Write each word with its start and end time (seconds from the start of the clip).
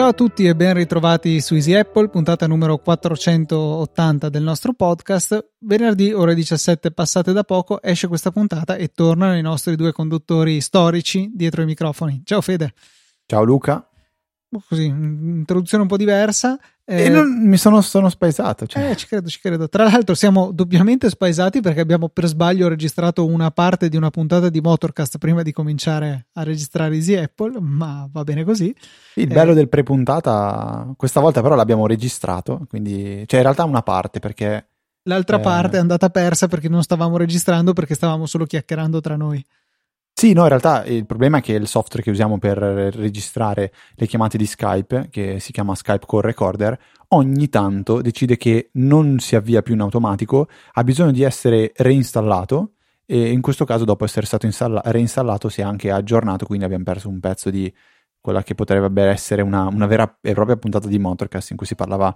Ciao 0.00 0.08
a 0.08 0.12
tutti 0.14 0.46
e 0.46 0.56
ben 0.56 0.72
ritrovati 0.72 1.42
su 1.42 1.56
Easy 1.56 1.74
Apple, 1.74 2.08
puntata 2.08 2.46
numero 2.46 2.78
480 2.78 4.30
del 4.30 4.42
nostro 4.42 4.72
podcast. 4.72 5.50
Venerdì 5.58 6.12
ore 6.14 6.34
17 6.34 6.90
passate 6.92 7.32
da 7.32 7.44
poco 7.44 7.82
esce 7.82 8.08
questa 8.08 8.30
puntata 8.30 8.76
e 8.76 8.88
tornano 8.88 9.36
i 9.36 9.42
nostri 9.42 9.76
due 9.76 9.92
conduttori 9.92 10.62
storici 10.62 11.30
dietro 11.34 11.60
i 11.60 11.66
microfoni. 11.66 12.22
Ciao 12.24 12.40
Fede. 12.40 12.72
Ciao 13.26 13.44
Luca. 13.44 13.89
Così, 14.66 14.86
introduzione 14.86 15.84
un 15.84 15.88
po' 15.88 15.96
diversa. 15.96 16.58
Eh, 16.84 17.04
e 17.04 17.08
non, 17.08 17.46
mi 17.46 17.56
sono, 17.56 17.80
sono 17.82 18.08
spaesato. 18.08 18.66
Cioè. 18.66 18.90
Eh, 18.90 18.96
ci 18.96 19.06
credo, 19.06 19.28
ci 19.28 19.38
credo. 19.38 19.68
Tra 19.68 19.84
l'altro, 19.84 20.16
siamo 20.16 20.50
doppiamente 20.50 21.08
spaesati 21.08 21.60
perché 21.60 21.78
abbiamo 21.78 22.08
per 22.08 22.26
sbaglio 22.26 22.66
registrato 22.66 23.24
una 23.24 23.52
parte 23.52 23.88
di 23.88 23.96
una 23.96 24.10
puntata 24.10 24.48
di 24.48 24.60
Motorcast 24.60 25.18
prima 25.18 25.42
di 25.42 25.52
cominciare 25.52 26.26
a 26.32 26.42
registrare 26.42 26.96
Easy 26.96 27.14
Apple, 27.14 27.60
ma 27.60 28.08
va 28.10 28.24
bene 28.24 28.42
così. 28.42 28.74
Il 29.14 29.30
eh, 29.30 29.32
bello 29.32 29.54
del 29.54 29.68
pre-puntata, 29.68 30.92
questa 30.96 31.20
volta 31.20 31.42
però 31.42 31.54
l'abbiamo 31.54 31.86
registrato, 31.86 32.66
quindi, 32.68 33.22
cioè 33.26 33.38
in 33.38 33.44
realtà 33.44 33.62
una 33.62 33.82
parte 33.82 34.18
perché. 34.18 34.66
L'altra 35.04 35.38
eh... 35.38 35.40
parte 35.40 35.76
è 35.76 35.80
andata 35.80 36.10
persa 36.10 36.48
perché 36.48 36.68
non 36.68 36.82
stavamo 36.82 37.16
registrando 37.16 37.72
perché 37.72 37.94
stavamo 37.94 38.26
solo 38.26 38.46
chiacchierando 38.46 39.00
tra 39.00 39.14
noi. 39.14 39.44
Sì, 40.20 40.34
no, 40.34 40.42
in 40.42 40.48
realtà 40.48 40.84
il 40.84 41.06
problema 41.06 41.38
è 41.38 41.40
che 41.40 41.54
il 41.54 41.66
software 41.66 42.02
che 42.02 42.10
usiamo 42.10 42.36
per 42.36 42.58
registrare 42.58 43.72
le 43.94 44.06
chiamate 44.06 44.36
di 44.36 44.44
Skype, 44.44 45.08
che 45.10 45.40
si 45.40 45.50
chiama 45.50 45.74
Skype 45.74 46.04
Call 46.06 46.20
Recorder, 46.20 46.78
ogni 47.08 47.48
tanto 47.48 48.02
decide 48.02 48.36
che 48.36 48.68
non 48.74 49.18
si 49.18 49.34
avvia 49.34 49.62
più 49.62 49.72
in 49.72 49.80
automatico, 49.80 50.46
ha 50.72 50.84
bisogno 50.84 51.12
di 51.12 51.22
essere 51.22 51.72
reinstallato 51.74 52.72
e 53.06 53.30
in 53.30 53.40
questo 53.40 53.64
caso 53.64 53.86
dopo 53.86 54.04
essere 54.04 54.26
stato 54.26 54.44
installa- 54.44 54.82
reinstallato 54.84 55.48
si 55.48 55.62
è 55.62 55.64
anche 55.64 55.90
aggiornato, 55.90 56.44
quindi 56.44 56.66
abbiamo 56.66 56.84
perso 56.84 57.08
un 57.08 57.18
pezzo 57.18 57.48
di 57.48 57.72
quella 58.20 58.42
che 58.42 58.54
potrebbe 58.54 59.02
essere 59.04 59.42
una, 59.42 59.66
una, 59.66 59.86
vera 59.86 60.18
e 60.20 60.34
propria 60.34 60.56
puntata 60.56 60.86
di 60.88 60.98
Motorcast 60.98 61.50
in 61.50 61.56
cui 61.56 61.66
si 61.66 61.74
parlava 61.74 62.14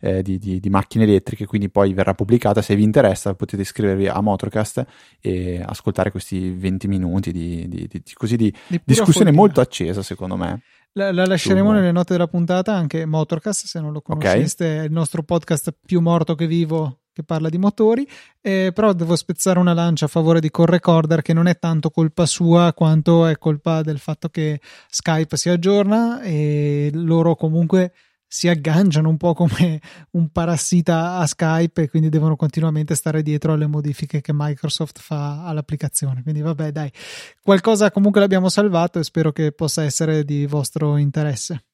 eh, 0.00 0.22
di, 0.22 0.38
di, 0.38 0.60
di, 0.60 0.68
macchine 0.68 1.04
elettriche, 1.04 1.46
quindi 1.46 1.70
poi 1.70 1.94
verrà 1.94 2.14
pubblicata. 2.14 2.60
Se 2.60 2.76
vi 2.76 2.82
interessa 2.82 3.34
potete 3.34 3.62
iscrivervi 3.62 4.06
a 4.06 4.20
Motorcast 4.20 4.84
e 5.20 5.62
ascoltare 5.64 6.10
questi 6.10 6.50
20 6.50 6.88
minuti 6.88 7.32
di, 7.32 7.66
di 7.68 8.02
così 8.14 8.36
di, 8.36 8.54
discussione 8.84 9.30
follia. 9.30 9.32
molto 9.32 9.60
accesa, 9.60 10.02
secondo 10.02 10.36
me. 10.36 10.60
La, 10.92 11.12
la 11.12 11.26
lasceremo 11.26 11.68
su... 11.68 11.74
nelle 11.74 11.92
note 11.92 12.12
della 12.12 12.28
puntata 12.28 12.74
anche 12.74 13.04
Motorcast, 13.06 13.66
se 13.66 13.80
non 13.80 13.92
lo 13.92 14.02
conosceste, 14.02 14.64
okay. 14.64 14.78
è 14.78 14.82
il 14.84 14.92
nostro 14.92 15.22
podcast 15.22 15.74
più 15.84 16.00
morto 16.00 16.34
che 16.34 16.46
vivo 16.46 17.00
che 17.16 17.22
parla 17.22 17.48
di 17.48 17.56
motori, 17.56 18.06
eh, 18.42 18.72
però 18.74 18.92
devo 18.92 19.16
spezzare 19.16 19.58
una 19.58 19.72
lancia 19.72 20.04
a 20.04 20.08
favore 20.08 20.38
di 20.38 20.50
Correcorder 20.50 21.22
che 21.22 21.32
non 21.32 21.46
è 21.46 21.58
tanto 21.58 21.88
colpa 21.88 22.26
sua 22.26 22.74
quanto 22.74 23.24
è 23.24 23.38
colpa 23.38 23.80
del 23.80 23.98
fatto 23.98 24.28
che 24.28 24.60
Skype 24.90 25.34
si 25.38 25.48
aggiorna 25.48 26.20
e 26.20 26.90
loro 26.92 27.34
comunque 27.34 27.94
si 28.28 28.48
agganciano 28.48 29.08
un 29.08 29.16
po' 29.16 29.32
come 29.32 29.80
un 30.10 30.28
parassita 30.28 31.16
a 31.16 31.26
Skype 31.26 31.84
e 31.84 31.88
quindi 31.88 32.10
devono 32.10 32.36
continuamente 32.36 32.94
stare 32.94 33.22
dietro 33.22 33.54
alle 33.54 33.66
modifiche 33.66 34.20
che 34.20 34.32
Microsoft 34.34 34.98
fa 34.98 35.46
all'applicazione. 35.46 36.22
Quindi 36.22 36.42
vabbè, 36.42 36.70
dai, 36.70 36.92
qualcosa 37.40 37.90
comunque 37.90 38.20
l'abbiamo 38.20 38.50
salvato 38.50 38.98
e 38.98 39.04
spero 39.04 39.32
che 39.32 39.52
possa 39.52 39.84
essere 39.84 40.22
di 40.22 40.44
vostro 40.44 40.98
interesse. 40.98 41.64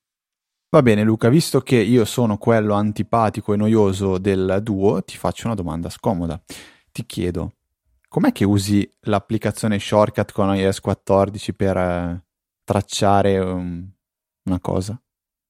Va 0.75 0.81
bene 0.81 1.03
Luca, 1.03 1.29
visto 1.29 1.61
che 1.61 1.77
io 1.77 2.07
sono 2.07 2.39
quello 2.39 2.73
antipatico 2.73 3.53
e 3.53 3.59
noioso 3.59 4.17
del 4.17 4.61
duo, 4.63 5.03
ti 5.03 5.19
faccio 5.19 5.45
una 5.45 5.55
domanda 5.55 5.91
scomoda. 5.91 6.43
Ti 6.91 7.05
chiedo, 7.05 7.57
com'è 8.09 8.33
che 8.33 8.47
usi 8.47 8.91
l'applicazione 9.01 9.79
Shortcut 9.79 10.33
con 10.33 10.57
iOS 10.57 10.81
14 10.81 11.53
per 11.53 11.77
eh, 11.77 12.25
tracciare 12.65 13.39
um, 13.39 13.87
una 14.45 14.61
cosa? 14.61 14.99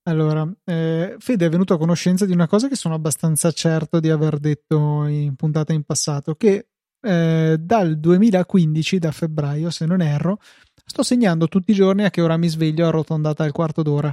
Allora, 0.08 0.44
eh, 0.64 1.14
Fede 1.20 1.46
è 1.46 1.48
venuto 1.48 1.74
a 1.74 1.78
conoscenza 1.78 2.26
di 2.26 2.32
una 2.32 2.48
cosa 2.48 2.66
che 2.66 2.74
sono 2.74 2.94
abbastanza 2.94 3.52
certo 3.52 4.00
di 4.00 4.10
aver 4.10 4.38
detto 4.40 5.06
in 5.06 5.36
puntata 5.36 5.72
in 5.72 5.84
passato, 5.84 6.34
che 6.34 6.66
eh, 7.00 7.56
dal 7.60 7.96
2015, 7.96 8.98
da 8.98 9.12
febbraio 9.12 9.70
se 9.70 9.86
non 9.86 10.00
erro, 10.00 10.38
sto 10.84 11.04
segnando 11.04 11.46
tutti 11.46 11.70
i 11.70 11.74
giorni 11.74 12.02
a 12.02 12.10
che 12.10 12.22
ora 12.22 12.36
mi 12.36 12.48
sveglio 12.48 12.88
arrotondata 12.88 13.44
al 13.44 13.52
quarto 13.52 13.82
d'ora 13.82 14.12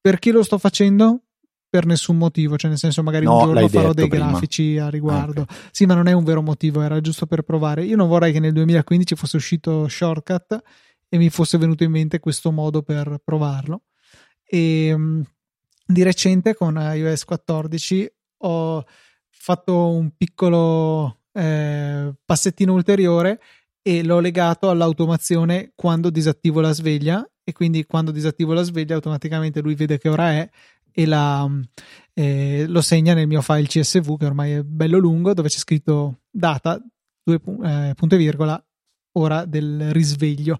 perché 0.00 0.32
lo 0.32 0.42
sto 0.42 0.58
facendo? 0.58 1.22
Per 1.70 1.84
nessun 1.84 2.16
motivo, 2.16 2.56
cioè 2.56 2.70
nel 2.70 2.78
senso 2.78 3.02
magari 3.02 3.26
no, 3.26 3.36
un 3.36 3.44
giorno 3.44 3.68
farò 3.68 3.92
dei 3.92 4.08
prima. 4.08 4.30
grafici 4.30 4.78
a 4.78 4.88
riguardo. 4.88 5.42
okay. 5.42 5.56
Sì, 5.70 5.84
ma 5.84 5.94
non 5.94 6.06
è 6.06 6.12
un 6.12 6.24
vero 6.24 6.40
motivo, 6.40 6.80
era 6.80 6.98
giusto 7.02 7.26
per 7.26 7.42
provare. 7.42 7.84
Io 7.84 7.94
non 7.94 8.08
vorrei 8.08 8.32
che 8.32 8.40
nel 8.40 8.54
2015 8.54 9.14
fosse 9.14 9.36
uscito 9.36 9.86
Shortcut 9.86 10.62
e 11.10 11.18
mi 11.18 11.28
fosse 11.28 11.58
venuto 11.58 11.84
in 11.84 11.90
mente 11.90 12.20
questo 12.20 12.50
modo 12.52 12.80
per 12.82 13.20
provarlo. 13.22 13.82
E 14.44 14.92
um, 14.94 15.22
di 15.84 16.02
recente 16.02 16.54
con 16.54 16.78
iOS 16.78 17.24
14 17.24 18.12
ho 18.38 18.84
fatto 19.28 19.88
un 19.90 20.10
piccolo 20.16 21.20
eh, 21.32 22.12
passettino 22.24 22.72
ulteriore 22.72 23.40
e 23.88 24.04
l'ho 24.04 24.20
legato 24.20 24.68
all'automazione 24.68 25.72
quando 25.74 26.10
disattivo 26.10 26.60
la 26.60 26.72
sveglia 26.72 27.26
e 27.42 27.52
quindi 27.52 27.86
quando 27.86 28.10
disattivo 28.10 28.52
la 28.52 28.60
sveglia 28.60 28.96
automaticamente 28.96 29.62
lui 29.62 29.74
vede 29.74 29.96
che 29.96 30.10
ora 30.10 30.32
è 30.32 30.50
e 30.92 31.06
la, 31.06 31.48
eh, 32.12 32.66
lo 32.68 32.82
segna 32.82 33.14
nel 33.14 33.26
mio 33.26 33.40
file 33.40 33.66
CSV 33.66 34.18
che 34.18 34.26
ormai 34.26 34.52
è 34.52 34.62
bello 34.62 34.98
lungo 34.98 35.32
dove 35.32 35.48
c'è 35.48 35.56
scritto 35.56 36.18
data, 36.28 36.78
due 37.22 37.36
eh, 37.36 37.94
punto 37.96 38.14
e 38.14 38.18
virgola, 38.18 38.62
ora 39.12 39.46
del 39.46 39.90
risveglio. 39.90 40.58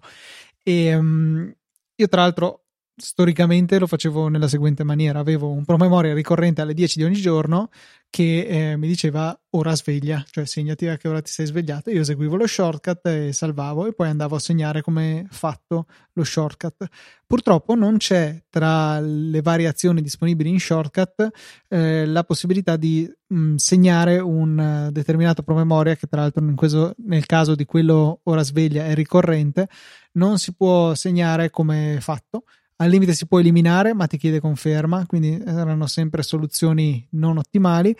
E 0.63 0.95
um, 0.95 1.53
io 1.93 2.07
tra 2.07 2.21
l'altro 2.21 2.68
storicamente 2.99 3.79
lo 3.79 3.87
facevo 3.87 4.27
nella 4.27 4.47
seguente 4.47 4.83
maniera: 4.83 5.19
avevo 5.19 5.51
un 5.51 5.65
promemoria 5.65 6.13
ricorrente 6.13 6.61
alle 6.61 6.73
10 6.73 6.99
di 6.99 7.05
ogni 7.05 7.19
giorno 7.19 7.69
che 8.09 8.71
eh, 8.71 8.77
mi 8.77 8.87
diceva 8.87 9.39
ora 9.51 9.75
sveglia, 9.75 10.25
cioè 10.29 10.45
segnati 10.45 10.87
a 10.87 10.97
che 10.97 11.07
ora 11.07 11.21
ti 11.21 11.29
sei 11.29 11.45
svegliato. 11.45 11.91
Io 11.91 12.03
seguivo 12.03 12.35
lo 12.35 12.47
shortcut 12.47 13.05
e 13.05 13.33
salvavo 13.33 13.85
e 13.85 13.93
poi 13.93 14.09
andavo 14.09 14.35
a 14.35 14.39
segnare 14.39 14.81
come 14.81 15.27
fatto 15.29 15.85
lo 16.13 16.23
shortcut. 16.23 16.87
Purtroppo 17.27 17.75
non 17.75 17.97
c'è 17.97 18.43
tra 18.49 18.99
le 18.99 19.41
variazioni 19.41 20.01
disponibili 20.01 20.49
in 20.49 20.59
shortcut 20.59 21.29
eh, 21.67 22.05
la 22.07 22.23
possibilità 22.23 22.77
di 22.77 23.07
mh, 23.27 23.39
mm, 23.39 23.55
segnare 23.55 24.17
un 24.17 24.87
uh, 24.87 24.91
determinato 24.91 25.43
promemoria 25.43 25.95
che 25.95 26.07
tra 26.07 26.21
l'altro 26.21 26.43
questo, 26.55 26.95
nel 27.05 27.27
caso 27.27 27.53
di 27.53 27.65
quello 27.65 28.21
ora 28.23 28.41
sveglia 28.41 28.85
è 28.85 28.95
ricorrente, 28.95 29.67
non 30.13 30.39
si 30.39 30.53
può 30.55 30.95
segnare 30.95 31.51
come 31.51 31.97
fatto 32.01 32.45
al 32.81 32.89
limite 32.89 33.13
si 33.13 33.27
può 33.27 33.39
eliminare, 33.39 33.93
ma 33.93 34.07
ti 34.07 34.17
chiede 34.17 34.39
conferma, 34.39 35.05
quindi 35.05 35.41
erano 35.45 35.85
sempre 35.85 36.23
soluzioni 36.23 37.05
non 37.11 37.37
ottimali. 37.37 37.95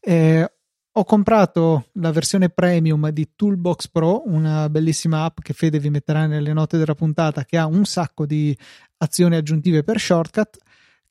Eh, 0.00 0.52
ho 0.96 1.04
comprato 1.04 1.86
la 1.94 2.10
versione 2.10 2.48
premium 2.48 3.10
di 3.10 3.30
Toolbox 3.36 3.88
Pro, 3.88 4.22
una 4.26 4.68
bellissima 4.68 5.24
app 5.24 5.38
che 5.40 5.52
Fede 5.52 5.78
vi 5.78 5.90
metterà 5.90 6.26
nelle 6.26 6.52
note 6.52 6.78
della 6.78 6.94
puntata, 6.94 7.44
che 7.44 7.58
ha 7.58 7.66
un 7.66 7.84
sacco 7.84 8.26
di 8.26 8.56
azioni 8.98 9.36
aggiuntive 9.36 9.84
per 9.84 10.00
shortcut, 10.00 10.58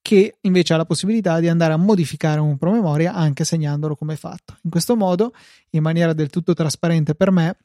che 0.01 0.37
invece 0.41 0.73
ha 0.73 0.77
la 0.77 0.85
possibilità 0.85 1.39
di 1.39 1.47
andare 1.47 1.71
a 1.71 1.77
modificare 1.77 2.41
un 2.41 2.57
promemoria 2.57 3.13
anche 3.13 3.45
segnandolo 3.45 3.95
come 3.95 4.17
fatto. 4.17 4.57
In 4.63 4.69
questo 4.69 4.97
modo, 4.97 5.33
in 5.71 5.81
maniera 5.81 6.11
del 6.11 6.29
tutto 6.29 6.53
trasparente 6.53 7.15
per 7.15 7.31
me, 7.31 7.55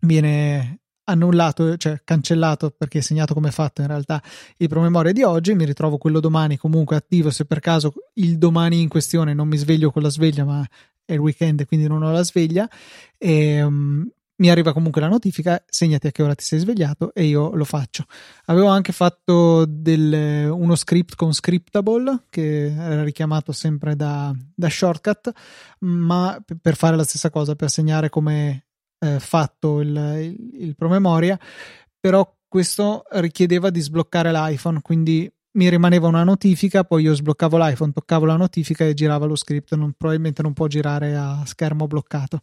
viene 0.00 0.80
annullato, 1.06 1.76
cioè 1.76 2.00
cancellato 2.04 2.70
perché 2.70 3.00
segnato 3.00 3.34
come 3.34 3.50
fatto 3.50 3.80
in 3.80 3.88
realtà 3.88 4.22
il 4.58 4.68
promemoria 4.68 5.12
di 5.12 5.22
oggi, 5.22 5.54
mi 5.54 5.64
ritrovo 5.64 5.98
quello 5.98 6.20
domani 6.20 6.56
comunque 6.56 6.96
attivo 6.96 7.30
se 7.30 7.44
per 7.44 7.60
caso 7.60 7.92
il 8.14 8.38
domani 8.38 8.80
in 8.80 8.88
questione 8.88 9.34
non 9.34 9.48
mi 9.48 9.56
sveglio 9.56 9.90
con 9.90 10.02
la 10.02 10.08
sveglia 10.08 10.44
ma 10.44 10.66
è 11.04 11.12
il 11.12 11.20
weekend 11.20 11.64
quindi 11.66 11.86
non 11.86 12.02
ho 12.02 12.10
la 12.10 12.24
sveglia 12.24 12.68
e 13.18 13.62
um, 13.62 14.08
mi 14.38 14.50
arriva 14.50 14.72
comunque 14.72 15.00
la 15.00 15.08
notifica, 15.08 15.62
segnati 15.66 16.08
a 16.08 16.10
che 16.10 16.22
ora 16.22 16.34
ti 16.34 16.44
sei 16.44 16.58
svegliato 16.58 17.14
e 17.14 17.24
io 17.24 17.54
lo 17.54 17.64
faccio. 17.64 18.04
Avevo 18.46 18.66
anche 18.66 18.92
fatto 18.92 19.64
del, 19.66 20.50
uno 20.50 20.74
script 20.74 21.14
con 21.14 21.32
Scriptable 21.32 22.24
che 22.28 22.66
era 22.66 23.02
richiamato 23.02 23.52
sempre 23.52 23.96
da, 23.96 24.34
da 24.54 24.68
shortcut, 24.68 25.32
ma 25.80 26.38
per 26.60 26.76
fare 26.76 26.96
la 26.96 27.04
stessa 27.04 27.30
cosa, 27.30 27.54
per 27.54 27.70
segnare 27.70 28.10
come 28.10 28.65
eh, 28.98 29.20
fatto 29.20 29.80
il, 29.80 29.88
il, 29.88 30.64
il 30.64 30.74
promemoria, 30.74 31.38
però 31.98 32.30
questo 32.48 33.04
richiedeva 33.10 33.70
di 33.70 33.80
sbloccare 33.80 34.32
l'iPhone, 34.32 34.80
quindi 34.80 35.30
mi 35.56 35.70
rimaneva 35.70 36.06
una 36.06 36.22
notifica, 36.22 36.84
poi 36.84 37.02
io 37.02 37.14
sbloccavo 37.14 37.56
l'iPhone, 37.56 37.92
toccavo 37.92 38.26
la 38.26 38.36
notifica 38.36 38.84
e 38.84 38.94
girava 38.94 39.26
lo 39.26 39.36
script, 39.36 39.74
non, 39.74 39.92
probabilmente 39.96 40.42
non 40.42 40.52
può 40.52 40.66
girare 40.66 41.16
a 41.16 41.42
schermo 41.46 41.86
bloccato. 41.86 42.40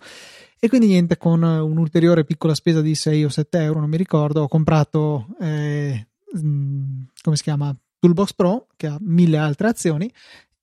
E 0.60 0.68
quindi 0.68 0.88
niente, 0.88 1.18
con 1.18 1.44
un'ulteriore 1.44 2.26
piccola 2.26 2.56
spesa 2.56 2.82
di 2.82 2.96
6 2.96 3.26
o 3.26 3.30
7 3.30 3.60
euro, 3.60 3.80
non 3.80 3.90
mi 3.90 3.98
ricordo, 3.98 4.42
ho 4.44 4.48
comprato, 4.48 5.28
eh, 5.40 6.08
mm, 6.38 7.02
come 7.22 7.36
si 7.36 7.44
chiama, 7.44 7.76
Toolbox 8.00 8.34
Pro, 8.34 8.68
che 8.76 8.88
ha 8.88 8.98
mille 9.00 9.38
altre 9.38 9.68
azioni, 9.68 10.12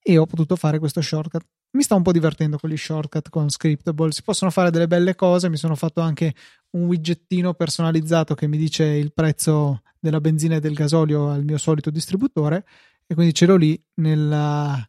e 0.03 0.19
ho 0.19 0.27
potuto 0.27 0.57
fare 0.57 0.79
questo 0.79 1.01
shortcut. 1.01 1.45
Mi 1.73 1.83
sta 1.83 1.95
un 1.95 2.03
po' 2.03 2.11
divertendo 2.11 2.59
con 2.59 2.69
gli 2.69 2.77
shortcut 2.77 3.29
con 3.29 3.49
Scriptable, 3.49 4.11
si 4.11 4.23
possono 4.23 4.51
fare 4.51 4.71
delle 4.71 4.89
belle 4.89 5.15
cose, 5.15 5.49
mi 5.49 5.57
sono 5.57 5.77
fatto 5.77 6.01
anche 6.01 6.35
un 6.71 6.87
widgettino 6.87 7.55
personalizzato 7.55 8.35
che 8.35 8.49
mi 8.49 8.57
dice 8.57 8.85
il 8.85 9.13
prezzo 9.13 9.83
della 10.01 10.21
benzina 10.21 10.57
e 10.57 10.61
del 10.61 10.75
gasolio 10.75 11.29
al 11.29 11.45
mio 11.45 11.59
solito 11.59 11.91
distributore. 11.91 12.65
E 13.07 13.15
quindi 13.15 13.35
ce 13.35 13.47
l'ho 13.47 13.57
lì 13.57 13.81
nella 13.95 14.85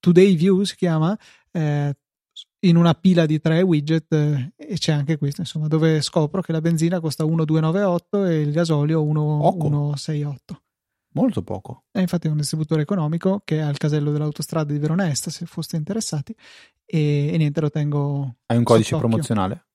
Today 0.00 0.36
View 0.36 0.62
si 0.62 0.76
chiama 0.76 1.18
eh, 1.50 1.96
in 2.60 2.76
una 2.76 2.94
pila 2.94 3.26
di 3.26 3.40
tre 3.40 3.62
widget 3.62 4.12
eh, 4.12 4.52
e 4.56 4.78
c'è 4.78 4.92
anche 4.92 5.18
questo 5.18 5.40
insomma 5.40 5.68
dove 5.68 6.00
scopro 6.00 6.40
che 6.42 6.52
la 6.52 6.60
benzina 6.60 7.00
costa 7.00 7.24
1,298 7.24 8.24
e 8.24 8.40
il 8.40 8.52
gasolio 8.52 9.02
1,168 9.04 10.62
Molto 11.12 11.42
poco. 11.42 11.84
È 11.90 12.00
infatti 12.00 12.28
un 12.28 12.36
distributore 12.36 12.82
economico 12.82 13.40
che 13.44 13.56
è 13.56 13.60
al 13.60 13.76
casello 13.76 14.10
dell'autostrada 14.12 14.72
di 14.72 14.78
Verona 14.78 15.08
Est, 15.08 15.30
se 15.30 15.46
foste 15.46 15.76
interessati. 15.76 16.34
E, 16.84 17.30
e 17.32 17.36
niente, 17.36 17.60
lo 17.60 17.70
tengo. 17.70 18.36
Hai 18.46 18.56
un 18.56 18.64
codice 18.64 18.90
sott'occhio. 18.90 19.08
promozionale? 19.08 19.66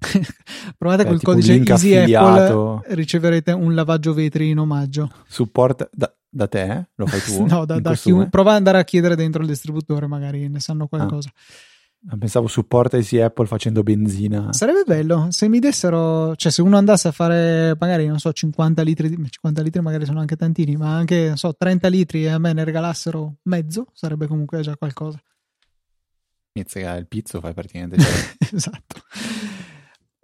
Provate 0.78 1.04
Beh, 1.04 1.08
col 1.10 1.20
codice 1.20 1.54
Easy 1.54 1.94
Apple, 1.94 2.82
riceverete 2.94 3.52
un 3.52 3.74
lavaggio 3.74 4.14
vetri 4.14 4.50
in 4.50 4.58
omaggio. 4.58 5.10
Support 5.26 5.90
da, 5.92 6.12
da 6.28 6.48
te? 6.48 6.62
Eh? 6.62 6.88
Lo 6.94 7.06
fai 7.06 7.20
tu? 7.24 7.44
no, 7.44 7.64
da, 7.64 7.78
da 7.78 7.94
chiunque. 7.94 8.30
Prova 8.30 8.50
ad 8.50 8.56
andare 8.56 8.78
a 8.78 8.84
chiedere 8.84 9.14
dentro 9.14 9.42
il 9.42 9.48
distributore, 9.48 10.06
magari 10.06 10.48
ne 10.48 10.60
sanno 10.60 10.86
qualcosa. 10.86 11.28
Ah. 11.28 11.40
Pensavo 12.18 12.46
supporta 12.46 12.96
Easy 12.96 13.18
Apple 13.20 13.46
facendo 13.46 13.82
benzina. 13.82 14.54
Sarebbe 14.54 14.84
bello 14.86 15.26
se 15.30 15.48
mi 15.48 15.58
dessero, 15.58 16.34
cioè 16.34 16.50
se 16.50 16.62
uno 16.62 16.78
andasse 16.78 17.08
a 17.08 17.12
fare 17.12 17.76
magari, 17.78 18.06
non 18.06 18.18
so, 18.18 18.32
50 18.32 18.80
litri, 18.82 19.08
50 19.28 19.60
litri 19.60 19.82
magari 19.82 20.06
sono 20.06 20.20
anche 20.20 20.34
tantini, 20.34 20.76
ma 20.76 20.96
anche, 20.96 21.28
non 21.28 21.36
so, 21.36 21.54
30 21.54 21.88
litri 21.88 22.24
e 22.24 22.28
a 22.28 22.38
me 22.38 22.54
ne 22.54 22.64
regalassero 22.64 23.36
mezzo, 23.42 23.88
sarebbe 23.92 24.26
comunque 24.26 24.62
già 24.62 24.76
qualcosa. 24.76 25.20
Inizia 26.52 26.96
il 26.96 27.06
pizzo, 27.06 27.38
fai 27.40 27.52
praticamente. 27.52 27.98
Cioè. 27.98 28.36
esatto. 28.54 29.02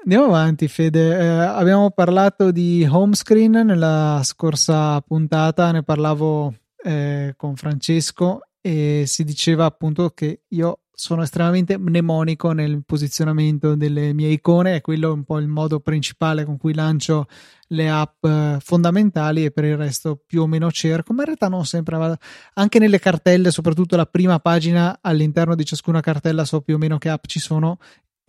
Andiamo 0.02 0.26
avanti, 0.26 0.68
Fede. 0.68 1.18
Eh, 1.18 1.26
abbiamo 1.26 1.90
parlato 1.90 2.52
di 2.52 2.86
home 2.90 3.14
screen 3.14 3.52
nella 3.52 4.22
scorsa 4.24 4.98
puntata, 5.02 5.72
ne 5.72 5.82
parlavo 5.82 6.54
eh, 6.82 7.34
con 7.36 7.54
Francesco 7.54 8.40
e 8.60 9.04
si 9.06 9.24
diceva 9.24 9.66
appunto 9.66 10.10
che 10.10 10.42
io 10.48 10.80
sono 10.98 11.22
estremamente 11.22 11.76
mnemonico 11.76 12.52
nel 12.52 12.82
posizionamento 12.82 13.74
delle 13.74 14.14
mie 14.14 14.30
icone, 14.30 14.76
è 14.76 14.80
quello 14.80 15.12
un 15.12 15.24
po' 15.24 15.38
il 15.38 15.46
modo 15.46 15.78
principale 15.78 16.46
con 16.46 16.56
cui 16.56 16.72
lancio 16.72 17.26
le 17.68 17.90
app 17.90 18.24
eh, 18.24 18.56
fondamentali 18.60 19.44
e 19.44 19.50
per 19.50 19.64
il 19.64 19.76
resto 19.76 20.18
più 20.24 20.40
o 20.40 20.46
meno 20.46 20.70
cerco, 20.70 21.12
ma 21.12 21.20
in 21.20 21.26
realtà 21.26 21.48
non 21.48 21.66
sempre, 21.66 22.18
anche 22.54 22.78
nelle 22.78 22.98
cartelle, 22.98 23.50
soprattutto 23.50 23.94
la 23.94 24.06
prima 24.06 24.38
pagina 24.38 24.98
all'interno 25.02 25.54
di 25.54 25.66
ciascuna 25.66 26.00
cartella 26.00 26.46
so 26.46 26.62
più 26.62 26.76
o 26.76 26.78
meno 26.78 26.96
che 26.96 27.10
app 27.10 27.26
ci 27.26 27.40
sono 27.40 27.76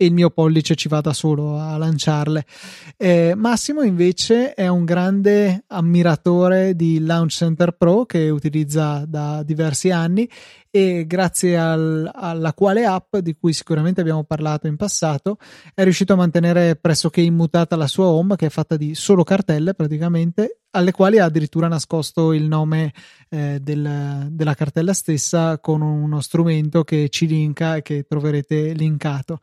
e 0.00 0.06
il 0.06 0.12
mio 0.12 0.30
pollice 0.30 0.76
ci 0.76 0.88
va 0.88 1.00
da 1.00 1.12
solo 1.12 1.58
a 1.58 1.76
lanciarle. 1.76 2.44
Eh, 2.96 3.32
Massimo 3.34 3.82
invece 3.82 4.54
è 4.54 4.68
un 4.68 4.84
grande 4.84 5.64
ammiratore 5.66 6.76
di 6.76 7.00
Launch 7.00 7.32
Center 7.32 7.72
Pro 7.72 8.06
che 8.06 8.30
utilizza 8.30 9.04
da 9.06 9.42
diversi 9.42 9.90
anni 9.90 10.28
e 10.70 11.06
grazie 11.06 11.56
al, 11.56 12.10
alla 12.12 12.52
quale 12.52 12.84
app 12.84 13.16
di 13.16 13.34
cui 13.34 13.52
sicuramente 13.52 14.00
abbiamo 14.00 14.24
parlato 14.24 14.66
in 14.66 14.76
passato 14.76 15.38
è 15.74 15.82
riuscito 15.82 16.12
a 16.12 16.16
mantenere 16.16 16.76
pressoché 16.76 17.20
immutata 17.20 17.76
la 17.76 17.86
sua 17.86 18.06
home 18.06 18.36
che 18.36 18.46
è 18.46 18.50
fatta 18.50 18.76
di 18.76 18.94
solo 18.94 19.24
cartelle 19.24 19.74
praticamente 19.74 20.60
alle 20.70 20.92
quali 20.92 21.18
ha 21.18 21.24
addirittura 21.24 21.68
nascosto 21.68 22.32
il 22.32 22.44
nome 22.44 22.92
eh, 23.30 23.58
del, 23.60 24.28
della 24.30 24.54
cartella 24.54 24.92
stessa 24.92 25.58
con 25.58 25.80
uno 25.80 26.20
strumento 26.20 26.84
che 26.84 27.08
ci 27.08 27.26
linka 27.26 27.76
e 27.76 27.82
che 27.82 28.04
troverete 28.06 28.72
linkato. 28.72 29.40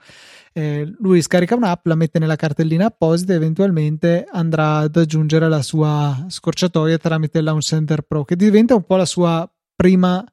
Eh, 0.53 0.93
lui 0.99 1.21
scarica 1.21 1.55
un'app, 1.55 1.87
la 1.87 1.95
mette 1.95 2.19
nella 2.19 2.35
cartellina 2.35 2.85
apposita 2.85 3.33
e 3.33 3.37
eventualmente 3.37 4.25
andrà 4.31 4.77
ad 4.77 4.95
aggiungere 4.95 5.49
la 5.49 5.61
sua 5.61 6.25
scorciatoia 6.27 6.97
tramite 6.97 7.41
Launch 7.41 7.63
Center 7.63 8.01
Pro, 8.01 8.23
che 8.23 8.35
diventa 8.35 8.75
un 8.75 8.83
po' 8.83 8.95
la 8.95 9.05
sua 9.05 9.49
prima 9.75 10.23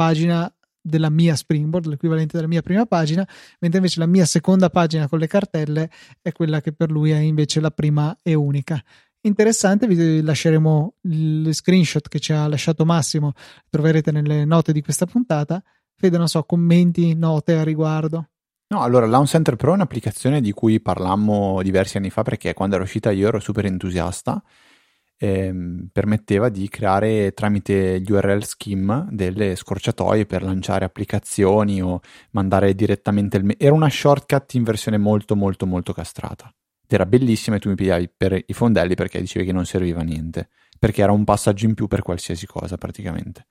pagina 0.00 0.50
della 0.80 1.10
mia 1.10 1.36
Springboard, 1.36 1.84
l'equivalente 1.84 2.38
della 2.38 2.48
mia 2.48 2.62
prima 2.62 2.86
pagina, 2.86 3.28
mentre 3.58 3.80
invece 3.80 4.00
la 4.00 4.06
mia 4.06 4.24
seconda 4.24 4.70
pagina 4.70 5.08
con 5.08 5.18
le 5.18 5.26
cartelle 5.26 5.90
è 6.22 6.32
quella 6.32 6.62
che 6.62 6.72
per 6.72 6.90
lui 6.90 7.10
è 7.10 7.18
invece 7.18 7.60
la 7.60 7.70
prima 7.70 8.16
e 8.22 8.32
unica. 8.32 8.82
Interessante, 9.20 9.86
vi 9.86 10.22
lasceremo 10.22 10.94
il 11.02 11.50
screenshot 11.52 12.08
che 12.08 12.18
ci 12.18 12.32
ha 12.32 12.48
lasciato 12.48 12.86
Massimo, 12.86 13.34
troverete 13.68 14.10
nelle 14.10 14.46
note 14.46 14.72
di 14.72 14.80
questa 14.80 15.04
puntata. 15.04 15.62
Fede, 15.94 16.16
non 16.16 16.28
so, 16.28 16.44
commenti, 16.44 17.14
note 17.14 17.58
a 17.58 17.62
riguardo. 17.62 18.28
No, 18.68 18.80
allora 18.80 19.04
Launch 19.04 19.28
Center 19.28 19.56
Pro 19.56 19.72
è 19.72 19.74
un'applicazione 19.74 20.40
di 20.40 20.52
cui 20.52 20.80
parlammo 20.80 21.60
diversi 21.62 21.98
anni 21.98 22.08
fa 22.08 22.22
perché 22.22 22.54
quando 22.54 22.76
era 22.76 22.84
uscita 22.84 23.10
io 23.10 23.28
ero 23.28 23.38
super 23.38 23.66
entusiasta. 23.66 24.42
Ehm, 25.22 25.90
permetteva 25.92 26.48
di 26.48 26.66
creare 26.70 27.34
tramite 27.34 28.00
gli 28.00 28.10
URL 28.10 28.42
scheme 28.42 29.06
delle 29.10 29.54
scorciatoie 29.54 30.24
per 30.24 30.42
lanciare 30.42 30.86
applicazioni 30.86 31.82
o 31.82 32.00
mandare 32.30 32.74
direttamente 32.74 33.36
il... 33.36 33.44
Me- 33.44 33.56
era 33.58 33.74
una 33.74 33.90
shortcut 33.90 34.54
in 34.54 34.62
versione 34.62 34.96
molto 34.96 35.36
molto 35.36 35.66
molto 35.66 35.92
castrata. 35.92 36.50
Era 36.88 37.04
bellissima 37.04 37.56
e 37.56 37.58
tu 37.58 37.68
mi 37.68 37.74
pigliavi 37.74 38.10
per 38.16 38.42
i 38.46 38.52
fondelli 38.54 38.94
perché 38.94 39.20
dicevi 39.20 39.44
che 39.44 39.52
non 39.52 39.66
serviva 39.66 40.00
a 40.00 40.04
niente. 40.04 40.48
Perché 40.78 41.02
era 41.02 41.12
un 41.12 41.24
passaggio 41.24 41.66
in 41.66 41.74
più 41.74 41.86
per 41.86 42.00
qualsiasi 42.00 42.46
cosa 42.46 42.78
praticamente. 42.78 43.46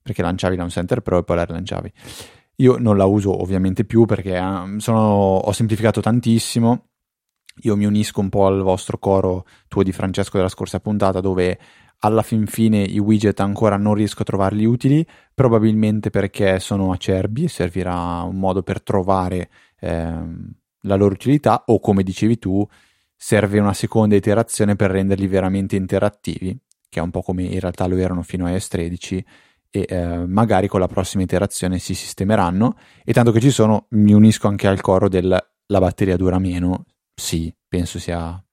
Perché 0.00 0.22
lanciavi 0.22 0.54
Launch 0.54 0.74
Center 0.74 1.00
Pro 1.00 1.18
e 1.18 1.24
poi 1.24 1.36
la 1.36 1.44
rilanciavi. 1.44 1.92
Io 2.56 2.78
non 2.78 2.96
la 2.96 3.06
uso 3.06 3.42
ovviamente 3.42 3.84
più 3.84 4.04
perché 4.04 4.38
um, 4.38 4.78
sono, 4.78 5.38
ho 5.38 5.50
semplificato 5.50 6.00
tantissimo. 6.00 6.89
Io 7.62 7.76
mi 7.76 7.84
unisco 7.84 8.20
un 8.20 8.28
po' 8.28 8.46
al 8.46 8.62
vostro 8.62 8.98
coro 8.98 9.46
tuo 9.68 9.82
di 9.82 9.92
Francesco 9.92 10.36
della 10.36 10.48
scorsa 10.48 10.80
puntata 10.80 11.20
dove 11.20 11.58
alla 12.00 12.22
fin 12.22 12.46
fine 12.46 12.82
i 12.82 12.98
widget 12.98 13.40
ancora 13.40 13.76
non 13.76 13.94
riesco 13.94 14.22
a 14.22 14.24
trovarli 14.24 14.64
utili, 14.64 15.06
probabilmente 15.34 16.10
perché 16.10 16.58
sono 16.58 16.92
acerbi 16.92 17.44
e 17.44 17.48
servirà 17.48 18.22
un 18.22 18.36
modo 18.36 18.62
per 18.62 18.82
trovare 18.82 19.50
ehm, 19.80 20.50
la 20.82 20.94
loro 20.94 21.14
utilità 21.14 21.64
o 21.66 21.78
come 21.80 22.02
dicevi 22.02 22.38
tu 22.38 22.66
serve 23.14 23.58
una 23.58 23.74
seconda 23.74 24.16
iterazione 24.16 24.76
per 24.76 24.90
renderli 24.90 25.26
veramente 25.26 25.76
interattivi, 25.76 26.58
che 26.88 27.00
è 27.00 27.02
un 27.02 27.10
po' 27.10 27.20
come 27.20 27.42
in 27.42 27.60
realtà 27.60 27.86
lo 27.86 27.96
erano 27.96 28.22
fino 28.22 28.46
a 28.46 28.50
iOS 28.50 28.68
13 28.68 29.24
e 29.70 29.86
eh, 29.88 30.26
magari 30.26 30.68
con 30.68 30.80
la 30.80 30.88
prossima 30.88 31.22
iterazione 31.22 31.78
si 31.78 31.94
sistemeranno 31.94 32.76
e 33.04 33.12
tanto 33.12 33.30
che 33.30 33.40
ci 33.40 33.50
sono 33.50 33.86
mi 33.90 34.12
unisco 34.12 34.48
anche 34.48 34.66
al 34.66 34.80
coro 34.80 35.08
del 35.08 35.48
la 35.66 35.78
batteria 35.78 36.16
dura 36.16 36.38
meno 36.38 36.86
sì 37.14 37.54
penso 37.70 37.98
sia 37.98 38.44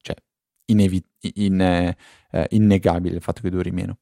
cioè, 0.00 0.16
inevi- 0.66 1.04
in, 1.34 1.60
eh, 1.60 1.96
eh, 2.30 2.46
innegabile 2.50 3.16
il 3.16 3.22
fatto 3.22 3.42
che 3.42 3.50
duri 3.50 3.72
meno 3.72 3.98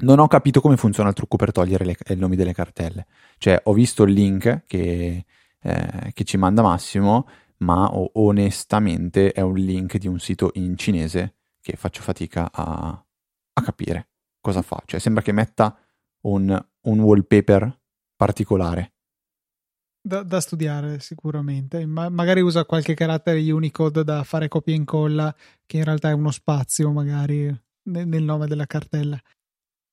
non 0.00 0.18
ho 0.18 0.26
capito 0.26 0.60
come 0.60 0.76
funziona 0.76 1.10
il 1.10 1.14
trucco 1.14 1.36
per 1.36 1.52
togliere 1.52 1.84
le, 1.84 1.96
i 2.08 2.16
nomi 2.16 2.36
delle 2.36 2.52
cartelle 2.52 3.06
cioè 3.38 3.60
ho 3.64 3.72
visto 3.72 4.02
il 4.02 4.12
link 4.12 4.64
che, 4.66 5.24
eh, 5.60 6.10
che 6.12 6.24
ci 6.24 6.36
manda 6.36 6.62
Massimo 6.62 7.28
ma 7.58 7.88
onestamente 7.94 9.30
è 9.30 9.40
un 9.40 9.54
link 9.54 9.96
di 9.98 10.08
un 10.08 10.18
sito 10.18 10.50
in 10.54 10.76
cinese 10.76 11.36
che 11.60 11.76
faccio 11.76 12.02
fatica 12.02 12.50
a, 12.52 12.88
a 13.52 13.62
capire 13.62 14.08
cosa 14.42 14.60
fa? 14.60 14.82
Cioè 14.84 15.00
sembra 15.00 15.22
che 15.22 15.32
metta 15.32 15.78
un, 16.22 16.66
un 16.82 17.00
wallpaper 17.00 17.80
particolare. 18.14 18.92
Da, 20.04 20.24
da, 20.24 20.40
studiare 20.40 20.98
sicuramente, 20.98 21.86
Ma, 21.86 22.08
magari 22.08 22.40
usa 22.40 22.64
qualche 22.64 22.94
carattere 22.94 23.48
Unicode 23.52 24.02
da 24.02 24.24
fare 24.24 24.48
copia 24.48 24.74
e 24.74 24.76
incolla 24.76 25.32
che 25.64 25.76
in 25.76 25.84
realtà 25.84 26.08
è 26.08 26.12
uno 26.12 26.32
spazio 26.32 26.90
magari 26.90 27.44
nel, 27.84 28.08
nel 28.08 28.22
nome 28.24 28.48
della 28.48 28.66
cartella. 28.66 29.20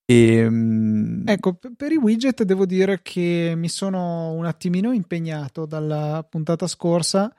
E, 0.05 0.47
um... 0.47 1.23
Ecco, 1.27 1.59
per 1.75 1.91
i 1.91 1.97
widget 1.97 2.41
devo 2.41 2.65
dire 2.65 3.01
che 3.03 3.53
mi 3.55 3.69
sono 3.69 4.31
un 4.31 4.45
attimino 4.45 4.91
impegnato 4.91 5.67
dalla 5.67 6.25
puntata 6.27 6.65
scorsa 6.65 7.31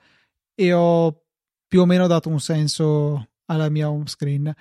e 0.55 0.71
ho 0.71 1.23
più 1.67 1.81
o 1.81 1.85
meno 1.85 2.07
dato 2.07 2.29
un 2.29 2.39
senso 2.39 3.31
alla 3.47 3.67
mia 3.67 3.89
home 3.89 4.07
screen. 4.07 4.53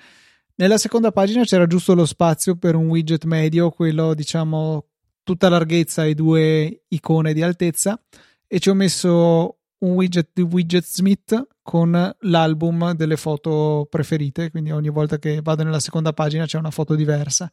Nella 0.56 0.78
seconda 0.78 1.12
pagina 1.12 1.44
c'era 1.44 1.68
giusto 1.68 1.94
lo 1.94 2.04
spazio 2.04 2.56
per 2.56 2.74
un 2.74 2.88
widget 2.88 3.24
medio, 3.24 3.70
quello 3.70 4.12
diciamo 4.14 4.89
tutta 5.30 5.48
larghezza 5.48 6.04
e 6.04 6.14
due 6.14 6.86
icone 6.88 7.32
di 7.32 7.40
altezza 7.40 8.02
e 8.48 8.58
ci 8.58 8.68
ho 8.68 8.74
messo 8.74 9.58
un 9.78 9.92
widget 9.92 10.30
di 10.32 10.42
Widget 10.42 10.84
Smith 10.84 11.46
con 11.62 12.16
l'album 12.18 12.94
delle 12.94 13.16
foto 13.16 13.86
preferite, 13.88 14.50
quindi 14.50 14.72
ogni 14.72 14.88
volta 14.88 15.20
che 15.20 15.40
vado 15.40 15.62
nella 15.62 15.78
seconda 15.78 16.12
pagina 16.12 16.46
c'è 16.46 16.58
una 16.58 16.72
foto 16.72 16.96
diversa. 16.96 17.48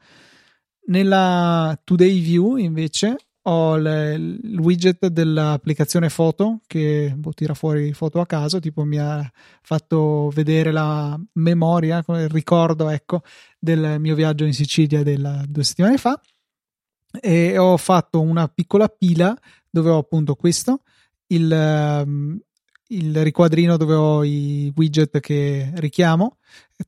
Nella 0.88 1.80
Today 1.84 2.20
View 2.20 2.56
invece 2.56 3.16
ho 3.44 3.76
le, 3.76 4.16
il 4.16 4.58
widget 4.60 5.06
dell'applicazione 5.06 6.10
foto 6.10 6.62
che 6.66 7.14
boh, 7.16 7.32
tira 7.34 7.54
fuori 7.54 7.94
foto 7.94 8.20
a 8.20 8.26
caso, 8.26 8.60
tipo 8.60 8.86
mi 8.86 8.98
ha 8.98 9.24
fatto 9.62 10.32
vedere 10.34 10.72
la 10.72 11.16
memoria, 11.34 12.04
il 12.08 12.30
ricordo 12.30 12.90
ecco, 12.90 13.22
del 13.60 13.98
mio 14.00 14.16
viaggio 14.16 14.46
in 14.46 14.54
Sicilia 14.54 15.04
della, 15.04 15.44
due 15.48 15.64
settimane 15.64 15.98
fa. 15.98 16.20
E 17.22 17.58
ho 17.58 17.78
fatto 17.78 18.22
una 18.22 18.48
piccola 18.48 18.88
pila 18.88 19.38
dove 19.70 19.90
ho 19.90 19.98
appunto 19.98 20.36
questo, 20.36 20.82
il, 21.28 22.04
um, 22.06 22.40
il 22.88 23.24
riquadrino 23.24 23.78
dove 23.78 23.94
ho 23.94 24.24
i 24.24 24.72
widget 24.76 25.20
che 25.20 25.72
richiamo, 25.76 26.38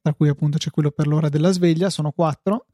tra 0.02 0.14
cui 0.14 0.30
appunto 0.30 0.58
c'è 0.58 0.72
quello 0.72 0.92
per 0.92 1.08
l'ora 1.08 1.30
della 1.30 1.52
sveglia, 1.52 1.90
sono 1.90 2.12
quattro, 2.12 2.66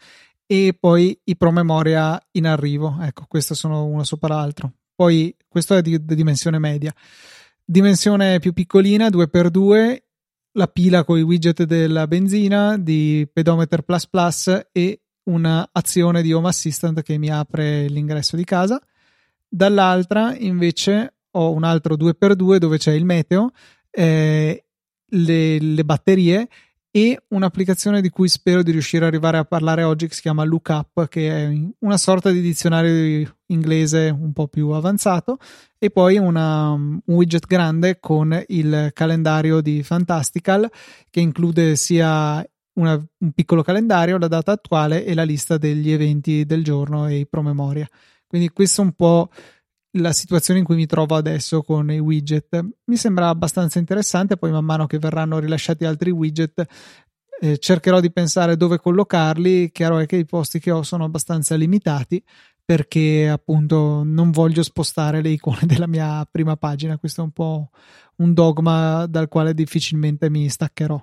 e 0.46 0.75
poi 0.80 1.20
i 1.24 1.36
promemoria 1.36 2.22
in 2.32 2.46
arrivo. 2.46 2.98
Ecco, 3.02 3.25
questi 3.28 3.56
sono 3.56 3.86
uno 3.86 4.04
sopra 4.04 4.36
l'altro. 4.36 4.72
Poi 4.96 5.36
questo 5.48 5.75
è 5.75 5.82
di, 5.82 6.04
di 6.04 6.16
dimensione 6.16 6.60
media. 6.60 6.94
Dimensione 7.64 8.40
più 8.40 8.54
piccolina, 8.54 9.08
2x2, 9.08 9.98
la 10.52 10.68
pila 10.68 11.04
con 11.04 11.18
i 11.18 11.22
widget 11.22 11.64
della 11.64 12.08
benzina, 12.08 12.78
di 12.78 13.28
pedometer 13.32 13.82
plus 13.82 14.08
plus 14.08 14.68
e 14.72 15.02
un'azione 15.25 16.22
di 16.22 16.34
Home 16.34 16.48
Assistant 16.48 17.01
che 17.01 17.17
mi 17.17 17.29
apre 17.29 17.88
l'ingresso 17.88 18.36
di 18.36 18.44
casa. 18.44 18.82
Dall'altra 19.48 20.36
invece 20.36 21.13
ho 21.32 21.51
un 21.51 21.63
altro 21.63 21.96
2x2 21.96 22.58
dove 22.58 22.77
c'è 22.77 22.94
il 22.94 23.05
meteo, 23.05 23.51
eh, 23.91 24.65
le, 25.08 25.60
le 25.60 25.86
batterie 25.86 26.48
e 26.96 27.24
un'applicazione 27.27 28.00
di 28.00 28.10
cui 28.10 28.29
spero 28.29 28.63
di 28.63 28.72
riuscire 28.72 29.03
ad 29.03 29.12
arrivare 29.12 29.38
a 29.38 29.44
parlare 29.44 29.84
oggi 29.84 30.08
che 30.08 30.13
si 30.13 30.22
chiama 30.22 30.46
Lookup, 30.46 31.10
che 31.10 31.29
è 31.29 31.53
una 31.79 31.98
sorta 31.98 32.32
di 32.32 32.39
dizionario 32.39 33.36
inglese 33.48 34.15
un 34.17 34.32
po' 34.32 34.48
più 34.48 34.70
avanzato, 34.70 35.38
e 35.77 35.89
poi 35.89 36.17
una, 36.17 36.72
un 36.72 37.01
widget 37.03 37.48
grande 37.48 38.00
con 38.00 38.41
il 38.48 38.91
calendario 38.94 39.60
di 39.60 39.84
Fantastical 39.84 40.72
che 41.10 41.20
include 41.20 41.75
sia 41.75 42.41
una, 42.75 42.94
un 42.94 43.32
piccolo 43.32 43.62
calendario, 43.62 44.17
la 44.17 44.27
data 44.27 44.51
attuale 44.51 45.05
e 45.05 45.13
la 45.13 45.24
lista 45.24 45.58
degli 45.58 45.91
eventi 45.91 46.46
del 46.46 46.63
giorno 46.63 47.08
e 47.08 47.17
i 47.20 47.27
promemoria. 47.27 47.88
Quindi 48.27 48.50
questo 48.50 48.82
è 48.82 48.86
un 48.86 48.94
po' 48.94 49.29
la 49.98 50.12
situazione 50.12 50.60
in 50.60 50.65
cui 50.65 50.75
mi 50.75 50.86
trovo 50.86 51.15
adesso 51.15 51.62
con 51.62 51.89
i 51.91 52.00
widget. 52.00 52.65
Mi 52.86 52.98
sembra 52.98 53.29
abbastanza 53.29 53.79
interessante, 53.79 54.38
poi 54.38 54.51
man 54.51 54.65
mano 54.65 54.88
che 54.88 55.00
verranno 55.00 55.39
rilasciati 55.39 55.86
altri 55.86 56.12
widget 56.12 56.65
eh, 57.39 57.58
cercherò 57.58 58.00
di 58.00 58.12
pensare 58.12 58.58
dove 58.58 58.77
collocarli. 58.77 59.72
Chiaro 59.72 60.00
è 60.00 60.05
che 60.05 60.17
i 60.17 60.25
posti 60.25 60.60
che 60.60 60.72
ho 60.72 60.84
sono 60.84 61.03
abbastanza 61.03 61.55
limitati 61.55 62.24
perché 62.63 63.29
appunto 63.29 64.01
non 64.03 64.32
voglio 64.32 64.63
spostare 64.63 65.22
le 65.22 65.29
icone 65.29 65.62
della 65.67 65.88
mia 65.88 66.25
prima 66.29 66.55
pagina. 66.58 66.98
Questo 66.98 67.22
è 67.22 67.24
un 67.24 67.32
po' 67.32 67.70
un 68.17 68.34
dogma 68.34 69.05
dal 69.08 69.27
quale 69.27 69.53
difficilmente 69.53 70.29
mi 70.29 70.50
staccherò. 70.50 71.01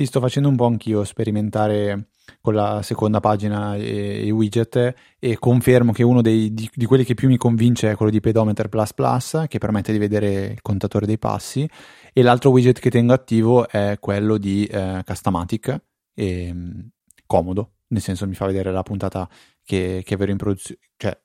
Sì, 0.00 0.06
sto 0.06 0.20
facendo 0.20 0.48
un 0.48 0.54
po' 0.54 0.66
anch'io 0.66 1.02
sperimentare 1.02 2.10
con 2.40 2.54
la 2.54 2.82
seconda 2.82 3.18
pagina 3.18 3.74
e 3.74 4.24
i 4.24 4.30
widget 4.30 4.94
e 5.18 5.38
confermo 5.40 5.90
che 5.90 6.04
uno 6.04 6.22
dei, 6.22 6.54
di, 6.54 6.70
di, 6.72 6.84
quelli 6.84 7.02
che 7.02 7.14
più 7.14 7.26
mi 7.26 7.36
convince 7.36 7.90
è 7.90 7.96
quello 7.96 8.12
di 8.12 8.20
Pedometer 8.20 8.68
Plus 8.68 8.94
Plus 8.94 9.46
che 9.48 9.58
permette 9.58 9.90
di 9.90 9.98
vedere 9.98 10.52
il 10.52 10.62
contatore 10.62 11.04
dei 11.04 11.18
passi 11.18 11.68
e 12.12 12.22
l'altro 12.22 12.50
widget 12.50 12.78
che 12.78 12.90
tengo 12.90 13.12
attivo 13.12 13.68
è 13.68 13.96
quello 13.98 14.38
di 14.38 14.66
eh, 14.66 15.02
Customatic 15.04 15.82
e, 16.14 16.52
mm, 16.54 16.78
comodo, 17.26 17.72
nel 17.88 18.00
senso 18.00 18.24
mi 18.28 18.34
fa 18.34 18.46
vedere 18.46 18.70
la 18.70 18.84
puntata 18.84 19.28
che, 19.64 20.02
che 20.04 20.14
avevo 20.14 20.30
in 20.30 20.36
produzione, 20.36 20.80
cioè 20.96 21.20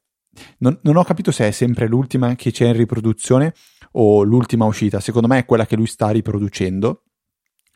non, 0.58 0.80
non, 0.82 0.96
ho 0.96 1.04
capito 1.04 1.30
se 1.30 1.48
è 1.48 1.52
sempre 1.52 1.86
l'ultima 1.88 2.34
che 2.34 2.50
c'è 2.50 2.70
in 2.70 2.74
riproduzione 2.74 3.54
o 3.92 4.24
l'ultima 4.24 4.66
uscita, 4.66 5.00
secondo 5.00 5.28
me 5.28 5.38
è 5.38 5.46
quella 5.46 5.68
che 5.68 5.76
lui 5.76 5.86
sta 5.86 6.10
riproducendo 6.10 7.04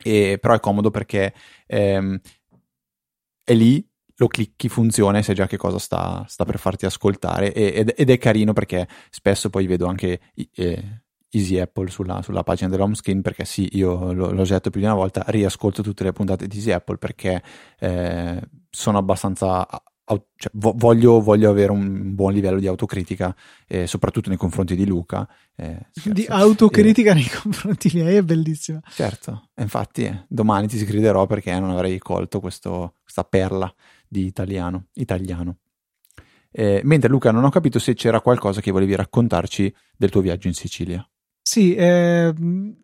e, 0.02 0.38
però 0.40 0.54
è 0.54 0.60
comodo 0.60 0.90
perché 0.90 1.34
ehm, 1.66 2.18
è 3.44 3.54
lì, 3.54 3.86
lo 4.16 4.26
clicchi, 4.26 4.68
funziona 4.68 5.18
e 5.18 5.22
sai 5.22 5.34
già 5.34 5.46
che 5.46 5.56
cosa 5.56 5.78
sta, 5.78 6.24
sta 6.28 6.44
per 6.44 6.58
farti 6.58 6.86
ascoltare 6.86 7.52
ed, 7.52 7.94
ed, 7.96 8.10
è 8.10 8.18
carino 8.18 8.52
perché 8.52 8.88
spesso 9.10 9.48
poi 9.48 9.66
vedo 9.66 9.86
anche 9.86 10.20
eh, 10.34 11.02
Easy 11.30 11.58
Apple 11.58 11.88
sulla, 11.88 12.20
sulla, 12.22 12.42
pagina 12.42 12.68
dell'home 12.68 12.94
screen 12.94 13.22
perché 13.22 13.44
sì, 13.44 13.68
io 13.72 14.12
l'ho, 14.12 14.32
l'ho 14.32 14.44
detto 14.44 14.70
più 14.70 14.80
di 14.80 14.86
una 14.86 14.94
volta, 14.94 15.24
riascolto 15.28 15.82
tutte 15.82 16.04
le 16.04 16.12
puntate 16.12 16.46
di 16.46 16.56
Easy 16.56 16.72
Apple 16.72 16.98
perché 16.98 17.42
eh, 17.78 18.40
sono 18.70 18.98
abbastanza 18.98 19.66
cioè, 20.36 20.50
voglio, 20.54 21.20
voglio, 21.20 21.50
avere 21.50 21.72
un 21.72 22.14
buon 22.14 22.32
livello 22.32 22.58
di 22.58 22.66
autocritica, 22.66 23.34
eh, 23.66 23.86
soprattutto 23.86 24.28
nei 24.28 24.38
confronti 24.38 24.74
di 24.74 24.86
Luca. 24.86 25.28
Eh, 25.54 25.86
di 26.04 26.24
autocritica 26.28 27.10
eh, 27.10 27.14
nei 27.14 27.28
confronti 27.28 27.90
miei 27.92 28.16
è 28.16 28.22
bellissima. 28.22 28.80
Certo, 28.88 29.50
infatti 29.56 30.04
eh, 30.04 30.24
domani 30.28 30.66
ti 30.66 30.78
scriverò 30.78 31.26
perché 31.26 31.58
non 31.58 31.70
avrei 31.70 31.98
colto 31.98 32.40
questo, 32.40 32.94
questa 33.02 33.24
perla 33.24 33.72
di 34.06 34.24
italiano. 34.24 34.86
italiano. 34.94 35.56
Eh, 36.50 36.80
mentre 36.84 37.10
Luca 37.10 37.30
non 37.30 37.44
ho 37.44 37.50
capito 37.50 37.78
se 37.78 37.94
c'era 37.94 38.20
qualcosa 38.20 38.60
che 38.60 38.70
volevi 38.70 38.94
raccontarci 38.94 39.72
del 39.96 40.10
tuo 40.10 40.22
viaggio 40.22 40.48
in 40.48 40.54
Sicilia. 40.54 41.06
Sì, 41.50 41.74
eh, 41.74 42.30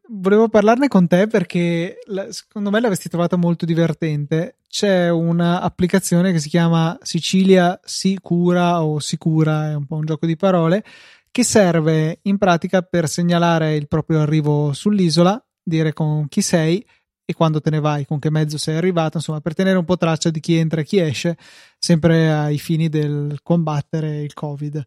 volevo 0.08 0.48
parlarne 0.48 0.88
con 0.88 1.06
te 1.06 1.26
perché 1.26 1.98
la, 2.06 2.32
secondo 2.32 2.70
me 2.70 2.80
l'avresti 2.80 3.10
trovato 3.10 3.36
molto 3.36 3.66
divertente. 3.66 4.56
C'è 4.66 5.10
un'applicazione 5.10 6.32
che 6.32 6.38
si 6.38 6.48
chiama 6.48 6.98
Sicilia 7.02 7.78
Sicura 7.84 8.82
o 8.82 9.00
Sicura, 9.00 9.68
è 9.68 9.74
un 9.74 9.84
po' 9.84 9.96
un 9.96 10.06
gioco 10.06 10.24
di 10.24 10.36
parole, 10.36 10.82
che 11.30 11.44
serve 11.44 12.20
in 12.22 12.38
pratica 12.38 12.80
per 12.80 13.06
segnalare 13.06 13.76
il 13.76 13.86
proprio 13.86 14.20
arrivo 14.20 14.72
sull'isola, 14.72 15.44
dire 15.62 15.92
con 15.92 16.26
chi 16.28 16.40
sei 16.40 16.82
e 17.22 17.34
quando 17.34 17.60
te 17.60 17.68
ne 17.68 17.80
vai, 17.80 18.06
con 18.06 18.18
che 18.18 18.30
mezzo 18.30 18.56
sei 18.56 18.76
arrivato, 18.76 19.18
insomma, 19.18 19.42
per 19.42 19.52
tenere 19.52 19.76
un 19.76 19.84
po' 19.84 19.98
traccia 19.98 20.30
di 20.30 20.40
chi 20.40 20.54
entra 20.54 20.80
e 20.80 20.84
chi 20.84 21.00
esce, 21.00 21.36
sempre 21.78 22.32
ai 22.32 22.56
fini 22.58 22.88
del 22.88 23.40
combattere 23.42 24.22
il 24.22 24.32
Covid. 24.32 24.86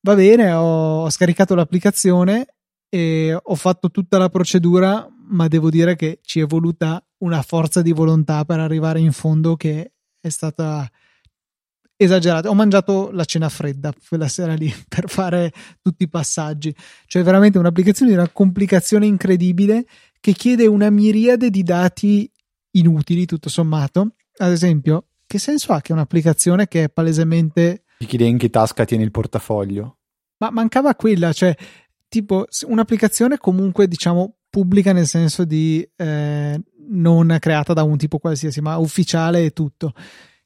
Va 0.00 0.14
bene, 0.14 0.52
ho, 0.52 1.02
ho 1.04 1.10
scaricato 1.10 1.54
l'applicazizione 1.54 2.53
e 2.94 3.36
ho 3.42 3.54
fatto 3.56 3.90
tutta 3.90 4.18
la 4.18 4.28
procedura, 4.28 5.04
ma 5.30 5.48
devo 5.48 5.68
dire 5.68 5.96
che 5.96 6.20
ci 6.22 6.38
è 6.38 6.46
voluta 6.46 7.04
una 7.24 7.42
forza 7.42 7.82
di 7.82 7.90
volontà 7.90 8.44
per 8.44 8.60
arrivare 8.60 9.00
in 9.00 9.10
fondo 9.10 9.56
che 9.56 9.94
è 10.20 10.28
stata 10.28 10.88
esagerata. 11.96 12.48
Ho 12.50 12.54
mangiato 12.54 13.10
la 13.10 13.24
cena 13.24 13.48
fredda 13.48 13.92
quella 14.08 14.28
sera 14.28 14.54
lì 14.54 14.72
per 14.88 15.08
fare 15.08 15.52
tutti 15.82 16.04
i 16.04 16.08
passaggi. 16.08 16.72
Cioè, 17.06 17.24
veramente 17.24 17.58
un'applicazione 17.58 18.12
di 18.12 18.16
una 18.16 18.28
complicazione 18.28 19.06
incredibile 19.06 19.86
che 20.20 20.30
chiede 20.30 20.68
una 20.68 20.88
miriade 20.88 21.50
di 21.50 21.64
dati 21.64 22.30
inutili, 22.76 23.26
tutto 23.26 23.48
sommato. 23.48 24.14
Ad 24.36 24.52
esempio, 24.52 25.06
che 25.26 25.40
senso 25.40 25.72
ha 25.72 25.80
che 25.80 25.92
un'applicazione 25.92 26.68
che 26.68 26.84
è 26.84 26.88
palesemente. 26.90 27.86
Ti 27.98 28.06
chiede 28.06 28.26
in 28.26 28.38
che 28.38 28.50
tasca 28.50 28.84
tieni 28.84 29.02
il 29.02 29.10
portafoglio? 29.10 29.98
Ma 30.36 30.50
mancava 30.50 30.94
quella, 30.94 31.32
cioè 31.32 31.56
tipo 32.08 32.46
un'applicazione 32.66 33.38
comunque 33.38 33.88
diciamo 33.88 34.36
pubblica 34.54 34.92
nel 34.92 35.08
senso 35.08 35.44
di 35.44 35.84
eh, 35.96 36.62
non 36.88 37.36
creata 37.40 37.72
da 37.72 37.82
un 37.82 37.96
tipo 37.96 38.18
qualsiasi, 38.18 38.60
ma 38.60 38.76
ufficiale 38.76 39.44
e 39.44 39.50
tutto. 39.50 39.92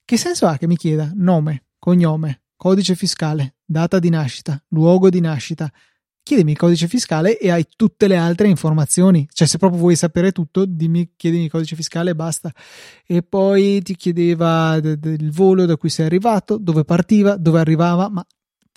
Che 0.05 0.17
senso 0.17 0.47
ha 0.47 0.57
che 0.57 0.67
mi 0.67 0.77
chieda 0.77 1.13
nome, 1.15 1.65
cognome, 1.79 2.45
codice 2.57 2.95
fiscale, 2.95 3.57
data 3.65 3.99
di 3.99 4.09
nascita, 4.09 4.63
luogo 4.69 5.11
di 5.11 5.21
nascita? 5.21 5.71
Chiedimi 6.23 6.53
il 6.53 6.59
codice 6.59 6.89
fiscale 6.89 7.39
e 7.39 7.51
hai 7.51 7.67
tutte 7.75 8.07
le 8.07 8.17
altre 8.17 8.49
informazioni. 8.49 9.27
Cioè, 9.31 9.47
se 9.47 9.57
proprio 9.57 9.81
vuoi 9.81 9.97
sapere 9.97 10.33
tutto, 10.33 10.67
dimmi, 10.67 11.13
chiedimi 11.17 11.45
il 11.45 11.51
codice 11.51 11.75
fiscale 11.75 12.11
e 12.11 12.15
basta. 12.15 12.53
E 13.07 13.23
poi 13.23 13.81
ti 13.81 13.95
chiedeva 13.97 14.79
del 14.79 15.31
volo 15.31 15.65
da 15.65 15.77
cui 15.77 15.89
sei 15.89 16.05
arrivato, 16.05 16.59
dove 16.59 16.85
partiva, 16.85 17.37
dove 17.37 17.61
arrivava, 17.61 18.11
ma 18.11 18.27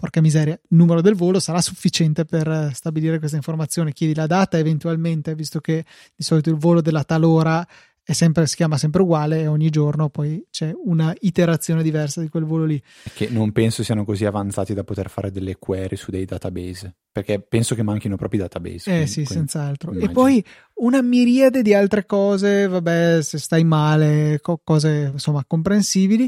porca 0.02 0.20
miseria, 0.20 0.54
il 0.54 0.78
numero 0.78 1.00
del 1.00 1.14
volo 1.14 1.40
sarà 1.40 1.62
sufficiente 1.62 2.26
per 2.26 2.48
eh, 2.48 2.72
stabilire 2.74 3.20
questa 3.20 3.38
informazione. 3.38 3.94
Chiedi 3.94 4.16
la 4.16 4.26
data 4.26 4.58
eventualmente, 4.58 5.36
visto 5.36 5.60
che 5.60 5.86
di 6.16 6.24
solito 6.24 6.50
il 6.50 6.56
volo 6.56 6.82
della 6.82 7.04
tal 7.04 7.24
ora 7.24 7.66
è 8.04 8.14
sempre, 8.14 8.48
si 8.48 8.56
chiama 8.56 8.80
sempre 8.80 9.04
uguale 9.04 9.42
e 9.42 9.48
ogni 9.48 9.70
giorno 9.70 10.10
poi 10.10 10.44
c'è 10.50 10.74
una 10.86 11.14
iterazione 11.20 11.84
diversa 11.84 12.20
di 12.20 12.30
quel 12.30 12.46
volo 12.46 12.66
lì. 12.66 12.82
Che 13.14 13.30
non 13.30 13.52
penso 13.52 13.84
siano 13.84 14.04
così 14.04 14.26
avanzati 14.26 14.74
da 14.74 14.84
poter 14.84 15.08
fare 15.08 15.30
delle 15.30 15.58
query 15.58 15.96
su 15.96 16.10
dei 16.10 16.26
database, 16.26 16.96
perché 17.12 17.40
penso 17.40 17.76
che 17.76 17.84
manchino 17.84 18.16
proprio 18.16 18.40
i 18.40 18.44
database. 18.44 18.90
Eh 18.90 18.94
quindi, 18.94 19.08
sì, 19.08 19.24
quindi, 19.24 19.34
senz'altro. 19.34 19.92
Immagino. 19.92 20.12
E 20.12 20.14
poi 20.16 20.44
una 20.78 21.04
miriade 21.04 21.62
di 21.62 21.76
altre 21.76 22.08
cose, 22.08 22.68
vabbè, 22.68 23.22
se 23.22 23.38
stai 23.38 23.64
male, 23.64 24.42
cose 24.42 25.12
insomma 25.14 25.46
comprensibili 25.46 26.28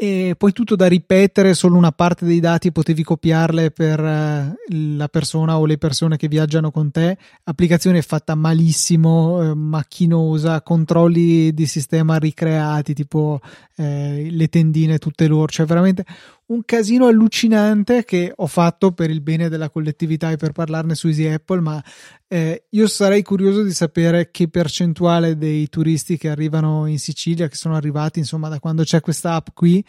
e 0.00 0.36
poi 0.38 0.52
tutto 0.52 0.76
da 0.76 0.86
ripetere, 0.86 1.54
solo 1.54 1.76
una 1.76 1.90
parte 1.90 2.24
dei 2.24 2.38
dati 2.38 2.70
potevi 2.70 3.02
copiarle 3.02 3.72
per 3.72 3.98
eh, 3.98 4.54
la 4.94 5.08
persona 5.08 5.58
o 5.58 5.66
le 5.66 5.76
persone 5.76 6.16
che 6.16 6.28
viaggiano 6.28 6.70
con 6.70 6.92
te. 6.92 7.18
Applicazione 7.42 8.00
fatta 8.02 8.36
malissimo, 8.36 9.42
eh, 9.42 9.54
macchinosa, 9.56 10.62
controlli 10.62 11.52
di 11.52 11.66
sistema 11.66 12.16
ricreati, 12.16 12.94
tipo 12.94 13.40
eh, 13.74 14.28
le 14.30 14.46
tendine 14.46 14.98
tutte 14.98 15.26
loro, 15.26 15.48
cioè 15.48 15.66
veramente 15.66 16.04
un 16.48 16.64
casino 16.64 17.06
allucinante 17.06 18.04
che 18.04 18.32
ho 18.34 18.46
fatto 18.46 18.92
per 18.92 19.10
il 19.10 19.20
bene 19.20 19.48
della 19.48 19.68
collettività 19.68 20.30
e 20.30 20.36
per 20.36 20.52
parlarne 20.52 20.94
su 20.94 21.08
Easy 21.08 21.26
Apple, 21.26 21.60
ma 21.60 21.84
eh, 22.26 22.64
io 22.70 22.86
sarei 22.86 23.22
curioso 23.22 23.62
di 23.62 23.72
sapere 23.72 24.30
che 24.30 24.48
percentuale 24.48 25.36
dei 25.36 25.68
turisti 25.68 26.16
che 26.16 26.30
arrivano 26.30 26.86
in 26.86 26.98
Sicilia, 26.98 27.48
che 27.48 27.56
sono 27.56 27.74
arrivati 27.74 28.18
insomma 28.18 28.48
da 28.48 28.60
quando 28.60 28.82
c'è 28.82 29.00
questa 29.00 29.34
app 29.34 29.48
qui, 29.52 29.84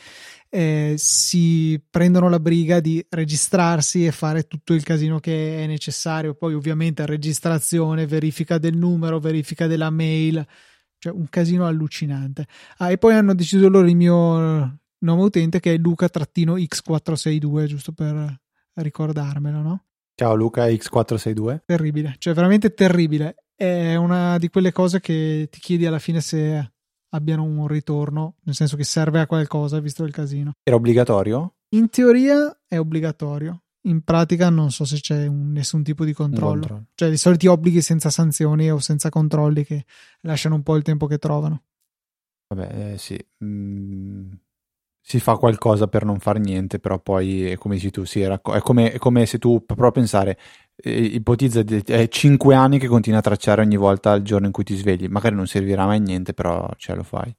eh, 0.50 0.96
si 0.98 1.82
prendono 1.90 2.28
la 2.28 2.40
briga 2.40 2.82
di 2.82 3.06
registrarsi 3.08 4.06
e 4.06 4.12
fare 4.12 4.44
tutto 4.44 4.74
il 4.74 4.84
casino 4.84 5.20
che 5.20 5.64
è 5.64 5.68
necessario. 5.68 6.34
Poi 6.34 6.56
ovviamente 6.56 7.06
registrazione, 7.06 8.06
verifica 8.06 8.58
del 8.58 8.76
numero, 8.76 9.20
verifica 9.20 9.66
della 9.66 9.90
mail, 9.90 10.46
cioè 10.98 11.14
un 11.14 11.30
casino 11.30 11.66
allucinante. 11.66 12.48
Ah, 12.78 12.92
e 12.92 12.98
poi 12.98 13.14
hanno 13.14 13.34
deciso 13.34 13.70
loro 13.70 13.88
il 13.88 13.96
mio 13.96 14.78
nome 15.00 15.24
utente 15.24 15.60
che 15.60 15.74
è 15.74 15.78
Luca-X462, 15.78 17.66
giusto 17.66 17.92
per 17.92 18.42
ricordarmelo, 18.74 19.62
no? 19.62 19.84
Ciao 20.16 20.36
Luca 20.36 20.66
X462. 20.68 21.62
Terribile, 21.66 22.16
cioè 22.18 22.34
veramente 22.34 22.74
terribile. 22.74 23.46
È 23.56 23.96
una 23.96 24.38
di 24.38 24.50
quelle 24.50 24.72
cose 24.72 25.00
che 25.00 25.48
ti 25.50 25.60
chiedi 25.60 25.86
alla 25.86 26.00
fine 26.00 26.22
se 26.22 26.74
abbiano 27.10 27.44
un 27.44 27.68
ritorno, 27.68 28.36
nel 28.44 28.56
senso 28.56 28.76
che 28.76 28.84
serve 28.84 29.22
a 29.22 29.28
qualcosa 29.28 29.80
visto 29.80 30.04
il 30.04 30.12
casino. 30.12 30.54
Era 30.64 30.76
obbligatorio? 30.76 31.56
In 31.70 31.90
teoria 31.90 32.64
è 32.68 32.78
obbligatorio. 32.78 33.64
In 33.84 34.04
pratica 34.04 34.50
non 34.50 34.72
so 34.72 34.84
se 34.84 35.00
c'è 35.00 35.26
un, 35.26 35.54
nessun 35.54 35.84
tipo 35.84 36.04
di 36.04 36.12
controllo. 36.12 36.52
controllo. 36.52 36.86
Cioè 36.96 37.10
i 37.10 37.18
soliti 37.18 37.48
obblighi 37.48 37.82
senza 37.82 38.10
sanzioni 38.10 38.70
o 38.70 38.80
senza 38.80 39.10
controlli 39.10 39.64
che 39.64 39.86
lasciano 40.22 40.56
un 40.56 40.64
po' 40.64 40.76
il 40.76 40.84
tempo 40.84 41.08
che 41.08 41.18
trovano. 41.18 41.64
Vabbè, 42.50 42.92
eh, 42.92 42.98
sì. 42.98 43.18
Mm 43.44 44.32
si 45.02 45.20
fa 45.20 45.36
qualcosa 45.38 45.88
per 45.88 46.06
non 46.06 46.20
fare 46.20 46.40
niente, 46.40 46.80
però 46.80 47.00
poi, 47.00 47.56
come 47.58 47.76
dici 47.76 47.90
tu, 47.90 48.04
sì, 48.06 48.22
è, 48.22 48.40
come, 48.42 48.92
è 48.92 48.98
come 48.98 49.26
se 49.26 49.40
tu 49.40 49.64
prova 49.66 49.88
a 49.88 49.92
pensare, 49.92 50.38
eh, 50.76 51.02
ipotizza, 51.02 51.62
è 51.62 52.08
5 52.08 52.56
anni 52.56 52.80
che 52.80 52.88
continui 52.88 53.20
a 53.20 53.24
tracciare 53.24 53.62
ogni 53.62 53.78
volta 53.78 54.14
il 54.14 54.24
giorno 54.24 54.48
in 54.48 54.52
cui 54.52 54.64
ti 54.64 54.76
svegli, 54.76 55.08
magari 55.08 55.36
non 55.36 55.48
servirà 55.48 55.86
mai 55.86 55.98
a 55.98 56.02
niente, 56.02 56.34
però 56.34 56.70
ce 56.78 56.94
lo 56.96 57.04
fai. 57.04 57.36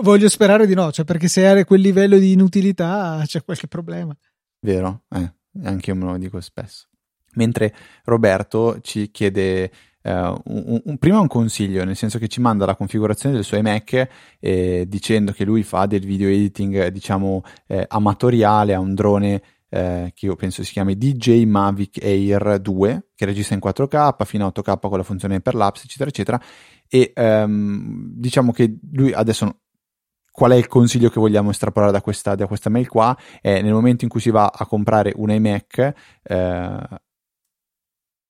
Voglio 0.00 0.28
sperare 0.28 0.66
di 0.66 0.74
no, 0.74 0.92
cioè 0.92 1.04
perché 1.04 1.26
se 1.26 1.46
hai 1.46 1.64
quel 1.64 1.80
livello 1.80 2.16
di 2.16 2.32
inutilità 2.32 3.22
c'è 3.24 3.44
qualche 3.44 3.66
problema. 3.66 4.16
Vero, 4.60 5.02
eh, 5.08 5.32
anche 5.64 5.90
io 5.90 5.96
me 5.96 6.04
lo 6.04 6.16
dico 6.16 6.40
spesso. 6.40 6.86
Mentre 7.34 7.74
Roberto 8.04 8.80
ci 8.80 9.10
chiede 9.10 9.70
Uh, 10.02 10.34
un, 10.44 10.80
un, 10.84 10.98
prima 10.98 11.20
un 11.20 11.26
consiglio, 11.26 11.84
nel 11.84 11.96
senso 11.96 12.18
che 12.18 12.28
ci 12.28 12.40
manda 12.40 12.64
la 12.64 12.74
configurazione 12.74 13.34
del 13.34 13.44
suo 13.44 13.58
iMac 13.58 14.08
eh, 14.38 14.84
dicendo 14.88 15.32
che 15.32 15.44
lui 15.44 15.62
fa 15.62 15.84
del 15.84 16.04
video 16.06 16.28
editing, 16.28 16.86
diciamo, 16.86 17.42
eh, 17.66 17.84
amatoriale 17.86 18.72
a 18.72 18.80
un 18.80 18.94
drone 18.94 19.42
eh, 19.68 20.12
che 20.14 20.26
io 20.26 20.36
penso 20.36 20.64
si 20.64 20.72
chiami 20.72 20.96
DJ 20.96 21.44
Mavic 21.44 22.02
Air 22.02 22.58
2, 22.58 23.10
che 23.14 23.24
registra 23.24 23.54
in 23.54 23.60
4K 23.64 24.24
fino 24.24 24.46
a 24.46 24.52
8K 24.54 24.78
con 24.80 24.98
la 24.98 25.04
funzione 25.04 25.40
per 25.40 25.54
l'apps, 25.54 25.84
eccetera, 25.84 26.10
eccetera. 26.10 26.40
E 26.88 27.12
um, 27.14 28.10
diciamo 28.16 28.50
che 28.52 28.78
lui 28.92 29.12
adesso 29.12 29.60
qual 30.32 30.52
è 30.52 30.56
il 30.56 30.66
consiglio 30.66 31.08
che 31.08 31.20
vogliamo 31.20 31.50
estrapolare 31.50 31.92
da 31.92 32.00
questa, 32.00 32.34
da 32.34 32.46
questa 32.46 32.70
mail 32.70 32.88
qua? 32.88 33.16
È 33.40 33.60
nel 33.62 33.72
momento 33.72 34.04
in 34.04 34.10
cui 34.10 34.20
si 34.20 34.30
va 34.30 34.46
a 34.46 34.66
comprare 34.66 35.12
un 35.14 35.30
iMac, 35.30 35.94
eh, 36.22 36.88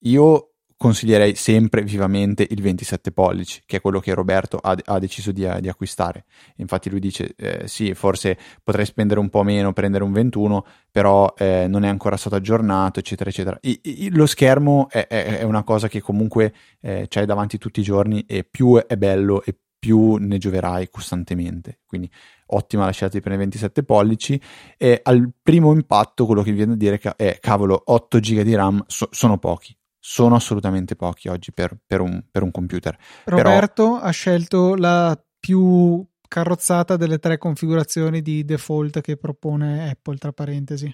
io 0.05 0.50
consiglierei 0.81 1.35
sempre 1.35 1.83
vivamente 1.83 2.47
il 2.49 2.63
27 2.63 3.13
pollici, 3.13 3.61
che 3.67 3.77
è 3.77 3.81
quello 3.83 4.01
che 4.01 4.15
Roberto 4.15 4.57
ha, 4.57 4.75
ha 4.83 4.99
deciso 4.99 5.31
di, 5.31 5.47
di, 5.61 5.69
acquistare. 5.69 6.25
Infatti 6.57 6.89
lui 6.89 7.01
dice, 7.01 7.35
eh, 7.37 7.69
sì, 7.69 7.93
forse 7.93 8.39
potrei 8.63 8.87
spendere 8.87 9.21
un 9.21 9.29
po' 9.29 9.43
meno, 9.43 9.75
prendere 9.75 10.05
un 10.05 10.13
21, 10.13 10.65
però 10.91 11.35
eh, 11.37 11.67
non 11.69 11.85
è 11.85 11.89
ancora 11.89 12.17
stato 12.17 12.37
aggiornato, 12.37 12.99
eccetera, 12.99 13.29
eccetera. 13.29 13.59
I, 13.61 13.79
i, 13.83 14.11
lo 14.11 14.25
schermo 14.25 14.89
è, 14.89 15.07
è, 15.07 15.41
è, 15.41 15.43
una 15.43 15.65
cosa 15.65 15.87
che 15.87 16.01
comunque 16.01 16.55
eh, 16.81 17.05
c'hai 17.11 17.27
davanti 17.27 17.59
tutti 17.59 17.81
i 17.81 17.83
giorni 17.83 18.25
e 18.27 18.45
più 18.45 18.83
è 18.87 18.97
bello 18.97 19.43
e 19.43 19.55
più 19.79 20.17
ne 20.17 20.39
gioverai 20.39 20.89
costantemente. 20.89 21.81
Quindi 21.85 22.11
ottima 22.47 22.87
la 22.87 22.93
scelta 22.93 23.19
di 23.19 23.23
prendere 23.23 23.51
27 23.51 23.83
pollici 23.83 24.41
e 24.79 24.99
al 25.03 25.31
primo 25.43 25.75
impatto 25.75 26.25
quello 26.25 26.43
che 26.43 26.53
vi 26.53 26.57
viene 26.57 26.73
a 26.73 26.77
dire 26.77 26.99
è 27.17 27.37
cavolo 27.39 27.83
8 27.85 28.19
GB 28.19 28.41
di 28.41 28.55
RAM 28.55 28.83
so, 28.87 29.09
sono 29.11 29.37
pochi 29.37 29.77
sono 30.01 30.35
assolutamente 30.35 30.97
pochi 30.97 31.29
oggi 31.29 31.53
per, 31.53 31.79
per, 31.87 32.01
un, 32.01 32.25
per 32.29 32.43
un, 32.43 32.51
computer. 32.51 32.99
Roberto 33.25 33.85
Però... 33.85 34.01
ha 34.01 34.11
scelto 34.11 34.75
la 34.75 35.23
più 35.39 36.05
carrozzata 36.27 36.97
delle 36.97 37.19
tre 37.19 37.39
configurazioni 37.39 38.23
di 38.23 38.45
default 38.45 39.01
che 39.03 39.17
propone 39.17 39.91
Apple, 39.91 40.17
tra 40.17 40.33
parentesi. 40.33 40.93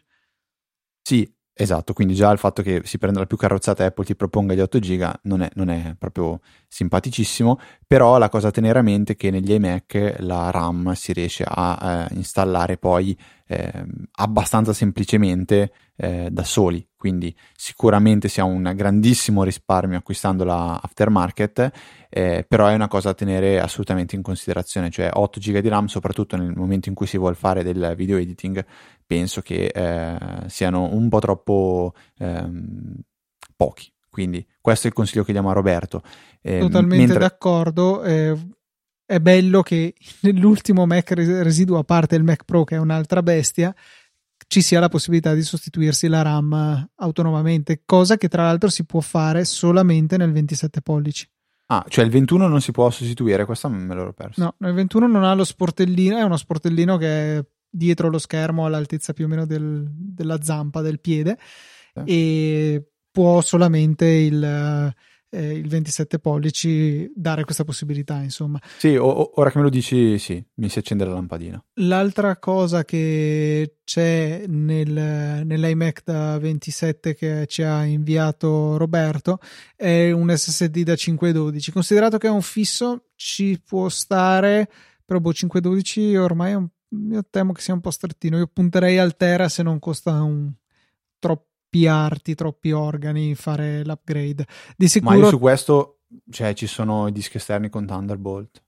Sì, 1.03 1.33
esatto, 1.59 1.95
quindi 1.95 2.14
già 2.14 2.31
il 2.31 2.38
fatto 2.38 2.61
che 2.61 2.83
si 2.85 2.99
prenda 2.99 3.21
la 3.21 3.27
più 3.27 3.38
carrozzata 3.38 3.85
Apple 3.85 4.05
ti 4.05 4.14
proponga 4.14 4.53
gli 4.53 4.61
8 4.61 4.79
giga 4.79 5.19
non 5.23 5.40
è, 5.40 5.49
non 5.55 5.71
è 5.71 5.95
proprio 5.99 6.40
simpaticissimo, 6.69 7.59
però 7.87 8.19
la 8.19 8.29
cosa 8.29 8.49
a 8.49 8.51
tenere 8.51 8.79
a 8.79 8.83
mente 8.83 9.14
è 9.14 9.16
che 9.16 9.31
negli 9.31 9.53
iMac 9.53 10.16
la 10.19 10.51
RAM 10.51 10.92
si 10.92 11.14
riesce 11.14 11.45
a 11.47 12.09
eh, 12.11 12.14
installare 12.14 12.77
poi 12.77 13.16
eh, 13.49 13.87
abbastanza 14.16 14.73
semplicemente 14.73 15.73
eh, 15.97 16.29
da 16.31 16.45
soli, 16.45 16.87
quindi 16.97 17.35
sicuramente 17.55 18.29
si 18.29 18.40
ha 18.40 18.45
un 18.45 18.73
grandissimo 18.75 19.45
risparmio 19.45 19.97
acquistando 19.97 20.45
la 20.45 20.79
aftermarket, 20.83 21.71
eh, 22.11 22.45
però 22.47 22.66
è 22.66 22.75
una 22.75 22.88
cosa 22.88 23.09
da 23.09 23.14
tenere 23.14 23.61
assolutamente 23.61 24.16
in 24.16 24.23
considerazione, 24.23 24.90
cioè 24.90 25.11
8 25.12 25.40
GB 25.40 25.59
di 25.59 25.69
RAM, 25.69 25.87
soprattutto 25.87 26.37
nel 26.37 26.53
momento 26.55 26.88
in 26.88 26.95
cui 26.95 27.07
si 27.07 27.16
vuole 27.16 27.35
fare 27.35 27.62
del 27.62 27.95
video 27.97 28.19
editing, 28.19 28.64
penso 29.07 29.40
che 29.40 29.66
eh, 29.66 30.49
siano 30.49 30.92
un 30.92 31.09
po' 31.09 31.21
troppo 31.21 31.95
ehm, 32.19 32.95
pochi. 33.55 33.90
Quindi 34.11 34.47
questo 34.61 34.87
è 34.87 34.90
il 34.90 34.97
consiglio 34.97 35.25
che 35.25 35.33
diamo 35.33 35.51
a 35.51 35.53
Roberto. 35.53 36.03
Eh, 36.40 36.59
Totalmente 36.59 36.97
mentre... 36.97 37.19
d'accordo. 37.19 38.03
Eh, 38.03 38.37
è 39.05 39.21
bello 39.21 39.62
che 39.62 39.95
nell'ultimo 40.23 40.87
Mac 40.87 41.12
residuo, 41.12 41.79
a 41.79 41.85
parte 41.85 42.16
il 42.16 42.25
Mac 42.25 42.45
Pro 42.45 42.64
che 42.64 42.77
è 42.77 42.79
un'altra 42.79 43.23
bestia, 43.23 43.75
ci 44.49 44.62
sia 44.62 44.81
la 44.81 44.88
possibilità 44.88 45.35
di 45.35 45.42
sostituirsi 45.42 46.09
la 46.09 46.23
RAM 46.23 46.88
autonomamente, 46.97 47.83
cosa 47.85 48.16
che 48.16 48.29
tra 48.29 48.45
l'altro 48.45 48.69
si 48.69 48.85
può 48.85 49.01
fare 49.01 49.45
solamente 49.45 50.16
nel 50.16 50.33
27 50.33 50.83
pollici. 50.83 51.29
Ah, 51.66 51.85
cioè 51.88 52.05
il 52.05 52.11
21 52.11 52.47
non 52.47 52.61
si 52.61 52.71
può 52.71 52.88
sostituire, 52.90 53.45
questo 53.45 53.69
me 53.69 53.92
l'ero 53.95 54.12
perso. 54.12 54.40
No, 54.40 54.69
il 54.69 54.75
21 54.75 55.07
non 55.09 55.25
ha 55.25 55.35
lo 55.35 55.45
sportellino, 55.45 56.16
è 56.16 56.23
uno 56.23 56.37
sportellino 56.37 56.97
che 56.97 57.38
è 57.38 57.45
dietro 57.77 58.09
lo 58.09 58.19
schermo 58.19 58.65
all'altezza 58.67 59.12
più 59.12 59.27
o 59.27 59.29
meno 59.29 59.47
del, 59.47 59.87
della 59.91 60.43
zampa 60.43 60.81
del 60.81 61.01
piede 61.01 61.39
eh. 61.95 62.03
e 62.05 62.89
può 63.11 63.41
solamente 63.41 64.07
il 64.07 64.95
eh, 65.37 65.53
il 65.53 65.69
27 65.69 66.19
pollici 66.19 67.11
dare 67.15 67.45
questa 67.45 67.65
possibilità, 67.65 68.17
insomma. 68.23 68.61
Sì, 68.79 68.97
o, 68.97 69.33
ora 69.35 69.51
che 69.51 69.59
me 69.59 69.65
lo 69.65 69.71
dici, 69.71 70.19
sì, 70.19 70.43
mi 70.55 70.69
si 70.69 70.79
accende 70.79 71.05
la 71.05 71.12
lampadina. 71.12 71.62
L'altra 71.75 72.39
cosa 72.39 72.85
che 72.85 73.79
c'è 73.85 74.45
nel, 74.47 75.43
nell'iMac 75.45 76.03
da 76.05 76.39
27 76.39 77.15
che 77.15 77.45
ci 77.49 77.62
ha 77.62 77.85
inviato 77.85 78.77
Roberto 78.77 79.39
è 79.75 80.11
un 80.11 80.35
SSD 80.35 80.83
da 80.83 80.97
512. 80.97 81.73
Considerato 81.73 82.19
che 82.19 82.29
è 82.29 82.31
un 82.31 82.43
fisso, 82.43 83.09
ci 83.15 83.61
può 83.65 83.89
stare, 83.89 84.71
però 85.05 85.21
boh, 85.21 85.33
512 85.33 86.17
ormai 86.17 86.53
è 86.53 86.55
un, 86.55 86.69
io 87.11 87.25
temo 87.29 87.53
che 87.53 87.61
sia 87.61 87.75
un 87.75 87.81
po' 87.81 87.91
strettino. 87.91 88.39
Io 88.39 88.47
punterei 88.47 88.99
al 88.99 89.17
Tera 89.17 89.49
se 89.49 89.63
non 89.63 89.79
costa 89.79 90.23
un 90.23 90.53
troppi 91.19 91.87
arti, 91.87 92.35
troppi 92.35 92.73
organi, 92.73 93.35
fare 93.35 93.85
l'upgrade. 93.85 94.47
Di 94.77 94.89
sicuro... 94.89 95.11
Ma 95.11 95.25
io 95.25 95.29
su 95.29 95.39
questo, 95.39 96.01
cioè, 96.31 96.55
ci 96.55 96.67
sono 96.67 97.09
i 97.09 97.13
dischi 97.13 97.37
esterni 97.37 97.69
con 97.69 97.87
Thunderbolt. 97.87 98.63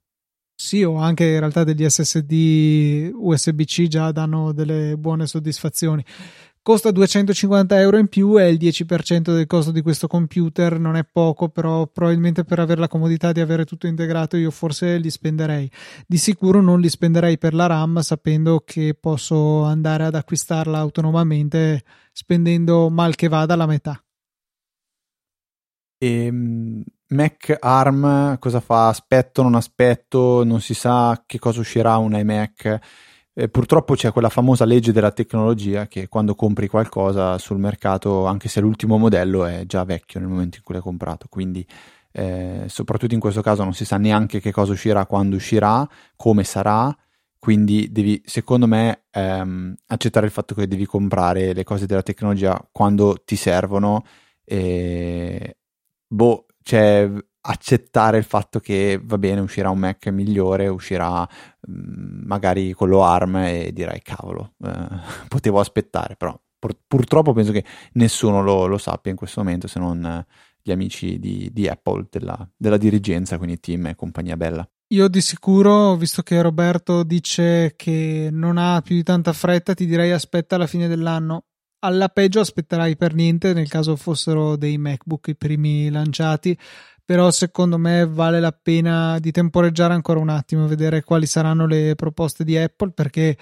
Sì, 0.60 0.82
o 0.82 0.96
anche 0.96 1.24
in 1.24 1.38
realtà 1.38 1.62
degli 1.62 1.88
SSD 1.88 3.12
USB-C 3.14 3.86
già 3.86 4.10
danno 4.10 4.52
delle 4.52 4.96
buone 4.98 5.28
soddisfazioni 5.28 6.04
costa 6.68 6.90
250 6.90 7.80
euro 7.80 7.96
in 7.96 8.08
più, 8.08 8.36
è 8.36 8.44
il 8.44 8.58
10% 8.58 9.32
del 9.32 9.46
costo 9.46 9.70
di 9.70 9.80
questo 9.80 10.06
computer, 10.06 10.78
non 10.78 10.96
è 10.96 11.04
poco, 11.10 11.48
però 11.48 11.86
probabilmente 11.86 12.44
per 12.44 12.58
avere 12.58 12.78
la 12.78 12.88
comodità 12.88 13.32
di 13.32 13.40
avere 13.40 13.64
tutto 13.64 13.86
integrato 13.86 14.36
io 14.36 14.50
forse 14.50 14.98
li 14.98 15.08
spenderei. 15.08 15.70
Di 16.06 16.18
sicuro 16.18 16.60
non 16.60 16.78
li 16.78 16.90
spenderei 16.90 17.38
per 17.38 17.54
la 17.54 17.64
RAM 17.64 18.00
sapendo 18.00 18.62
che 18.66 18.94
posso 19.00 19.62
andare 19.62 20.04
ad 20.04 20.14
acquistarla 20.14 20.76
autonomamente 20.76 21.84
spendendo 22.12 22.90
mal 22.90 23.14
che 23.14 23.28
vada 23.28 23.56
la 23.56 23.64
metà. 23.64 24.04
E 25.96 26.24
ehm, 26.26 26.84
Mac 27.06 27.56
ARM 27.58 28.38
cosa 28.38 28.60
fa? 28.60 28.88
Aspetto, 28.88 29.42
non 29.42 29.54
aspetto, 29.54 30.44
non 30.44 30.60
si 30.60 30.74
sa 30.74 31.22
che 31.24 31.38
cosa 31.38 31.60
uscirà 31.60 31.96
un 31.96 32.12
iMac 32.12 33.06
eh, 33.38 33.48
purtroppo 33.48 33.94
c'è 33.94 34.10
quella 34.10 34.30
famosa 34.30 34.64
legge 34.64 34.90
della 34.90 35.12
tecnologia 35.12 35.86
che 35.86 36.08
quando 36.08 36.34
compri 36.34 36.66
qualcosa 36.66 37.38
sul 37.38 37.58
mercato, 37.58 38.26
anche 38.26 38.48
se 38.48 38.60
l'ultimo 38.60 38.98
modello 38.98 39.44
è 39.44 39.64
già 39.64 39.84
vecchio 39.84 40.18
nel 40.18 40.28
momento 40.28 40.56
in 40.56 40.64
cui 40.64 40.74
l'hai 40.74 40.82
comprato, 40.82 41.28
quindi 41.30 41.64
eh, 42.10 42.64
soprattutto 42.66 43.14
in 43.14 43.20
questo 43.20 43.40
caso 43.40 43.62
non 43.62 43.74
si 43.74 43.84
sa 43.84 43.96
neanche 43.96 44.40
che 44.40 44.50
cosa 44.50 44.72
uscirà, 44.72 45.06
quando 45.06 45.36
uscirà, 45.36 45.88
come 46.16 46.42
sarà, 46.42 46.92
quindi 47.38 47.92
devi, 47.92 48.20
secondo 48.24 48.66
me, 48.66 49.04
ehm, 49.12 49.72
accettare 49.86 50.26
il 50.26 50.32
fatto 50.32 50.56
che 50.56 50.66
devi 50.66 50.84
comprare 50.84 51.52
le 51.52 51.62
cose 51.62 51.86
della 51.86 52.02
tecnologia 52.02 52.60
quando 52.72 53.22
ti 53.24 53.36
servono. 53.36 54.04
E 54.42 55.58
boh, 56.08 56.46
cioè 56.62 57.08
accettare 57.50 58.18
il 58.18 58.24
fatto 58.24 58.60
che 58.60 59.00
va 59.02 59.18
bene, 59.18 59.40
uscirà 59.40 59.70
un 59.70 59.78
Mac 59.78 60.06
migliore, 60.08 60.68
uscirà 60.68 61.20
mh, 61.22 61.72
mm, 61.72 62.26
magari 62.26 62.72
quello 62.72 63.04
ARM 63.04 63.36
e 63.36 63.70
dirai 63.72 64.02
cavolo, 64.02 64.54
eh, 64.64 64.86
potevo 65.28 65.58
aspettare, 65.58 66.16
però 66.16 66.38
pur, 66.58 66.76
purtroppo 66.86 67.32
penso 67.32 67.52
che 67.52 67.64
nessuno 67.92 68.42
lo, 68.42 68.66
lo, 68.66 68.78
sappia 68.78 69.10
in 69.10 69.16
questo 69.16 69.42
momento 69.42 69.66
se 69.66 69.78
non 69.78 70.24
gli 70.60 70.70
amici 70.70 71.18
di, 71.18 71.50
di 71.52 71.66
Apple, 71.66 72.06
della, 72.10 72.48
della 72.54 72.76
dirigenza, 72.76 73.38
quindi 73.38 73.58
team 73.60 73.86
e 73.86 73.94
compagnia 73.94 74.36
bella. 74.36 74.68
Io 74.88 75.08
di 75.08 75.20
sicuro, 75.20 75.96
visto 75.96 76.22
che 76.22 76.40
Roberto 76.40 77.02
dice 77.02 77.74
che 77.76 78.28
non 78.30 78.58
ha 78.58 78.80
più 78.82 78.94
di 78.94 79.02
tanta 79.02 79.32
fretta, 79.32 79.74
ti 79.74 79.86
direi 79.86 80.12
aspetta 80.12 80.56
alla 80.56 80.66
fine 80.66 80.88
dell'anno. 80.88 81.44
Alla 81.80 82.08
peggio 82.08 82.40
aspetterai 82.40 82.96
per 82.96 83.14
niente 83.14 83.52
nel 83.52 83.68
caso 83.68 83.96
fossero 83.96 84.56
dei 84.56 84.78
MacBook 84.78 85.28
i 85.28 85.36
primi 85.36 85.90
lanciati, 85.90 86.58
però 87.08 87.30
secondo 87.30 87.78
me 87.78 88.06
vale 88.06 88.38
la 88.38 88.52
pena 88.52 89.18
di 89.18 89.30
temporeggiare 89.30 89.94
ancora 89.94 90.20
un 90.20 90.28
attimo, 90.28 90.66
vedere 90.66 91.02
quali 91.02 91.24
saranno 91.24 91.66
le 91.66 91.94
proposte 91.94 92.44
di 92.44 92.54
Apple 92.54 92.90
perché 92.90 93.38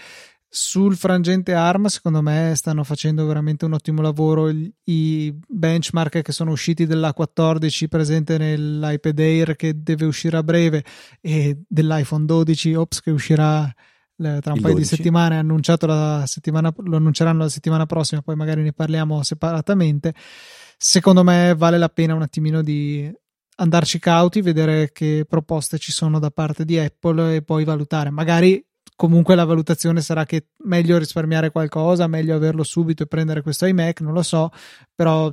sul 0.49 0.97
frangente 0.97 1.53
ARM 1.53 1.87
secondo 1.87 2.23
me 2.23 2.53
stanno 2.55 2.85
facendo 2.85 3.27
veramente 3.27 3.65
un 3.65 3.73
ottimo 3.73 4.03
lavoro 4.03 4.53
i 4.85 5.37
benchmark 5.49 6.23
che 6.23 6.31
sono 6.31 6.53
usciti 6.53 6.87
della 6.87 7.13
14 7.13 7.89
presente 7.89 8.39
nell'iPad 8.39 9.19
Air 9.19 9.57
che 9.57 9.83
deve 9.83 10.05
uscire 10.05 10.37
a 10.37 10.45
breve 10.45 10.85
e 11.21 11.59
dell'iPhone 11.67 12.25
12 12.25 12.75
ops 12.75 13.01
che 13.01 13.11
uscirà 13.11 13.67
eh, 13.67 13.73
tra 14.15 14.53
un 14.53 14.59
Il 14.59 14.63
paio 14.63 14.75
12. 14.75 14.77
di 14.77 14.85
settimane 14.85 15.39
annunciato 15.39 15.87
la 15.87 16.23
settimana, 16.25 16.73
lo 16.73 16.99
annunceranno 16.99 17.41
la 17.41 17.49
settimana 17.49 17.85
prossima 17.85 18.23
poi 18.23 18.37
magari 18.37 18.63
ne 18.63 18.73
parliamo 18.73 19.25
separatamente 19.25 20.15
secondo 20.77 21.25
me 21.25 21.53
vale 21.57 21.79
la 21.79 21.89
pena 21.89 22.15
un 22.15 22.23
attimino 22.23 22.63
di 22.63 23.13
andarci 23.57 23.99
cauti 23.99 24.41
vedere 24.41 24.93
che 24.93 25.25
proposte 25.29 25.79
ci 25.79 25.93
sono 25.93 26.19
da 26.19 26.31
parte 26.31 26.65
di 26.65 26.79
Apple 26.79 27.37
e 27.37 27.43
poi 27.43 27.65
valutare 27.65 28.11
magari 28.11 28.65
comunque 28.97 29.35
la 29.35 29.45
valutazione 29.45 30.01
sarà 30.01 30.25
che 30.25 30.49
meglio 30.65 30.99
risparmiare 30.99 31.51
qualcosa, 31.51 32.07
meglio 32.07 32.35
averlo 32.35 32.65
subito 32.65 33.03
e 33.03 33.07
prendere 33.07 33.43
questo 33.43 33.67
iMac, 33.67 34.01
non 34.01 34.15
lo 34.15 34.23
so, 34.23 34.51
però 34.95 35.33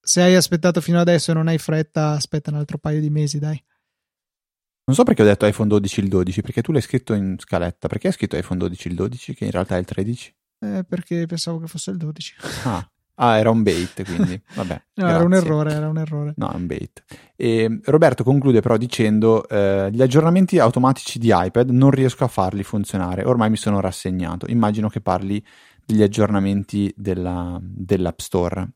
se 0.00 0.22
hai 0.22 0.34
aspettato 0.34 0.80
fino 0.80 0.98
adesso 0.98 1.30
e 1.30 1.34
non 1.34 1.48
hai 1.48 1.58
fretta, 1.58 2.10
aspetta 2.10 2.50
un 2.50 2.56
altro 2.56 2.78
paio 2.78 3.00
di 3.00 3.10
mesi, 3.10 3.38
dai. 3.38 3.62
Non 4.84 4.96
so 4.96 5.02
perché 5.02 5.20
ho 5.20 5.26
detto 5.26 5.46
iPhone 5.46 5.68
12 5.68 6.00
il 6.00 6.08
12, 6.08 6.40
perché 6.40 6.62
tu 6.62 6.72
l'hai 6.72 6.80
scritto 6.80 7.12
in 7.12 7.36
scaletta. 7.38 7.88
Perché 7.88 8.06
hai 8.06 8.14
scritto 8.14 8.38
iPhone 8.38 8.58
12 8.58 8.88
il 8.88 8.94
12, 8.94 9.34
che 9.34 9.44
in 9.44 9.50
realtà 9.50 9.76
è 9.76 9.80
il 9.80 9.84
13? 9.84 10.34
Eh, 10.60 10.84
perché 10.88 11.26
pensavo 11.26 11.58
che 11.58 11.66
fosse 11.66 11.90
il 11.90 11.98
12. 11.98 12.36
Ah, 12.64 12.88
Ah, 13.20 13.38
era 13.38 13.50
un 13.50 13.62
bait, 13.62 14.04
quindi 14.04 14.40
vabbè. 14.54 14.82
no, 14.94 15.08
era 15.08 15.24
un 15.24 15.34
errore, 15.34 15.72
era 15.72 15.88
un 15.88 15.98
errore. 15.98 16.34
No, 16.36 16.50
è 16.50 16.54
un 16.54 16.66
bait. 16.66 17.02
E 17.34 17.80
Roberto 17.84 18.22
conclude 18.22 18.60
però 18.60 18.76
dicendo: 18.76 19.48
eh, 19.48 19.88
Gli 19.92 20.02
aggiornamenti 20.02 20.58
automatici 20.58 21.18
di 21.18 21.32
iPad 21.34 21.70
non 21.70 21.90
riesco 21.90 22.24
a 22.24 22.28
farli 22.28 22.62
funzionare. 22.62 23.24
Ormai 23.24 23.50
mi 23.50 23.56
sono 23.56 23.80
rassegnato. 23.80 24.46
Immagino 24.48 24.88
che 24.88 25.00
parli 25.00 25.44
degli 25.84 26.02
aggiornamenti 26.02 26.92
della, 26.96 27.58
dell'App 27.60 28.18
Store. 28.20 28.68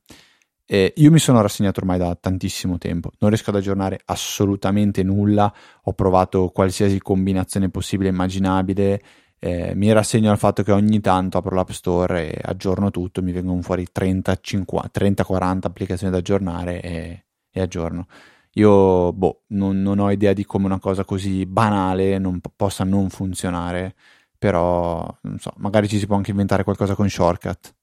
Eh, 0.64 0.92
io 0.96 1.10
mi 1.10 1.18
sono 1.18 1.42
rassegnato 1.42 1.80
ormai 1.80 1.98
da 1.98 2.16
tantissimo 2.18 2.78
tempo, 2.78 3.10
non 3.18 3.28
riesco 3.28 3.50
ad 3.50 3.56
aggiornare 3.56 4.00
assolutamente 4.06 5.02
nulla. 5.02 5.52
Ho 5.84 5.92
provato 5.92 6.48
qualsiasi 6.48 6.98
combinazione 6.98 7.68
possibile 7.68 8.08
e 8.08 8.12
immaginabile 8.12 9.02
eh, 9.44 9.74
mi 9.74 9.90
rassegno 9.92 10.30
al 10.30 10.38
fatto 10.38 10.62
che 10.62 10.70
ogni 10.70 11.00
tanto 11.00 11.36
apro 11.36 11.56
l'App 11.56 11.70
Store 11.70 12.32
e 12.32 12.40
aggiorno 12.44 12.92
tutto, 12.92 13.22
mi 13.22 13.32
vengono 13.32 13.60
fuori 13.60 13.84
30-40 13.92 15.58
applicazioni 15.62 16.12
da 16.12 16.18
aggiornare 16.18 16.80
e, 16.80 17.24
e 17.50 17.60
aggiorno. 17.60 18.06
Io 18.52 19.12
boh, 19.12 19.42
non, 19.48 19.82
non, 19.82 19.98
ho 19.98 20.12
idea 20.12 20.32
di 20.32 20.44
come 20.44 20.66
una 20.66 20.78
cosa 20.78 21.04
così 21.04 21.44
banale 21.44 22.18
non, 22.18 22.40
possa 22.54 22.84
non 22.84 23.10
funzionare, 23.10 23.96
però 24.38 25.12
non 25.22 25.40
so, 25.40 25.52
magari 25.56 25.88
ci 25.88 25.98
si 25.98 26.06
può 26.06 26.14
anche 26.14 26.30
inventare 26.30 26.62
qualcosa 26.62 26.94
con 26.94 27.08
shortcut. 27.08 27.74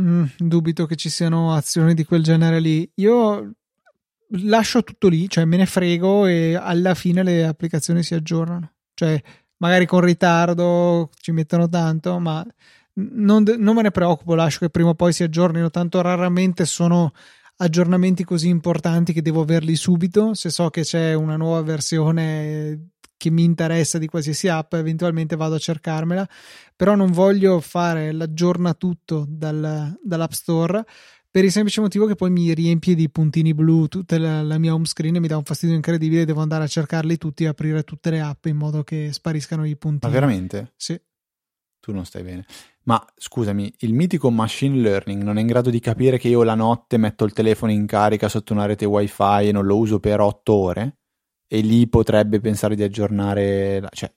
Mm, 0.00 0.24
dubito 0.36 0.86
che 0.86 0.94
ci 0.94 1.08
siano 1.08 1.52
azioni 1.52 1.94
di 1.94 2.04
quel 2.04 2.22
genere 2.22 2.60
lì. 2.60 2.88
Io 2.94 3.54
lascio 4.42 4.84
tutto 4.84 5.08
lì, 5.08 5.28
cioè 5.28 5.44
me 5.46 5.56
ne 5.56 5.66
frego 5.66 6.26
e 6.26 6.54
alla 6.54 6.94
fine 6.94 7.24
le 7.24 7.44
applicazioni 7.44 8.04
si 8.04 8.14
aggiornano. 8.14 8.74
Cioè 8.94 9.20
magari 9.58 9.86
con 9.86 10.00
ritardo 10.00 11.10
ci 11.20 11.32
mettono 11.32 11.68
tanto, 11.68 12.18
ma 12.18 12.44
non, 12.94 13.44
non, 13.58 13.74
me 13.74 13.82
ne 13.82 13.90
preoccupo, 13.90 14.34
lascio 14.34 14.60
che 14.60 14.70
prima 14.70 14.90
o 14.90 14.94
poi 14.94 15.12
si 15.12 15.22
aggiornino, 15.22 15.70
tanto 15.70 16.00
raramente 16.00 16.64
sono 16.64 17.12
aggiornamenti 17.56 18.24
così 18.24 18.48
importanti 18.48 19.12
che 19.12 19.22
devo 19.22 19.42
averli 19.42 19.76
subito, 19.76 20.34
se 20.34 20.50
so 20.50 20.70
che 20.70 20.82
c'è 20.82 21.12
una 21.14 21.36
nuova 21.36 21.62
versione 21.62 22.90
che 23.16 23.30
mi 23.30 23.42
interessa 23.42 23.98
di 23.98 24.06
qualsiasi 24.06 24.46
app, 24.46 24.74
eventualmente 24.74 25.34
vado 25.34 25.56
a 25.56 25.58
cercarmela, 25.58 26.26
però 26.76 26.94
non 26.94 27.10
voglio 27.10 27.60
fare 27.60 28.12
l'aggiorna 28.12 28.74
tutto 28.74 29.26
dal, 29.28 29.98
dall'App 30.00 30.30
Store 30.30 30.84
per 31.38 31.46
il 31.46 31.52
semplice 31.52 31.80
motivo 31.80 32.06
che 32.06 32.16
poi 32.16 32.30
mi 32.30 32.52
riempie 32.52 32.96
di 32.96 33.08
puntini 33.08 33.54
blu 33.54 33.86
tutta 33.86 34.18
la, 34.18 34.42
la, 34.42 34.58
mia 34.58 34.74
home 34.74 34.86
screen 34.86 35.14
e 35.14 35.20
mi 35.20 35.28
dà 35.28 35.36
un 35.36 35.44
fastidio 35.44 35.76
incredibile. 35.76 36.24
Devo 36.24 36.40
andare 36.40 36.64
a 36.64 36.66
cercarli 36.66 37.16
tutti 37.16 37.44
e 37.44 37.46
aprire 37.46 37.84
tutte 37.84 38.10
le 38.10 38.20
app 38.20 38.46
in 38.46 38.56
modo 38.56 38.82
che 38.82 39.12
spariscano 39.12 39.64
i 39.64 39.76
puntini. 39.76 40.12
Ma 40.12 40.18
veramente? 40.18 40.72
Sì. 40.74 41.00
Tu 41.78 41.92
non 41.92 42.04
stai 42.04 42.24
bene. 42.24 42.44
Ma 42.86 43.00
scusami, 43.14 43.72
il 43.78 43.94
mitico 43.94 44.32
machine 44.32 44.78
learning 44.78 45.22
non 45.22 45.38
è 45.38 45.40
in 45.40 45.46
grado 45.46 45.70
di 45.70 45.78
capire 45.78 46.18
che 46.18 46.26
io 46.26 46.42
la 46.42 46.56
notte 46.56 46.96
metto 46.96 47.24
il 47.24 47.32
telefono 47.32 47.70
in 47.70 47.86
carica 47.86 48.28
sotto 48.28 48.52
una 48.52 48.66
rete 48.66 48.84
wifi 48.84 49.46
e 49.46 49.52
non 49.52 49.64
lo 49.64 49.76
uso 49.76 50.00
per 50.00 50.18
otto 50.18 50.54
ore? 50.54 50.98
E 51.46 51.60
lì 51.60 51.86
potrebbe 51.86 52.40
pensare 52.40 52.74
di 52.74 52.82
aggiornare, 52.82 53.78
la, 53.78 53.90
cioè, 53.92 54.12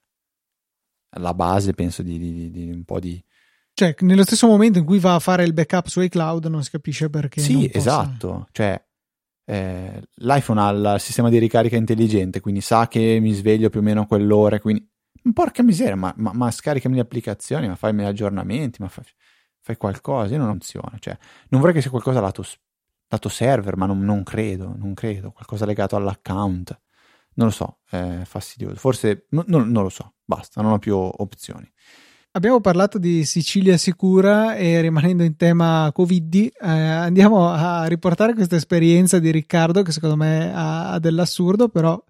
la 1.20 1.36
base 1.36 1.74
penso 1.74 2.02
di, 2.02 2.18
di, 2.18 2.50
di 2.50 2.72
un 2.72 2.84
po' 2.84 3.00
di 3.00 3.24
cioè, 3.74 3.96
nello 4.00 4.24
stesso 4.24 4.48
momento 4.48 4.80
in 4.80 4.86
cui 4.86 5.00
va 5.00 5.16
a 5.16 5.20
fare 5.20 5.44
il 5.44 5.54
backup 5.54 5.88
su 5.88 6.02
iCloud, 6.02 6.46
non 6.46 6.64
si 6.64 6.70
capisce 6.70 7.10
perché. 7.10 7.42
Sì, 7.42 7.70
esatto. 7.74 8.48
Cioè, 8.52 8.84
eh, 9.46 10.04
l'iPhone 10.16 10.62
ha 10.62 10.70
il 10.70 11.00
sistema 11.00 11.30
di 11.30 11.38
ricarica 11.38 11.76
intelligente, 11.76 12.40
quindi 12.40 12.62
sa 12.62 12.88
che 12.88 13.18
mi 13.20 13.32
sveglio 13.34 13.70
più 13.70 13.80
o 13.80 13.84
meno 13.84 14.02
a 14.02 14.06
quell'ora. 14.06 14.60
Quindi, 14.60 14.88
porca 15.34 15.64
miseria, 15.64 15.96
ma, 15.96 16.14
ma, 16.18 16.32
ma 16.34 16.52
scaricami 16.52 16.96
le 16.96 17.02
applicazioni, 17.02 17.68
ma 17.68 17.76
fai 17.76 17.94
gli 17.94 18.04
aggiornamenti, 18.04 18.82
ma 18.82 18.88
fai, 18.88 19.06
fai 19.62 19.78
qualcosa. 19.78 20.34
Io 20.34 20.40
non 20.40 20.50
funziona. 20.50 20.98
Cioè, 21.00 21.18
non 21.50 21.60
vorrei 21.60 21.76
che 21.76 21.82
sia 21.82 21.90
qualcosa 21.90 22.20
lato, 22.20 22.46
lato 23.08 23.30
server, 23.30 23.78
ma 23.78 23.86
non, 23.86 24.00
non, 24.02 24.24
credo, 24.24 24.76
non 24.78 24.94
credo. 24.94 25.32
Qualcosa 25.32 25.66
legato 25.66 25.96
all'account. 25.96 26.80
Non 27.34 27.48
lo 27.48 27.54
so, 27.54 27.80
è 27.90 28.22
fastidioso. 28.26 28.76
Forse, 28.76 29.26
no, 29.30 29.44
no, 29.48 29.64
non 29.64 29.84
lo 29.84 29.90
so, 29.90 30.16
basta, 30.24 30.62
non 30.62 30.74
ho 30.74 30.80
più 30.80 30.96
opzioni. 30.96 31.68
Abbiamo 32.34 32.62
parlato 32.62 32.98
di 32.98 33.26
Sicilia 33.26 33.76
sicura 33.76 34.56
e 34.56 34.80
rimanendo 34.80 35.22
in 35.24 35.36
tema 35.36 35.91
Covid, 35.94 36.34
eh, 36.36 36.52
andiamo 36.62 37.50
a 37.50 37.86
riportare 37.88 38.34
questa 38.34 38.56
esperienza 38.56 39.20
di 39.20 39.32
Riccardo 39.32 39.82
che 39.82 39.91
secondo 39.91 40.15
me 40.15 40.50
ha, 40.54 40.94
ha 40.94 41.00
dell'assurdo, 41.00 41.67
però 41.67 42.02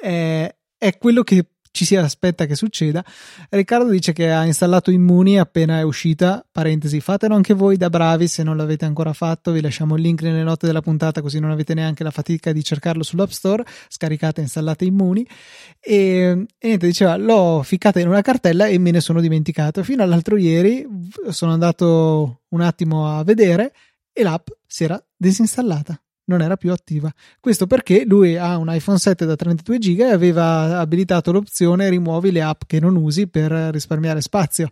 è, 0.00 0.56
è 0.78 0.96
quello 0.96 1.22
che 1.22 1.44
ci 1.78 1.84
si 1.84 1.94
aspetta 1.94 2.44
che 2.44 2.56
succeda. 2.56 3.04
Riccardo 3.50 3.88
dice 3.88 4.12
che 4.12 4.32
ha 4.32 4.44
installato 4.44 4.90
Immuni 4.90 5.38
appena 5.38 5.78
è 5.78 5.82
uscita. 5.82 6.44
Parentesi, 6.50 6.98
fatelo 6.98 7.36
anche 7.36 7.54
voi 7.54 7.76
da 7.76 7.88
bravi 7.88 8.26
se 8.26 8.42
non 8.42 8.56
l'avete 8.56 8.84
ancora 8.84 9.12
fatto. 9.12 9.52
Vi 9.52 9.60
lasciamo 9.60 9.94
il 9.94 10.02
link 10.02 10.22
nelle 10.22 10.42
note 10.42 10.66
della 10.66 10.80
puntata 10.80 11.22
così 11.22 11.38
non 11.38 11.52
avete 11.52 11.74
neanche 11.74 12.02
la 12.02 12.10
fatica 12.10 12.50
di 12.50 12.64
cercarlo 12.64 13.04
sull'App 13.04 13.30
Store. 13.30 13.64
Scaricate 13.86 14.40
e 14.40 14.44
installate 14.44 14.86
Immuni. 14.86 15.24
E, 15.78 16.46
e 16.58 16.66
niente, 16.66 16.86
diceva, 16.86 17.16
l'ho 17.16 17.62
ficcata 17.62 18.00
in 18.00 18.08
una 18.08 18.22
cartella 18.22 18.66
e 18.66 18.76
me 18.78 18.90
ne 18.90 19.00
sono 19.00 19.20
dimenticato. 19.20 19.84
Fino 19.84 20.02
all'altro 20.02 20.36
ieri 20.36 20.84
sono 21.28 21.52
andato 21.52 22.42
un 22.48 22.60
attimo 22.60 23.16
a 23.16 23.22
vedere 23.22 23.72
e 24.12 24.24
l'app 24.24 24.48
si 24.66 24.82
era 24.82 25.00
disinstallata 25.16 25.96
non 26.28 26.40
era 26.42 26.56
più 26.56 26.72
attiva. 26.72 27.12
Questo 27.40 27.66
perché 27.66 28.04
lui 28.06 28.36
ha 28.36 28.56
un 28.56 28.72
iPhone 28.72 28.98
7 28.98 29.24
da 29.24 29.34
32 29.34 29.78
GB 29.78 30.00
e 30.00 30.12
aveva 30.12 30.78
abilitato 30.78 31.32
l'opzione 31.32 31.88
rimuovi 31.88 32.30
le 32.30 32.42
app 32.42 32.62
che 32.66 32.80
non 32.80 32.96
usi 32.96 33.26
per 33.28 33.50
risparmiare 33.50 34.20
spazio. 34.20 34.68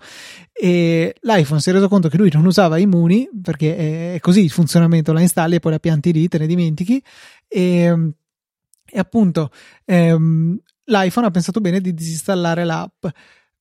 E 0.53 1.14
l'iPhone 1.21 1.61
si 1.61 1.71
è 1.71 1.73
reso 1.73 1.88
conto 1.88 2.09
che 2.09 2.16
lui 2.16 2.31
non 2.33 2.47
usava 2.47 2.79
Immuni 2.79 3.29
perché 3.42 4.14
è 4.14 4.21
così 4.21 4.45
il 4.45 4.51
funzionamento, 4.51 5.12
la 5.12 5.21
installi 5.21 5.57
e 5.57 5.61
poi 5.61 5.73
la 5.73 5.79
pianti 5.79 6.12
lì, 6.12 6.29
te 6.29 6.38
ne 6.38 6.47
dimentichi. 6.47 7.03
E, 7.49 8.12
e 8.85 8.99
appunto 8.99 9.51
ehm, 9.85 10.59
l'iPhone 10.85 11.27
ha 11.27 11.31
pensato 11.31 11.61
bene 11.61 11.81
di 11.81 11.95
disinstallare 11.95 12.64
l'app 12.64 13.07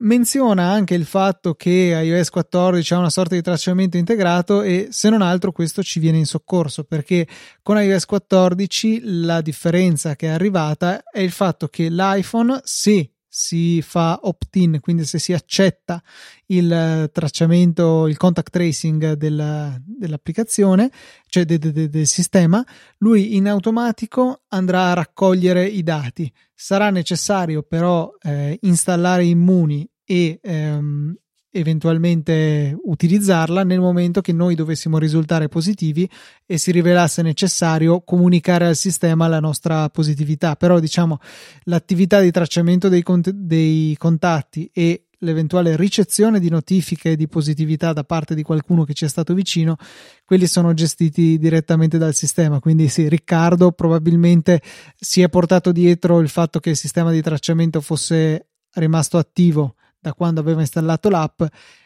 menziona 0.05 0.69
anche 0.69 0.93
il 0.93 1.05
fatto 1.05 1.55
che 1.55 1.69
iOS 1.69 2.29
14 2.29 2.93
ha 2.93 2.97
una 2.97 3.09
sorta 3.09 3.35
di 3.35 3.41
tracciamento 3.41 3.97
integrato 3.97 4.61
e 4.61 4.87
se 4.91 5.09
non 5.09 5.21
altro 5.21 5.51
questo 5.51 5.83
ci 5.83 5.99
viene 5.99 6.17
in 6.17 6.25
soccorso 6.25 6.83
perché 6.83 7.27
con 7.61 7.77
iOS 7.77 8.05
14 8.05 9.01
la 9.03 9.41
differenza 9.41 10.15
che 10.15 10.27
è 10.27 10.31
arrivata 10.31 11.03
è 11.03 11.19
il 11.19 11.31
fatto 11.31 11.67
che 11.67 11.89
l'iPhone 11.89 12.61
se 12.63 13.09
si 13.35 13.81
fa 13.81 14.17
opt-in, 14.21 14.79
quindi 14.79 15.03
se 15.03 15.19
si 15.19 15.33
accetta 15.33 16.01
il 16.45 17.09
tracciamento, 17.11 18.07
il 18.07 18.15
contact 18.15 18.49
tracing 18.49 19.11
del, 19.13 19.81
dell'applicazione, 19.85 20.89
cioè 21.27 21.43
de, 21.43 21.57
de, 21.57 21.73
de, 21.73 21.89
del 21.89 22.07
sistema, 22.07 22.63
lui 22.99 23.35
in 23.35 23.49
automatico 23.49 24.43
andrà 24.49 24.91
a 24.91 24.93
raccogliere 24.93 25.65
i 25.65 25.83
dati. 25.83 26.31
Sarà 26.53 26.89
necessario 26.91 27.61
però 27.61 28.09
eh, 28.21 28.57
installare 28.61 29.25
Immuni 29.25 29.85
e 30.05 30.39
ehm, 30.41 31.15
eventualmente 31.55 32.77
utilizzarla 32.83 33.63
nel 33.63 33.79
momento 33.79 34.21
che 34.21 34.33
noi 34.33 34.55
dovessimo 34.55 34.97
risultare 34.97 35.47
positivi 35.47 36.07
e 36.45 36.57
si 36.57 36.71
rivelasse 36.71 37.21
necessario 37.21 38.01
comunicare 38.01 38.67
al 38.67 38.75
sistema 38.75 39.27
la 39.27 39.39
nostra 39.39 39.89
positività. 39.89 40.55
Però 40.55 40.79
diciamo 40.79 41.19
l'attività 41.63 42.19
di 42.19 42.31
tracciamento 42.31 42.89
dei, 42.89 43.03
cont- 43.03 43.31
dei 43.31 43.95
contatti 43.97 44.69
e 44.73 45.05
l'eventuale 45.19 45.77
ricezione 45.77 46.41
di 46.41 46.49
notifiche 46.49 47.15
di 47.15 47.27
positività 47.27 47.93
da 47.93 48.03
parte 48.03 48.35
di 48.35 48.43
qualcuno 48.43 48.83
che 48.83 48.93
ci 48.93 49.05
è 49.05 49.07
stato 49.07 49.33
vicino, 49.33 49.77
quelli 50.25 50.45
sono 50.45 50.73
gestiti 50.73 51.37
direttamente 51.37 51.97
dal 51.97 52.13
sistema. 52.13 52.59
Quindi 52.59 52.89
sì, 52.89 53.07
Riccardo 53.07 53.71
probabilmente 53.71 54.61
si 54.97 55.21
è 55.21 55.29
portato 55.29 55.71
dietro 55.71 56.19
il 56.19 56.29
fatto 56.29 56.59
che 56.59 56.71
il 56.71 56.77
sistema 56.77 57.11
di 57.11 57.21
tracciamento 57.21 57.79
fosse 57.79 58.47
rimasto 58.73 59.17
attivo 59.17 59.75
da 60.05 60.13
quando 60.13 60.39
aveva 60.39 60.61
installato 60.61 61.09
l'app 61.09 61.41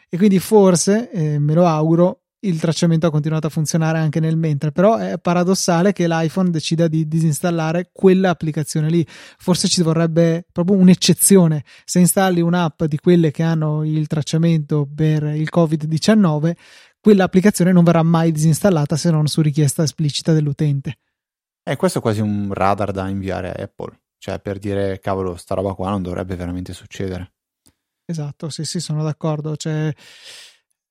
e 0.08 0.16
quindi 0.18 0.38
forse, 0.38 1.10
eh, 1.10 1.38
me 1.38 1.54
lo 1.54 1.66
auguro, 1.66 2.24
il 2.40 2.60
tracciamento 2.60 3.06
ha 3.06 3.10
continuato 3.10 3.46
a 3.46 3.50
funzionare 3.50 3.98
anche 3.98 4.20
nel 4.20 4.36
mentre, 4.36 4.72
però 4.72 4.96
è 4.96 5.18
paradossale 5.18 5.92
che 5.92 6.06
l'iPhone 6.06 6.50
decida 6.50 6.86
di 6.86 7.06
disinstallare 7.06 7.90
quell'applicazione 7.92 8.90
lì. 8.90 9.06
Forse 9.08 9.68
ci 9.68 9.82
vorrebbe 9.82 10.46
proprio 10.52 10.76
un'eccezione. 10.76 11.64
Se 11.84 11.98
installi 11.98 12.40
un'app 12.40 12.84
di 12.84 12.98
quelle 12.98 13.30
che 13.30 13.42
hanno 13.42 13.84
il 13.84 14.06
tracciamento 14.06 14.88
per 14.94 15.22
il 15.22 15.48
Covid-19, 15.54 16.52
quell'applicazione 17.00 17.72
non 17.72 17.84
verrà 17.84 18.02
mai 18.02 18.32
disinstallata 18.32 18.96
se 18.96 19.10
non 19.10 19.26
su 19.28 19.40
richiesta 19.40 19.82
esplicita 19.82 20.32
dell'utente. 20.32 20.98
E 21.62 21.72
eh, 21.72 21.76
questo 21.76 21.98
è 21.98 22.02
quasi 22.02 22.20
un 22.20 22.52
radar 22.52 22.90
da 22.90 23.08
inviare 23.08 23.50
a 23.50 23.62
Apple, 23.62 24.00
cioè 24.18 24.40
per 24.40 24.58
dire 24.58 24.98
cavolo, 24.98 25.36
sta 25.36 25.54
roba 25.54 25.74
qua 25.74 25.90
non 25.90 26.02
dovrebbe 26.02 26.36
veramente 26.36 26.72
succedere. 26.72 27.32
Esatto, 28.10 28.50
sì, 28.50 28.64
sì, 28.64 28.80
sono 28.80 29.04
d'accordo. 29.04 29.56
Cioè, 29.56 29.94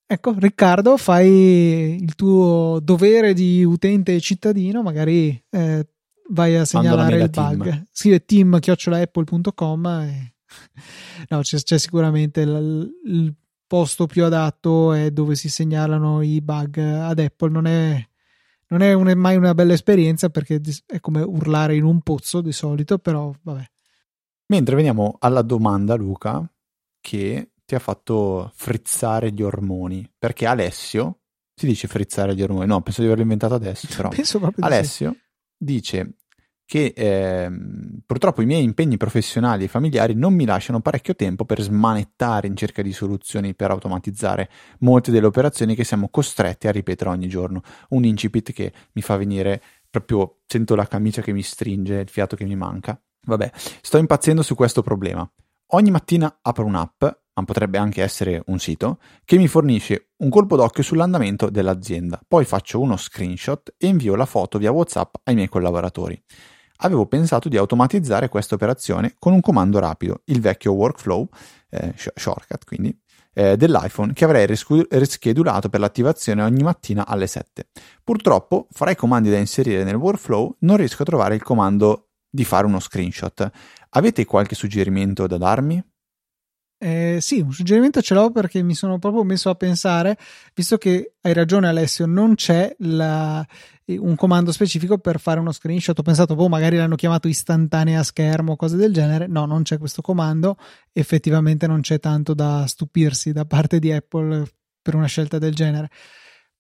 ecco, 0.06 0.34
Riccardo, 0.38 0.96
fai 0.96 2.02
il 2.02 2.16
tuo 2.16 2.80
dovere 2.82 3.34
di 3.34 3.64
utente 3.66 4.16
e 4.16 4.22
cittadino, 4.22 4.82
magari 4.82 5.44
eh, 5.50 5.86
vai 6.30 6.56
a 6.56 6.64
segnalare 6.64 7.18
il 7.18 7.30
bug. 7.30 7.64
Team. 7.64 7.88
Scrive 7.92 8.26
team.apple.com 8.26 9.86
e... 9.86 10.34
no, 11.30 11.42
c'è, 11.42 11.58
c'è 11.60 11.78
sicuramente 11.78 12.42
il, 12.42 12.90
il, 13.06 13.36
posto 13.68 14.08
più 14.08 14.26
adatto 14.26 14.94
è 14.94 15.12
dove 15.12 15.36
si 15.36 15.48
segnalano 15.48 16.24
i 16.24 16.42
bug 16.42 16.78
ad 16.78 17.20
Apple. 17.20 17.52
Non 17.52 17.68
è, 17.68 18.04
non 18.70 18.82
è, 18.82 18.94
un, 18.94 19.08
è 19.08 19.14
mai 19.14 19.36
una 19.36 19.54
bella 19.54 19.74
esperienza 19.74 20.30
perché 20.30 20.60
è 20.88 21.00
come 21.02 21.22
urlare 21.22 21.76
in 21.76 21.84
un 21.84 22.02
pozzo 22.02 22.42
di 22.42 22.54
solito, 22.54 22.98
però 22.98 23.32
vabbè. 23.44 23.64
Mentre 24.48 24.76
veniamo 24.76 25.18
alla 25.20 25.44
domanda, 25.44 25.94
Luca, 25.94 26.50
che 27.02 27.52
ti 27.66 27.76
ha 27.76 27.80
fatto 27.80 28.52
frizzare 28.56 29.32
gli 29.32 29.42
ormoni. 29.42 30.10
Perché 30.18 30.46
Alessio, 30.46 31.20
si 31.54 31.66
dice 31.68 31.88
frizzare 31.88 32.34
gli 32.36 32.42
ormoni, 32.42 32.66
no, 32.66 32.82
penso 32.82 33.02
di 33.02 33.08
averlo 33.08 33.24
inventato 33.24 33.54
adesso, 33.54 33.88
però 33.96 34.10
Alessio 34.60 35.12
sì. 35.12 35.20
dice 35.58 36.14
che 36.70 36.94
eh, 36.96 37.50
purtroppo 38.06 38.44
i 38.44 38.46
miei 38.46 38.64
impegni 38.64 38.96
professionali 38.96 39.64
e 39.64 39.68
familiari 39.68 40.14
non 40.14 40.36
mi 40.36 40.46
lasciano 40.46 40.82
parecchio 40.82 41.16
tempo 41.16 41.44
per 41.44 41.62
smanettare 41.62 42.46
in 42.46 42.56
cerca 42.56 42.84
di 42.84 42.94
soluzioni 42.94 43.56
per 43.56 43.72
automatizzare 43.72 44.48
molte 44.82 45.10
delle 45.10 45.26
operazioni 45.26 45.74
che 45.74 45.84
siamo 45.84 46.10
costretti 46.10 46.68
a 46.68 46.72
ripetere 46.72 47.10
ogni 47.10 47.28
giorno. 47.28 47.64
Un 47.90 48.04
incipit 48.04 48.52
che 48.52 48.72
mi 48.92 49.02
fa 49.02 49.18
venire 49.18 49.62
proprio, 49.90 50.42
sento 50.46 50.76
la 50.76 50.86
camicia 50.86 51.24
che 51.24 51.34
mi 51.34 51.42
stringe, 51.42 52.02
il 52.02 52.10
fiato 52.10 52.36
che 52.36 52.46
mi 52.46 52.56
manca. 52.56 53.02
Vabbè, 53.26 53.52
sto 53.82 53.98
impazzendo 53.98 54.44
su 54.44 54.54
questo 54.54 54.84
problema. 54.84 55.28
Ogni 55.74 55.92
mattina 55.92 56.40
apro 56.42 56.66
un'app, 56.66 57.04
ma 57.04 57.44
potrebbe 57.46 57.78
anche 57.78 58.02
essere 58.02 58.42
un 58.48 58.58
sito, 58.58 58.98
che 59.24 59.38
mi 59.38 59.48
fornisce 59.48 60.10
un 60.18 60.30
colpo 60.30 60.56
d'occhio 60.56 60.82
sull'andamento 60.82 61.52
dell'azienda. 61.52 62.20
Poi 62.28 62.44
faccio 62.44 62.80
uno 62.80 62.98
screenshot 62.98 63.76
e 63.78 63.86
invio 63.86 64.16
la 64.16 64.26
foto 64.26 64.58
via 64.58 64.72
WhatsApp 64.72 65.14
ai 65.26 65.36
miei 65.36 65.48
collaboratori. 65.48 66.20
Avevo 66.78 67.06
pensato 67.06 67.50
di 67.50 67.58
automatizzare 67.58 68.30
questa 68.30 68.56
operazione 68.56 69.14
con 69.20 69.34
un 69.34 69.42
comando 69.42 69.78
rapido, 69.78 70.22
il 70.26 70.42
vecchio 70.42 70.72
workflow, 70.72 71.28
eh, 71.70 71.94
shortcut 71.96 72.66
quindi, 72.66 72.98
eh, 73.34 73.56
dell'iPhone 73.56 74.14
che 74.14 74.26
avrei 74.26 74.48
rischedulato 74.48 75.70
per 75.70 75.82
l'attivazione 75.82 76.42
ogni 76.42 76.64
mattina 76.64 77.06
alle 77.06 77.28
7. 77.28 77.68
Purtroppo, 78.04 78.68
fra 78.72 78.90
i 78.90 78.96
comandi 78.96 79.30
da 79.30 79.38
inserire 79.38 79.84
nel 79.84 79.96
workflow, 79.96 80.56
non 80.62 80.78
riesco 80.78 81.04
a 81.04 81.06
trovare 81.06 81.36
il 81.36 81.44
comando 81.44 82.09
di 82.30 82.44
fare 82.44 82.66
uno 82.66 82.80
screenshot. 82.80 83.50
Avete 83.90 84.26
qualche 84.26 84.56
suggerimento 84.56 85.28
da 85.28 85.38
darmi? 85.38 85.84
Eh, 86.82 87.18
sì, 87.20 87.42
un 87.42 87.52
suggerimento 87.52 88.02
ce 88.02 88.14
l'ho 88.14 88.32
perché 88.32 88.62
mi 88.64 88.74
sono 88.74 89.00
proprio 89.00 89.24
messo 89.24 89.50
a 89.50 89.56
pensare, 89.56 90.18
visto 90.54 90.78
che 90.78 91.16
hai 91.20 91.34
ragione 91.34 91.68
Alessio, 91.68 92.06
non 92.06 92.36
c'è 92.36 92.74
la, 92.80 93.46
un 93.88 94.16
comando 94.16 94.54
specifico 94.54 94.98
per 94.98 95.20
fare 95.20 95.42
uno 95.42 95.52
screenshot. 95.52 95.98
Ho 96.00 96.04
pensato, 96.04 96.36
boh, 96.36 96.48
magari 96.48 96.78
l'hanno 96.78 96.96
chiamato 96.96 97.28
istantanea 97.28 98.02
schermo, 98.04 98.56
cose 98.56 98.78
del 98.78 98.94
genere. 98.94 99.28
No, 99.28 99.46
non 99.46 99.64
c'è 99.64 99.78
questo 99.78 100.02
comando. 100.02 100.58
Effettivamente 100.94 101.68
non 101.68 101.82
c'è 101.82 102.00
tanto 102.00 102.34
da 102.34 102.66
stupirsi 102.66 103.34
da 103.34 103.46
parte 103.46 103.80
di 103.80 103.92
Apple 103.92 104.50
per 104.82 104.96
una 104.96 105.08
scelta 105.08 105.38
del 105.38 105.54
genere. 105.54 105.90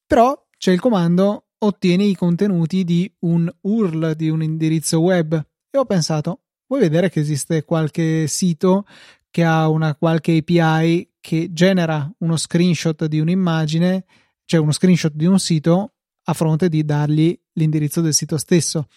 Però 0.06 0.48
c'è 0.58 0.72
il 0.72 0.82
comando 0.82 1.46
ottieni 1.60 2.10
i 2.10 2.16
contenuti 2.16 2.84
di 2.84 3.12
un 3.20 3.50
URL, 3.62 4.16
di 4.16 4.30
un 4.30 4.44
indirizzo 4.44 5.00
web. 5.00 5.42
E 5.72 5.78
ho 5.78 5.86
pensato, 5.86 6.42
vuoi 6.68 6.82
vedere 6.82 7.10
che 7.10 7.20
esiste 7.20 7.64
qualche 7.64 8.26
sito 8.28 8.86
che 9.30 9.44
ha 9.44 9.70
una 9.70 9.94
qualche 9.96 10.38
API 10.38 11.12
che 11.20 11.50
genera 11.52 12.12
uno 12.20 12.38
screenshot 12.38 13.06
di 13.06 13.20
un'immagine, 13.20 14.06
cioè 14.46 14.60
uno 14.60 14.72
screenshot 14.72 15.14
di 15.14 15.26
un 15.26 15.38
sito 15.40 15.94
a 16.24 16.34
fronte 16.34 16.70
di 16.70 16.84
dargli 16.84 17.40
l'indirizzo 17.54 18.02
del 18.02 18.16
sito 18.16 18.38
stesso. 18.38 18.88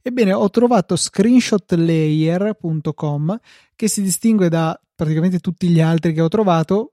Ebbene, 0.00 0.32
ho 0.32 0.48
trovato 0.50 0.94
screenshotlayer.com 0.94 3.40
che 3.74 3.88
si 3.88 4.02
distingue 4.02 4.48
da 4.48 4.80
praticamente 4.94 5.40
tutti 5.40 5.66
gli 5.68 5.80
altri 5.80 6.12
che 6.12 6.20
ho 6.20 6.28
trovato 6.28 6.92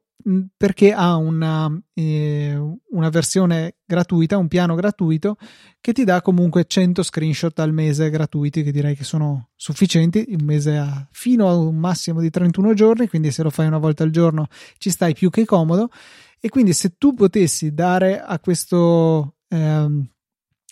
perché 0.57 0.91
ha 0.91 1.15
una, 1.15 1.71
eh, 1.93 2.55
una, 2.89 3.09
versione 3.09 3.77
gratuita, 3.85 4.37
un 4.37 4.49
piano 4.49 4.75
gratuito 4.75 5.37
che 5.79 5.93
ti 5.93 6.03
dà 6.03 6.21
comunque 6.21 6.65
100 6.67 7.03
screenshot 7.03 7.57
al 7.59 7.71
mese 7.71 8.09
gratuiti, 8.09 8.61
che 8.61 8.71
direi 8.71 8.95
che 8.95 9.05
sono 9.05 9.49
sufficienti. 9.55 10.25
Il 10.29 10.43
mese 10.43 10.77
ha 10.77 11.07
fino 11.11 11.47
a 11.47 11.55
un 11.55 11.77
massimo 11.77 12.19
di 12.19 12.29
31 12.29 12.73
giorni, 12.73 13.07
quindi 13.07 13.31
se 13.31 13.43
lo 13.43 13.49
fai 13.49 13.67
una 13.67 13.77
volta 13.77 14.03
al 14.03 14.11
giorno 14.11 14.47
ci 14.77 14.89
stai 14.89 15.13
più 15.13 15.29
che 15.29 15.45
comodo. 15.45 15.89
E 16.39 16.49
quindi 16.49 16.73
se 16.73 16.95
tu 16.97 17.13
potessi 17.13 17.73
dare 17.73 18.21
a 18.21 18.39
questo, 18.39 19.35
ehm, 19.47 20.09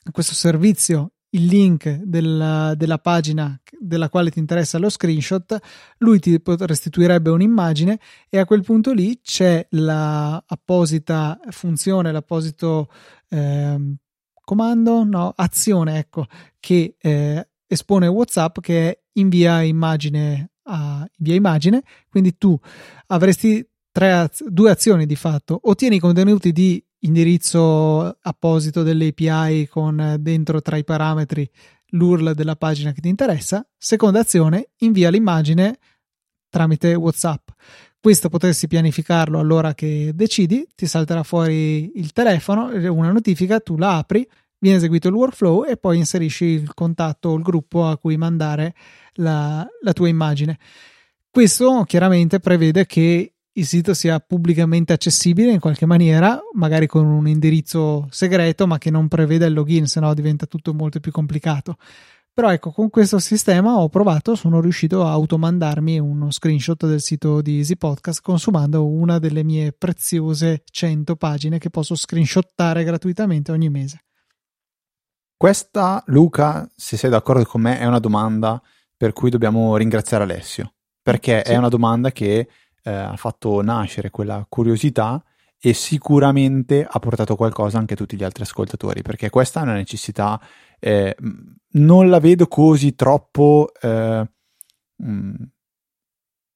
a 0.04 0.12
questo 0.12 0.34
servizio 0.34 1.14
il 1.38 1.46
link 1.46 2.02
della, 2.04 2.74
della, 2.76 2.98
pagina 2.98 3.60
della 3.80 4.10
quale 4.10 4.32
ti 4.32 4.40
interessa 4.40 4.80
lo 4.80 4.90
screenshot, 4.90 5.58
lui 6.00 6.20
ti 6.20 6.42
restituirebbe 6.44 7.30
un'immagine 7.30 8.00
e 8.30 8.40
a 8.40 8.46
quel 8.46 8.64
punto 8.64 8.92
lì 8.92 9.20
c'è 9.22 9.66
l'apposita 9.70 11.40
funzione, 11.50 12.12
l'apposito 12.12 12.90
eh, 13.30 13.96
comando, 14.44 15.04
no, 15.04 15.34
azione, 15.36 16.00
ecco, 16.00 16.26
che 16.60 16.96
eh, 17.00 17.50
espone 17.68 18.08
WhatsApp 18.08 18.60
che 18.60 18.90
è 18.90 19.00
invia 19.14 19.62
immagine 19.62 20.52
a 20.64 21.08
invia 21.18 21.36
immagine, 21.36 21.84
quindi 22.10 22.38
tu 22.38 22.58
avresti 23.08 23.66
tre, 23.92 24.30
due 24.48 24.72
azioni 24.72 25.06
di 25.06 25.16
fatto, 25.16 25.60
ottieni 25.64 25.98
i 25.98 26.00
contenuti 26.00 26.52
di 26.52 26.84
indirizzo 27.08 28.18
apposito 28.22 28.84
dell'API 28.84 29.68
con 29.68 30.18
dentro 30.20 30.62
tra 30.62 30.78
i 30.78 30.84
parametri 30.84 31.50
l'URL 31.92 32.34
della 32.34 32.56
pagina 32.56 32.92
che 32.92 33.02
ti 33.02 33.10
interessa. 33.10 33.66
Seconda 33.78 34.20
azione, 34.20 34.70
invia 34.80 35.10
l'immagine 35.10 35.78
tramite 36.50 36.94
WhatsApp. 36.94 37.50
Questo 38.00 38.30
potresti 38.30 38.68
pianificarlo 38.68 39.40
all'ora 39.40 39.74
che 39.74 40.12
decidi, 40.14 40.66
ti 40.76 40.86
salterà 40.86 41.24
fuori 41.24 41.98
il 41.98 42.14
telefono, 42.14 42.70
una 42.94 43.12
notifica, 43.12 43.60
tu 43.60 43.78
la 43.78 43.98
apri, 43.98 44.28
viene 44.60 44.78
eseguito 44.78 45.08
il 45.08 45.14
workflow 45.14 45.66
e 45.66 45.78
poi 45.78 45.98
inserisci 45.98 46.46
il 46.46 46.74
contatto 46.74 47.30
o 47.30 47.36
il 47.36 47.44
gruppo 47.44 47.86
a 47.86 47.98
cui 47.98 48.18
mandare 48.18 48.74
la, 49.14 49.68
la 49.82 49.94
tua 49.94 50.08
immagine. 50.08 50.58
Questo 51.30 51.84
chiaramente 51.86 52.40
prevede 52.40 52.86
che 52.86 53.34
il 53.58 53.66
sito 53.66 53.94
sia 53.94 54.20
pubblicamente 54.20 54.94
accessibile 54.94 55.52
in 55.52 55.60
qualche 55.60 55.86
maniera, 55.86 56.40
magari 56.54 56.86
con 56.86 57.06
un 57.06 57.28
indirizzo 57.28 58.08
segreto, 58.12 58.68
ma 58.68 58.78
che 58.78 58.92
non 58.92 59.08
preveda 59.08 59.46
il 59.48 59.54
login, 59.54 59.88
se 59.88 60.00
no 60.00 60.14
diventa 60.14 60.46
tutto 60.46 60.74
molto 60.74 61.00
più 61.00 61.12
complicato. 61.12 61.76
Però 62.32 62.52
ecco, 62.52 62.72
con 62.72 62.92
questo 62.92 63.18
sistema 63.18 63.80
ho 63.80 63.90
provato, 63.90 64.36
sono 64.36 64.62
riuscito 64.62 65.04
a 65.04 65.10
automandarmi 65.10 65.98
uno 65.98 66.30
screenshot 66.30 66.86
del 66.86 67.02
sito 67.02 67.42
di 67.42 67.58
Easy 67.58 67.78
Podcast 67.78 68.22
consumando 68.22 68.86
una 68.86 69.18
delle 69.18 69.44
mie 69.44 69.72
preziose 69.72 70.62
100 70.70 71.16
pagine 71.16 71.58
che 71.58 71.72
posso 71.72 71.96
screenshottare 71.96 72.84
gratuitamente 72.84 73.52
ogni 73.52 73.70
mese. 73.70 74.04
Questa, 75.36 76.04
Luca, 76.08 76.70
se 76.76 76.96
sei 76.96 77.10
d'accordo 77.10 77.44
con 77.44 77.62
me, 77.62 77.80
è 77.80 77.86
una 77.86 78.00
domanda 78.00 78.62
per 78.96 79.14
cui 79.14 79.32
dobbiamo 79.32 79.76
ringraziare 79.76 80.24
Alessio, 80.24 80.74
perché 81.02 81.42
sì. 81.44 81.54
è 81.54 81.58
una 81.58 81.70
domanda 81.70 82.12
che 82.12 82.48
eh, 82.88 82.92
ha 82.92 83.18
fatto 83.18 83.62
nascere 83.62 84.10
quella 84.10 84.46
curiosità 84.48 85.22
e 85.60 85.74
sicuramente 85.74 86.88
ha 86.90 87.00
portato 87.00 87.36
qualcosa 87.36 87.78
anche 87.78 87.96
a 87.96 87.98
tutti 87.98 88.16
gli 88.16 88.24
altri 88.24 88.44
ascoltatori, 88.44 89.02
perché 89.02 89.30
questa 89.30 89.60
è 89.60 89.64
una 89.64 89.74
necessità 89.74 90.40
eh, 90.80 91.16
non 91.72 92.10
la 92.10 92.20
vedo 92.20 92.48
così 92.48 92.96
troppo 92.96 93.72
eh, 93.82 94.30
mh, 94.96 95.44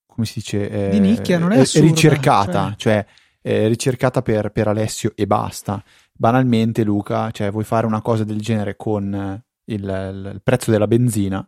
come 0.05 0.25
si 0.25 0.33
dice 0.35 0.69
eh, 0.69 0.89
di 0.91 0.99
nicchia 0.99 1.37
non 1.37 1.51
è 1.51 1.57
eh, 1.57 1.61
assurda, 1.61 1.87
ricercata 1.87 2.75
cioè, 2.77 3.05
cioè 3.41 3.67
ricercata 3.67 4.21
per, 4.21 4.51
per, 4.51 4.67
Alessio 4.67 5.13
e 5.15 5.25
basta. 5.25 5.83
Banalmente 6.13 6.83
Luca 6.83 7.31
cioè 7.31 7.51
vuoi 7.51 7.63
fare 7.63 7.87
una 7.87 8.01
cosa 8.01 8.23
del 8.23 8.39
genere 8.39 8.75
con 8.75 9.43
il, 9.65 9.83
il 9.83 10.41
prezzo 10.43 10.71
della 10.71 10.87
benzina? 10.87 11.45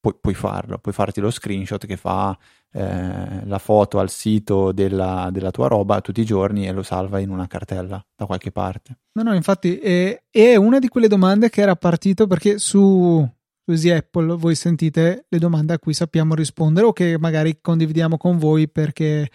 Puoi, 0.00 0.14
puoi 0.20 0.34
farlo 0.34 0.78
puoi 0.78 0.94
farti 0.94 1.20
lo 1.20 1.30
screenshot 1.30 1.86
che 1.86 1.96
fa 1.96 2.36
eh, 2.70 3.46
la 3.46 3.58
foto 3.58 3.98
al 3.98 4.10
sito 4.10 4.72
della, 4.72 5.30
della, 5.32 5.50
tua 5.50 5.68
roba 5.68 6.02
tutti 6.02 6.20
i 6.20 6.24
giorni 6.26 6.66
e 6.66 6.72
lo 6.72 6.82
salva 6.82 7.18
in 7.18 7.30
una 7.30 7.46
cartella 7.46 8.04
da 8.14 8.26
qualche 8.26 8.50
parte. 8.50 8.98
No, 9.12 9.22
no, 9.22 9.34
infatti 9.34 9.78
è, 9.78 10.22
è 10.30 10.54
una 10.56 10.78
di 10.78 10.88
quelle 10.88 11.08
domande 11.08 11.48
che 11.48 11.62
era 11.62 11.76
partito 11.76 12.26
perché 12.26 12.58
su, 12.58 13.26
su 13.64 13.88
Apple 13.88 14.36
voi 14.36 14.54
sentite 14.54 15.24
le 15.28 15.38
domande 15.38 15.72
a 15.72 15.78
cui 15.78 15.94
sappiamo 15.94 16.34
rispondere 16.34 16.86
o 16.86 16.92
che 16.92 17.18
magari 17.18 17.58
condividiamo 17.60 18.18
con 18.18 18.36
voi 18.36 18.68
perché, 18.68 19.30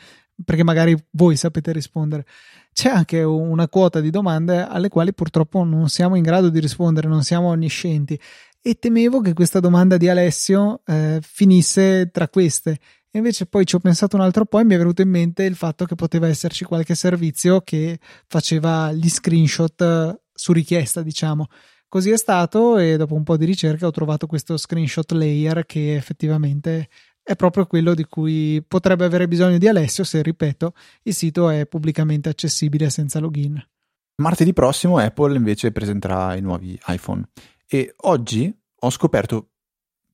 perché 0.45 0.63
magari 0.63 0.95
voi 1.11 1.35
sapete 1.35 1.71
rispondere. 1.71 2.25
C'è 2.71 2.89
anche 2.89 3.23
una 3.23 3.67
quota 3.67 3.99
di 3.99 4.09
domande 4.09 4.63
alle 4.63 4.89
quali 4.89 5.13
purtroppo 5.13 5.63
non 5.63 5.89
siamo 5.89 6.15
in 6.15 6.23
grado 6.23 6.49
di 6.49 6.59
rispondere, 6.59 7.07
non 7.07 7.23
siamo 7.23 7.47
onniscienti 7.47 8.19
e 8.65 8.75
temevo 8.75 9.19
che 9.19 9.33
questa 9.33 9.59
domanda 9.59 9.97
di 9.97 10.07
Alessio 10.07 10.81
eh, 10.85 11.19
finisse 11.21 12.09
tra 12.11 12.29
queste 12.29 12.79
e 13.15 13.19
invece 13.19 13.45
poi 13.45 13.63
ci 13.63 13.76
ho 13.76 13.80
pensato 13.80 14.15
un 14.15 14.23
altro 14.23 14.43
po' 14.43 14.60
e 14.60 14.63
mi 14.63 14.73
è 14.73 14.78
venuto 14.78 15.04
in 15.04 15.10
mente 15.10 15.43
il 15.43 15.56
fatto 15.56 15.86
che 15.86 15.93
poteva 15.93 16.28
esserci 16.28 16.65
qualche 16.65 16.95
servizio 16.95 17.62
che 17.62 17.99
faceva 18.26 18.91
gli 18.91 19.08
screenshot 19.08 19.80
eh, 19.82 20.19
su 20.34 20.52
richiesta, 20.52 21.04
diciamo. 21.04 21.45
Così 21.88 22.10
è 22.10 22.17
stato 22.17 22.80
e 22.80 22.97
dopo 22.97 23.13
un 23.13 23.21
po' 23.21 23.38
di 23.38 23.45
ricerca 23.45 23.86
ho 23.86 23.91
trovato 23.91 24.26
questo 24.26 24.58
screenshot 24.58 25.12
layer 25.12 25.63
che 25.67 25.95
effettivamente 25.95 26.89
è 27.21 27.36
proprio 27.36 27.67
quello 27.67 27.93
di 27.93 28.04
cui 28.06 28.65
potrebbe 28.67 29.06
avere 29.06 29.28
bisogno 29.28 29.60
di 29.60 29.67
Alessio 29.67 30.04
se, 30.04 30.23
ripeto, 30.23 30.73
il 31.04 31.13
sito 31.13 31.49
è 31.52 31.67
pubblicamente 31.67 32.30
accessibile 32.30 32.89
senza 32.89 33.19
login. 33.19 33.63
Martedì 34.15 34.54
prossimo 34.54 34.97
Apple 34.97 35.36
invece 35.36 35.71
presenterà 35.71 36.34
i 36.34 36.41
nuovi 36.41 36.80
iPhone 36.88 37.30
e 37.67 37.93
oggi 37.95 38.52
ho 38.80 38.89
scoperto, 38.89 39.49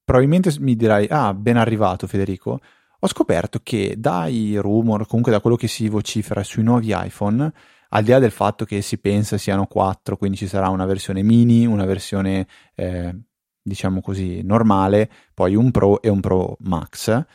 probabilmente 0.03 0.53
mi 0.59 0.75
dirai, 0.75 1.07
ah, 1.09 1.33
ben 1.33 1.55
arrivato 1.55 2.07
Federico, 2.07 2.59
ho 2.99 3.07
scoperto 3.07 3.59
che 3.63 3.95
dai 3.97 4.57
rumor, 4.57 5.07
comunque 5.07 5.31
da 5.31 5.39
quello 5.39 5.55
che 5.55 5.67
si 5.67 5.87
vocifera 5.87 6.43
sui 6.43 6.63
nuovi 6.63 6.93
iPhone, 6.93 7.51
al 7.89 8.03
di 8.03 8.11
là 8.11 8.19
del 8.19 8.31
fatto 8.31 8.65
che 8.65 8.81
si 8.81 8.97
pensa 8.99 9.37
siano 9.37 9.65
4, 9.65 10.17
quindi 10.17 10.37
ci 10.37 10.47
sarà 10.47 10.69
una 10.69 10.85
versione 10.85 11.23
mini, 11.23 11.65
una 11.65 11.85
versione 11.85 12.47
eh, 12.75 13.15
diciamo 13.61 14.01
così 14.01 14.41
normale, 14.43 15.09
poi 15.33 15.55
un 15.55 15.71
Pro 15.71 16.01
e 16.01 16.09
un 16.09 16.19
Pro 16.19 16.57
Max, 16.61 17.25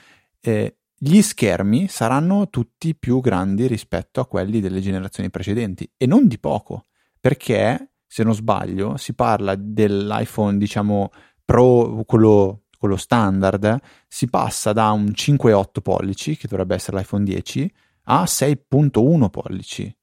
eh, 0.40 0.76
gli 0.96 1.20
schermi 1.22 1.88
saranno 1.88 2.48
tutti 2.50 2.94
più 2.94 3.20
grandi 3.20 3.66
rispetto 3.66 4.20
a 4.20 4.26
quelli 4.26 4.60
delle 4.60 4.80
generazioni 4.80 5.30
precedenti 5.30 5.90
e 5.96 6.06
non 6.06 6.28
di 6.28 6.38
poco, 6.38 6.86
perché 7.20 7.92
se 8.06 8.22
non 8.22 8.34
sbaglio 8.34 8.96
si 8.96 9.14
parla 9.14 9.54
dell'iPhone 9.56 10.58
diciamo 10.58 11.10
Pro, 11.44 12.04
quello 12.06 12.63
quello 12.84 12.96
standard, 12.96 13.78
si 14.06 14.28
passa 14.28 14.74
da 14.74 14.90
un 14.90 15.06
5,8 15.06 15.80
pollici, 15.82 16.36
che 16.36 16.46
dovrebbe 16.48 16.74
essere 16.74 16.98
l'iPhone 16.98 17.24
10, 17.24 17.72
a 18.04 18.24
6,1 18.24 19.30
pollici. 19.30 19.96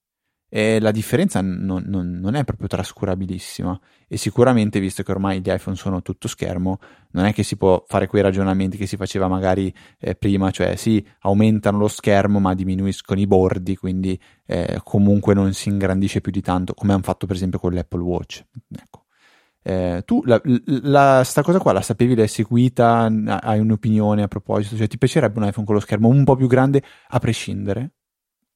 E 0.54 0.80
la 0.82 0.92
differenza 0.92 1.40
non, 1.42 1.84
non, 1.86 2.20
non, 2.20 2.34
è 2.34 2.44
proprio 2.44 2.68
trascurabilissima. 2.68 3.80
E 4.08 4.18
sicuramente, 4.18 4.80
visto 4.80 5.04
che 5.04 5.12
ormai 5.12 5.42
gli 5.42 5.50
iPhone 5.50 5.76
sono 5.76 6.02
tutto 6.02 6.28
schermo, 6.28 6.80
non 7.12 7.26
è 7.26 7.34
che 7.34 7.44
si 7.44 7.56
può 7.56 7.84
fare 7.88 8.08
quei 8.08 8.24
ragionamenti 8.24 8.78
che 8.78 8.88
si 8.88 8.98
faceva 8.98 9.28
magari 9.28 9.74
eh, 10.00 10.16
prima, 10.16 10.50
cioè 10.50 10.76
sì, 10.76 11.06
aumentano 11.20 11.78
lo 11.78 11.88
schermo 11.88 12.40
ma 12.40 12.56
diminuiscono 12.56 13.20
i 13.20 13.28
bordi, 13.28 13.78
quindi 13.78 14.20
eh, 14.48 14.82
comunque 14.84 15.36
non 15.36 15.54
si 15.54 15.70
ingrandisce 15.70 16.20
più 16.20 16.32
di 16.32 16.42
tanto, 16.42 16.74
come 16.74 16.94
hanno 16.94 17.04
fatto 17.04 17.28
per 17.28 17.36
esempio 17.36 17.60
con 17.60 17.74
l'Apple 17.74 18.02
Watch. 18.02 18.44
Ecco. 18.76 19.01
Eh, 19.64 20.02
tu 20.06 20.24
la, 20.26 20.42
la, 20.66 21.24
sta 21.24 21.44
cosa 21.44 21.60
qua 21.60 21.72
la 21.72 21.82
sapevi, 21.82 22.16
l'hai 22.16 22.28
seguita, 22.28 23.12
hai 23.42 23.60
un'opinione 23.60 24.24
a 24.24 24.28
proposito? 24.28 24.76
Cioè, 24.76 24.88
ti 24.88 24.98
piacerebbe 24.98 25.40
un 25.40 25.48
iPhone 25.48 25.66
con 25.66 25.76
lo 25.76 25.82
schermo 25.82 26.08
un 26.08 26.24
po' 26.24 26.36
più 26.36 26.48
grande 26.48 26.84
a 27.10 27.20
prescindere? 27.20 27.92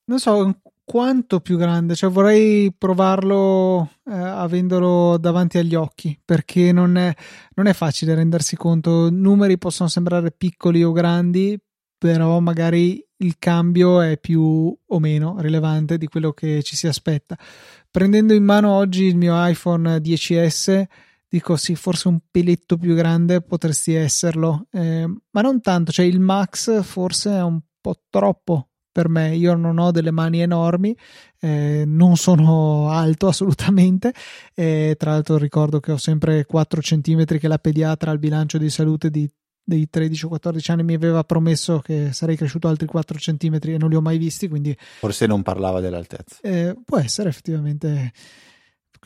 Non 0.06 0.20
so 0.20 0.62
quanto 0.84 1.40
più 1.40 1.58
grande, 1.58 1.96
cioè 1.96 2.10
vorrei 2.10 2.74
provarlo 2.78 3.90
eh, 4.06 4.14
avendolo 4.14 5.18
davanti 5.18 5.58
agli 5.58 5.74
occhi 5.74 6.20
perché 6.24 6.72
non 6.72 6.96
è, 6.96 7.14
non 7.56 7.66
è 7.68 7.74
facile 7.74 8.16
rendersi 8.16 8.56
conto. 8.56 9.10
Numeri 9.10 9.58
possono 9.58 9.90
sembrare 9.90 10.32
piccoli 10.32 10.84
o 10.84 10.92
grandi, 10.92 11.60
però 11.98 12.40
magari 12.40 13.05
il 13.18 13.36
cambio 13.40 14.02
è 14.02 14.18
più 14.18 14.76
o 14.86 15.00
meno 15.00 15.40
rilevante 15.40 15.98
di 15.98 16.08
quello 16.08 16.32
che 16.32 16.62
ci 16.64 16.76
si 16.76 16.88
aspetta. 16.88 17.38
Prendendo 17.90 18.34
in 18.34 18.44
mano 18.44 18.72
oggi 18.72 19.04
il 19.04 19.16
mio 19.16 19.34
iPhone 19.46 19.98
10S, 19.98 20.84
dico 21.28 21.56
sì, 21.56 21.76
forse 21.76 22.08
un 22.08 22.20
peletto 22.30 22.78
più 22.78 22.96
grande 22.96 23.42
potresti 23.42 23.94
esserlo, 23.94 24.68
eh, 24.72 25.06
ma 25.32 25.42
non 25.42 25.62
tanto, 25.62 25.92
cioè 25.92 26.06
il 26.06 26.20
Max 26.20 26.82
forse 26.84 27.32
è 27.32 27.42
un 27.42 27.60
po' 27.82 28.02
troppo 28.10 28.70
per 28.96 29.10
me. 29.10 29.36
Io 29.36 29.56
non 29.56 29.78
ho 29.78 29.92
delle 29.92 30.12
mani 30.12 30.40
enormi, 30.40 30.96
eh, 31.42 31.84
non 31.86 32.16
sono 32.16 32.90
alto 32.90 33.28
assolutamente. 33.28 34.14
Eh, 34.54 34.96
tra 34.98 35.12
l'altro, 35.12 35.38
ricordo 35.38 35.82
che 35.82 35.92
ho 35.92 35.98
sempre 35.98 36.46
4 36.46 36.80
cm 36.80 37.26
che 37.26 37.48
la 37.50 37.58
pediatra 37.58 38.12
al 38.12 38.20
bilancio 38.20 38.58
di 38.58 38.70
salute 38.70 39.10
di 39.10 39.30
dei 39.66 39.90
13 39.90 40.26
o 40.26 40.28
14 40.30 40.72
anni 40.72 40.84
mi 40.84 40.94
aveva 40.94 41.24
promesso 41.24 41.80
che 41.80 42.14
sarei 42.14 42.38
cresciuto 42.38 42.68
altri 42.68 42.86
4 42.86 43.18
cm 43.18 43.58
e 43.62 43.78
non 43.78 43.90
li 43.90 43.96
ho 43.96 44.02
mai 44.02 44.18
visti, 44.18 44.48
quindi... 44.48 44.78
Forse 45.00 45.26
non 45.26 45.42
parlava 45.42 45.82
dell'altezza. 45.82 46.38
Eh, 46.42 46.76
può 46.86 47.00
essere 47.00 47.30
effettivamente... 47.30 48.14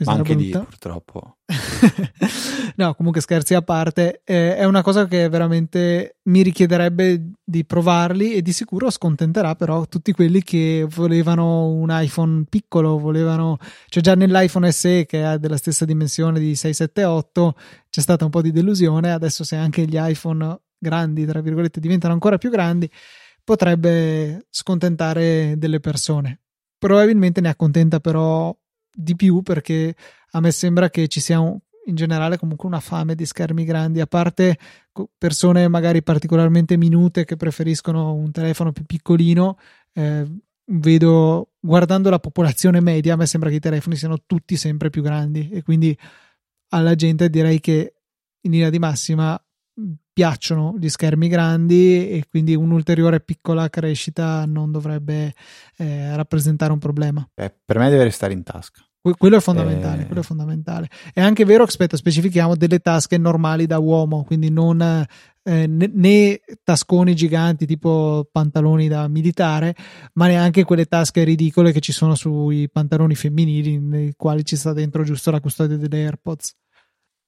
Ma 0.06 0.14
anche 0.14 0.34
lì 0.34 0.50
purtroppo. 0.50 1.38
no, 2.76 2.94
comunque 2.96 3.22
scherzi 3.22 3.54
a 3.54 3.62
parte, 3.62 4.22
eh, 4.24 4.56
è 4.56 4.66
una 4.66 4.82
cosa 4.82 5.08
che 5.08 5.28
veramente 5.30 6.18
mi 6.24 6.42
richiederebbe 6.42 7.32
di 7.44 7.66
provarli 7.66 8.34
e 8.34 8.42
di 8.42 8.54
sicuro 8.54 8.90
scontenterà 8.90 9.56
però 9.56 9.86
tutti 9.86 10.12
quelli 10.12 10.44
che 10.44 10.86
volevano 10.90 11.68
un 11.68 11.88
iPhone 11.92 12.46
piccolo, 12.48 12.98
volevano, 12.98 13.58
cioè 13.88 14.04
già 14.04 14.16
nell'iPhone 14.16 14.72
SE 14.72 15.06
che 15.06 15.24
ha 15.24 15.38
della 15.38 15.58
stessa 15.58 15.86
dimensione 15.86 16.40
di 16.40 16.56
678 16.56 17.56
c'è 17.90 18.02
stata 18.02 18.24
un 18.24 18.32
po' 18.32 18.42
di 18.42 18.52
delusione, 18.52 19.12
adesso 19.12 19.44
se 19.44 19.56
anche 19.56 19.86
gli 19.86 19.98
iPhone 19.98 20.60
grandi, 20.78 21.26
tra 21.26 21.42
virgolette, 21.42 21.80
diventano 21.80 22.14
ancora 22.14 22.38
più 22.38 22.50
grandi, 22.50 22.90
potrebbe 23.44 24.46
scontentare 24.50 25.56
delle 25.58 25.80
persone. 25.80 26.42
Probabilmente 26.78 27.42
ne 27.42 27.50
accontenta 27.50 28.00
però 28.00 28.56
di 29.02 29.16
più 29.16 29.42
perché 29.42 29.96
a 30.32 30.40
me 30.42 30.52
sembra 30.52 30.90
che 30.90 31.08
ci 31.08 31.22
sia 31.22 31.40
un, 31.40 31.58
in 31.86 31.96
generale 31.96 32.38
comunque 32.38 32.68
una 32.68 32.82
fame 32.82 33.16
di 33.16 33.26
schermi 33.26 33.64
grandi, 33.64 34.02
a 34.02 34.08
parte 34.08 34.58
persone 35.18 35.68
magari 35.68 36.04
particolarmente 36.04 36.76
minute 36.76 37.24
che 37.24 37.38
preferiscono 37.38 38.14
un 38.14 38.32
telefono 38.32 38.72
più 38.72 38.86
piccolino, 38.86 39.58
eh, 39.94 40.28
vedo 40.72 41.54
guardando 41.60 42.10
la 42.10 42.20
popolazione 42.20 42.82
media, 42.82 43.14
a 43.14 43.18
me 43.18 43.26
sembra 43.26 43.50
che 43.50 43.56
i 43.56 43.62
telefoni 43.62 43.96
siano 43.96 44.18
tutti 44.26 44.56
sempre 44.58 44.90
più 44.90 45.02
grandi 45.02 45.50
e 45.50 45.64
quindi 45.64 45.98
alla 46.70 46.94
gente 46.96 47.30
direi 47.30 47.60
che 47.60 47.94
in 48.42 48.52
linea 48.52 48.70
di 48.70 48.80
massima 48.80 49.42
piacciono 50.12 50.76
gli 50.78 50.90
schermi 50.90 51.30
grandi 51.30 52.10
e 52.10 52.26
quindi 52.30 52.54
un'ulteriore 52.54 53.22
piccola 53.22 53.70
crescita 53.70 54.44
non 54.46 54.72
dovrebbe 54.72 55.34
eh, 55.78 56.16
rappresentare 56.16 56.74
un 56.74 56.80
problema. 56.80 57.28
Beh, 57.34 57.56
per 57.64 57.78
me 57.78 57.90
deve 57.90 58.04
restare 58.04 58.34
in 58.34 58.44
tasca. 58.44 58.84
Quello 59.02 59.38
è 59.38 59.40
fondamentale, 59.40 60.04
eh... 60.04 60.06
quello 60.06 60.22
è 60.22 60.24
fondamentale. 60.24 60.90
È 61.14 61.22
anche 61.22 61.46
vero, 61.46 61.64
aspetta, 61.64 61.98
specifichiamo 61.98 62.56
delle 62.56 62.80
tasche 62.80 63.18
normali 63.18 63.66
da 63.66 63.80
uomo, 63.80 64.24
quindi 64.24 64.50
non 64.52 65.06
eh, 65.44 65.68
né, 65.68 66.40
tasconi 66.64 67.16
giganti 67.16 67.66
tipo 67.66 68.28
pantaloni 68.32 68.88
da 68.88 69.08
militare, 69.08 69.76
ma 70.14 70.28
neanche 70.28 70.64
quelle 70.64 70.86
tasche 70.86 71.24
ridicole 71.24 71.72
che 71.72 71.80
ci 71.80 71.92
sono 71.92 72.16
sui 72.16 72.70
pantaloni 72.70 73.16
femminili, 73.16 73.80
nei 73.80 74.14
quali 74.16 74.46
ci 74.46 74.56
sta 74.56 74.74
dentro 74.74 75.04
giusto 75.04 75.32
la 75.32 75.40
custodia 75.40 75.78
delle 75.78 76.04
AirPods. 76.04 76.56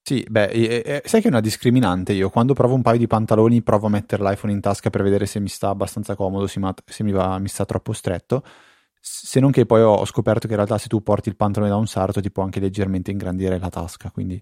Sì, 0.03 0.26
beh, 0.28 0.45
e, 0.45 0.82
e, 0.84 1.01
sai 1.05 1.22
che 1.22 1.28
è 1.28 1.32
una 1.32 1.41
discriminante 1.41 2.11
io, 2.13 2.32
quando 2.32 2.53
provo 2.53 2.74
un 2.74 2.82
paio 2.82 2.97
di 2.97 3.05
pantaloni 3.05 3.61
provo 3.61 3.86
a 3.86 3.91
mettere 3.91 4.24
l'iPhone 4.24 4.51
in 4.51 4.59
tasca 4.59 4.89
per 4.89 5.03
vedere 5.03 5.28
se 5.28 5.39
mi 5.39 5.47
sta 5.47 5.69
abbastanza 5.69 6.15
comodo, 6.15 6.47
se, 6.47 6.59
se 6.86 7.03
mi, 7.03 7.11
va, 7.11 7.38
mi, 7.38 7.47
sta 7.47 7.65
troppo 7.65 7.93
stretto, 7.93 8.43
se 9.01 9.39
non 9.39 9.49
che 9.49 9.65
poi 9.65 9.81
ho, 9.81 10.05
scoperto 10.05 10.41
che 10.41 10.53
in 10.53 10.57
realtà 10.57 10.77
se 10.77 10.87
tu 10.87 11.01
porti 11.01 11.27
il 11.27 11.35
pantalone 11.35 11.71
da 11.71 11.77
un 11.77 11.87
sarto 11.87 12.21
ti 12.21 12.31
può 12.31 12.43
anche 12.43 12.59
leggermente 12.59 13.09
ingrandire 13.09 13.57
la 13.57 13.69
tasca, 13.69 14.11
quindi 14.11 14.41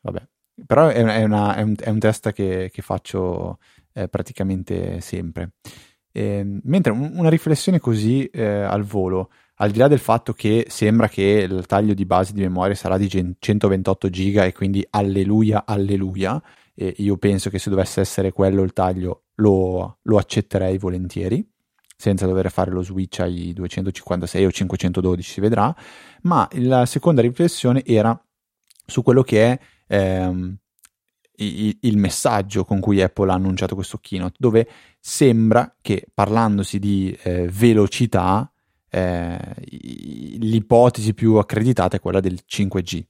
vabbè. 0.00 0.26
Però 0.66 0.88
è, 0.88 1.02
è, 1.02 1.24
una, 1.24 1.54
è, 1.54 1.62
un, 1.62 1.74
è 1.78 1.90
un, 1.90 1.98
test 1.98 2.32
che, 2.32 2.70
che 2.72 2.82
faccio 2.82 3.58
eh, 3.92 4.08
praticamente 4.08 5.00
sempre. 5.00 5.52
Eh, 6.10 6.42
mentre 6.64 6.92
una 6.92 7.28
riflessione 7.28 7.78
così 7.78 8.26
eh, 8.26 8.44
al 8.44 8.82
volo, 8.82 9.30
al 9.56 9.70
di 9.70 9.78
là 9.78 9.88
del 9.88 9.98
fatto 9.98 10.32
che 10.32 10.66
sembra 10.68 11.08
che 11.08 11.46
il 11.48 11.66
taglio 11.66 11.94
di 11.94 12.06
base 12.06 12.32
di 12.32 12.40
memoria 12.40 12.74
sarà 12.74 12.96
di 12.96 13.08
128 13.38 14.08
giga 14.10 14.44
e 14.44 14.52
quindi 14.52 14.86
alleluia, 14.90 15.64
alleluia, 15.66 16.42
e 16.74 16.94
io 16.98 17.16
penso 17.18 17.50
che 17.50 17.58
se 17.58 17.70
dovesse 17.70 18.00
essere 18.00 18.32
quello 18.32 18.62
il 18.62 18.72
taglio 18.72 19.24
lo, 19.36 19.98
lo 20.02 20.18
accetterei 20.18 20.78
volentieri 20.78 21.51
senza 22.02 22.26
dover 22.26 22.50
fare 22.50 22.72
lo 22.72 22.82
switch 22.82 23.20
ai 23.20 23.52
256 23.52 24.44
o 24.44 24.50
512 24.50 25.30
si 25.30 25.40
vedrà, 25.40 25.72
ma 26.22 26.48
la 26.54 26.84
seconda 26.84 27.22
riflessione 27.22 27.84
era 27.84 28.20
su 28.84 29.04
quello 29.04 29.22
che 29.22 29.52
è 29.52 29.58
ehm, 29.86 30.56
il, 31.36 31.78
il, 31.80 31.96
messaggio 31.96 32.64
con 32.64 32.80
cui 32.80 33.00
Apple 33.00 33.30
ha 33.30 33.34
annunciato 33.34 33.76
questo 33.76 33.98
keynote, 33.98 34.34
dove 34.36 34.68
sembra 34.98 35.76
che 35.80 36.04
parlandosi 36.12 36.80
di 36.80 37.16
eh, 37.22 37.46
velocità 37.46 38.52
eh, 38.88 39.38
l'ipotesi 40.40 41.14
più 41.14 41.36
accreditata 41.36 41.98
è 41.98 42.00
quella 42.00 42.18
del 42.18 42.40
5G. 42.44 43.00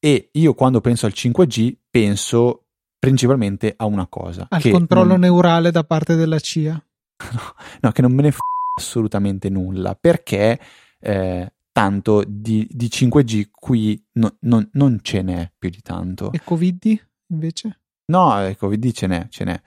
E 0.00 0.30
io 0.32 0.54
quando 0.54 0.80
penso 0.80 1.06
al 1.06 1.12
5G 1.14 1.76
penso 1.88 2.64
principalmente 2.98 3.72
a 3.76 3.84
una 3.84 4.08
cosa. 4.08 4.46
Al 4.50 4.68
controllo 4.68 5.10
non... 5.10 5.20
neurale 5.20 5.70
da 5.70 5.84
parte 5.84 6.16
della 6.16 6.40
CIA? 6.40 6.84
no, 7.80 7.92
che 7.92 8.02
non 8.02 8.12
me 8.12 8.22
ne 8.22 8.30
f- 8.30 8.38
assolutamente 8.76 9.48
nulla, 9.48 9.94
perché 9.94 10.58
eh, 10.98 11.52
tanto 11.72 12.24
di, 12.26 12.66
di, 12.70 12.86
5G 12.86 13.50
qui 13.50 14.02
no, 14.12 14.36
no, 14.40 14.68
non 14.72 14.98
ce 15.02 15.22
n'è 15.22 15.52
più 15.58 15.70
di 15.70 15.80
tanto. 15.82 16.32
E 16.32 16.40
Covid 16.42 17.00
invece? 17.28 17.80
No, 18.06 18.44
eh, 18.44 18.56
Covid 18.56 18.92
ce 18.92 19.06
n'è, 19.06 19.26
ce 19.28 19.44
n'è. 19.44 19.60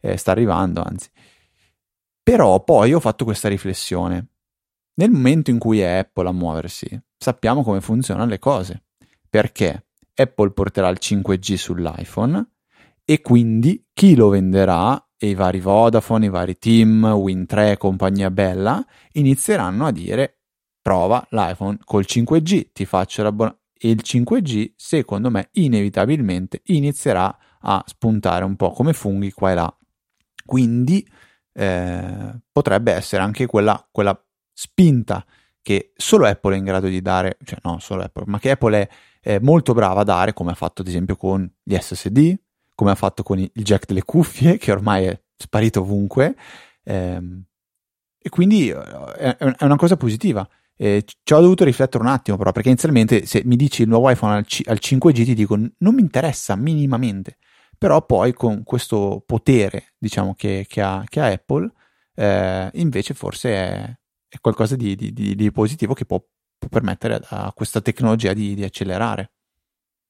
Eh, 0.00 0.16
sta 0.16 0.30
arrivando, 0.30 0.82
anzi. 0.82 1.10
Però 2.22 2.62
poi 2.62 2.92
ho 2.92 3.00
fatto 3.00 3.24
questa 3.24 3.48
riflessione. 3.48 4.28
Nel 4.94 5.10
momento 5.10 5.50
in 5.50 5.58
cui 5.58 5.80
è 5.80 5.98
Apple 5.98 6.28
a 6.28 6.32
muoversi, 6.32 7.00
sappiamo 7.16 7.62
come 7.62 7.80
funzionano 7.80 8.28
le 8.28 8.38
cose. 8.38 8.84
Perché 9.28 9.86
Apple 10.14 10.50
porterà 10.50 10.88
il 10.88 10.98
5G 11.00 11.54
sull'iPhone 11.54 12.50
e 13.04 13.20
quindi 13.20 13.86
chi 13.92 14.14
lo 14.14 14.28
venderà 14.28 15.02
e 15.18 15.28
i 15.28 15.34
vari 15.34 15.60
Vodafone, 15.60 16.26
i 16.26 16.30
vari 16.30 16.56
Team, 16.58 17.04
Win3 17.04 17.76
compagnia 17.76 18.30
bella 18.30 18.84
inizieranno 19.12 19.86
a 19.86 19.90
dire 19.90 20.38
prova 20.80 21.26
l'iPhone 21.30 21.78
col 21.84 22.04
5G, 22.06 22.68
ti 22.72 22.86
faccio 22.86 23.22
l'abbonamento 23.22 23.66
e 23.78 23.90
il 23.90 24.02
5G 24.04 24.72
secondo 24.76 25.30
me 25.30 25.50
inevitabilmente 25.52 26.62
inizierà 26.66 27.36
a 27.60 27.82
spuntare 27.86 28.44
un 28.44 28.56
po' 28.56 28.70
come 28.72 28.92
funghi 28.92 29.30
qua 29.32 29.52
e 29.52 29.54
là. 29.54 29.76
Quindi 30.44 31.06
eh, 31.52 32.40
potrebbe 32.50 32.92
essere 32.92 33.22
anche 33.22 33.46
quella, 33.46 33.86
quella 33.90 34.20
spinta 34.52 35.24
che 35.62 35.92
solo 35.96 36.26
Apple 36.26 36.54
è 36.54 36.58
in 36.58 36.64
grado 36.64 36.88
di 36.88 37.00
dare, 37.00 37.36
cioè 37.44 37.58
no, 37.62 37.78
solo 37.78 38.02
Apple, 38.02 38.24
ma 38.26 38.38
che 38.38 38.52
Apple 38.52 38.80
è, 38.80 38.88
è 39.20 39.38
molto 39.38 39.74
brava 39.74 40.00
a 40.00 40.04
dare, 40.04 40.32
come 40.32 40.52
ha 40.52 40.54
fatto 40.54 40.82
ad 40.82 40.88
esempio 40.88 41.16
con 41.16 41.48
gli 41.62 41.76
SSD, 41.76 42.34
come 42.78 42.92
ha 42.92 42.94
fatto 42.94 43.24
con 43.24 43.40
il 43.40 43.50
jack 43.54 43.86
delle 43.86 44.04
cuffie, 44.04 44.56
che 44.56 44.70
ormai 44.70 45.06
è 45.06 45.20
sparito 45.36 45.80
ovunque, 45.80 46.36
ehm, 46.84 47.42
e 48.20 48.28
quindi 48.28 48.68
eh, 48.68 48.76
è, 48.76 49.36
è, 49.36 49.64
una 49.64 49.74
cosa 49.74 49.96
positiva. 49.96 50.48
Eh, 50.76 51.04
ci 51.24 51.32
ho 51.32 51.40
dovuto 51.40 51.64
riflettere 51.64 52.04
un 52.04 52.08
attimo, 52.08 52.36
però, 52.36 52.52
perché 52.52 52.68
inizialmente 52.68 53.26
se 53.26 53.42
mi 53.44 53.56
dici 53.56 53.82
il 53.82 53.88
nuovo 53.88 54.08
iPhone 54.08 54.32
al, 54.36 54.46
C- 54.46 54.62
al 54.66 54.78
5G, 54.80 55.24
ti 55.24 55.34
dico 55.34 55.56
non 55.56 55.92
mi 55.92 56.02
interessa 56.02 56.54
minimamente. 56.54 57.38
Però 57.76 58.06
poi 58.06 58.32
con 58.32 58.62
questo 58.62 59.24
potere, 59.26 59.94
diciamo, 59.98 60.36
che, 60.36 60.64
che, 60.68 60.80
ha, 60.80 61.04
che 61.08 61.20
ha, 61.20 61.26
Apple, 61.26 61.72
eh, 62.14 62.70
invece 62.74 63.12
forse 63.12 63.50
è, 63.54 63.98
è 64.28 64.38
qualcosa 64.40 64.76
di, 64.76 64.94
di, 64.94 65.12
di, 65.12 65.34
di, 65.34 65.50
positivo 65.50 65.94
che 65.94 66.04
può, 66.04 66.24
può 66.56 66.68
permettere 66.68 67.20
a 67.30 67.52
questa 67.52 67.80
tecnologia 67.80 68.32
di, 68.34 68.62
accelerare. 68.62 69.32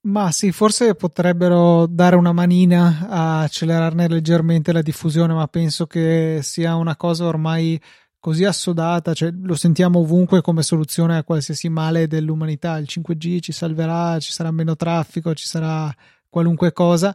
Ma 0.08 0.30
sì, 0.32 0.52
forse 0.52 0.94
potrebbero 0.94 1.86
dare 1.86 2.16
una 2.16 2.32
manina 2.32 3.08
a 3.10 3.40
accelerarne 3.42 4.08
leggermente 4.08 4.72
la 4.72 4.80
diffusione, 4.80 5.34
ma 5.34 5.46
penso 5.48 5.86
che 5.86 6.38
sia 6.42 6.76
una 6.76 6.96
cosa 6.96 7.26
ormai 7.26 7.78
così 8.18 8.44
assodata, 8.44 9.12
cioè 9.12 9.30
lo 9.30 9.54
sentiamo 9.54 9.98
ovunque 9.98 10.40
come 10.40 10.62
soluzione 10.62 11.18
a 11.18 11.24
qualsiasi 11.24 11.68
male 11.68 12.06
dell'umanità. 12.06 12.78
Il 12.78 12.86
5G 12.88 13.40
ci 13.40 13.52
salverà, 13.52 14.18
ci 14.18 14.32
sarà 14.32 14.50
meno 14.50 14.76
traffico, 14.76 15.34
ci 15.34 15.44
sarà 15.46 15.94
qualunque 16.30 16.72
cosa. 16.72 17.14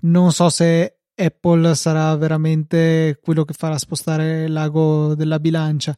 Non 0.00 0.32
so 0.32 0.48
se 0.48 1.00
Apple 1.14 1.74
sarà 1.74 2.16
veramente 2.16 3.18
quello 3.22 3.44
che 3.44 3.52
farà 3.52 3.76
spostare 3.76 4.48
l'ago 4.48 5.14
della 5.14 5.38
bilancia. 5.38 5.94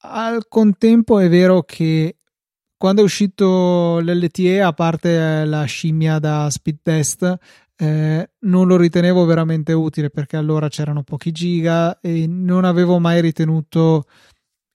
Al 0.00 0.48
contempo 0.48 1.20
è 1.20 1.28
vero 1.28 1.62
che 1.62 2.16
quando 2.84 3.00
è 3.00 3.04
uscito 3.06 3.98
l'LTE, 4.00 4.60
a 4.60 4.74
parte 4.74 5.46
la 5.46 5.64
scimmia 5.64 6.18
da 6.18 6.50
speed 6.50 6.80
test, 6.82 7.38
eh, 7.76 8.30
non 8.40 8.66
lo 8.66 8.76
ritenevo 8.76 9.24
veramente 9.24 9.72
utile 9.72 10.10
perché 10.10 10.36
allora 10.36 10.68
c'erano 10.68 11.02
pochi 11.02 11.32
giga 11.32 11.98
e 12.00 12.26
non 12.26 12.66
avevo 12.66 12.98
mai 12.98 13.22
ritenuto 13.22 14.04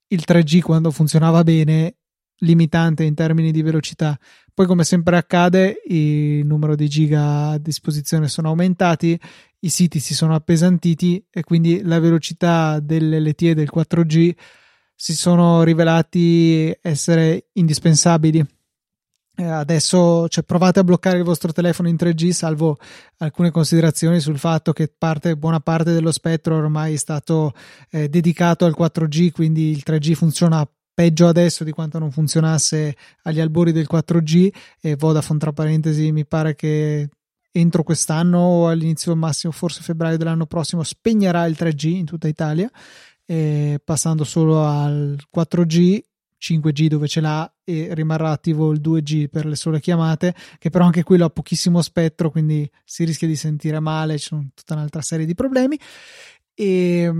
il 0.08 0.24
3G 0.26 0.60
quando 0.60 0.90
funzionava 0.90 1.44
bene 1.44 1.98
limitante 2.38 3.04
in 3.04 3.14
termini 3.14 3.52
di 3.52 3.62
velocità. 3.62 4.18
Poi, 4.52 4.66
come 4.66 4.82
sempre 4.82 5.16
accade, 5.16 5.80
il 5.86 6.44
numero 6.44 6.74
di 6.74 6.88
giga 6.88 7.50
a 7.50 7.58
disposizione 7.58 8.26
sono 8.26 8.48
aumentati, 8.48 9.16
i 9.60 9.68
siti 9.68 10.00
si 10.00 10.14
sono 10.14 10.34
appesantiti 10.34 11.24
e 11.30 11.44
quindi 11.44 11.80
la 11.84 12.00
velocità 12.00 12.80
dell'LTE 12.80 13.54
del 13.54 13.70
4G 13.72 14.34
si 15.02 15.16
sono 15.16 15.62
rivelati 15.62 16.76
essere 16.82 17.46
indispensabili. 17.54 18.46
Eh, 19.34 19.42
adesso 19.42 20.28
cioè, 20.28 20.44
provate 20.44 20.80
a 20.80 20.84
bloccare 20.84 21.16
il 21.16 21.24
vostro 21.24 21.52
telefono 21.52 21.88
in 21.88 21.96
3G, 21.98 22.28
salvo 22.32 22.76
alcune 23.16 23.50
considerazioni 23.50 24.20
sul 24.20 24.38
fatto 24.38 24.74
che 24.74 24.92
parte, 24.94 25.38
buona 25.38 25.60
parte 25.60 25.94
dello 25.94 26.12
spettro 26.12 26.54
ormai 26.56 26.92
è 26.92 26.96
stato 26.98 27.54
eh, 27.88 28.10
dedicato 28.10 28.66
al 28.66 28.76
4G, 28.78 29.30
quindi 29.30 29.70
il 29.70 29.82
3G 29.86 30.12
funziona 30.12 30.68
peggio 30.92 31.28
adesso 31.28 31.64
di 31.64 31.70
quanto 31.70 31.98
non 31.98 32.10
funzionasse 32.10 32.94
agli 33.22 33.40
albori 33.40 33.72
del 33.72 33.88
4G 33.90 34.52
e 34.82 34.96
Vodafone 34.96 35.38
tra 35.38 35.52
parentesi 35.54 36.12
mi 36.12 36.26
pare 36.26 36.54
che 36.54 37.08
entro 37.52 37.82
quest'anno 37.82 38.38
o 38.38 38.68
all'inizio 38.68 39.16
massimo 39.16 39.52
forse 39.52 39.82
febbraio 39.82 40.18
dell'anno 40.18 40.46
prossimo 40.46 40.82
spegnerà 40.82 41.46
il 41.46 41.56
3G 41.58 41.86
in 41.88 42.04
tutta 42.04 42.28
Italia 42.28 42.70
eh, 43.30 43.80
passando 43.84 44.24
solo 44.24 44.64
al 44.64 45.16
4G 45.32 46.00
5G 46.40 46.86
dove 46.86 47.06
ce 47.06 47.20
l'ha 47.20 47.52
e 47.62 47.94
rimarrà 47.94 48.30
attivo 48.30 48.72
il 48.72 48.80
2G 48.80 49.28
per 49.28 49.46
le 49.46 49.54
sole 49.54 49.78
chiamate, 49.78 50.34
che 50.58 50.70
però 50.70 50.86
anche 50.86 51.04
quello 51.04 51.26
ha 51.26 51.30
pochissimo 51.30 51.80
spettro, 51.80 52.30
quindi 52.30 52.68
si 52.82 53.04
rischia 53.04 53.28
di 53.28 53.36
sentire 53.36 53.78
male, 53.78 54.16
c'è 54.16 54.36
tutta 54.54 54.74
un'altra 54.74 55.02
serie 55.02 55.26
di 55.26 55.34
problemi. 55.34 55.78
E, 56.54 57.12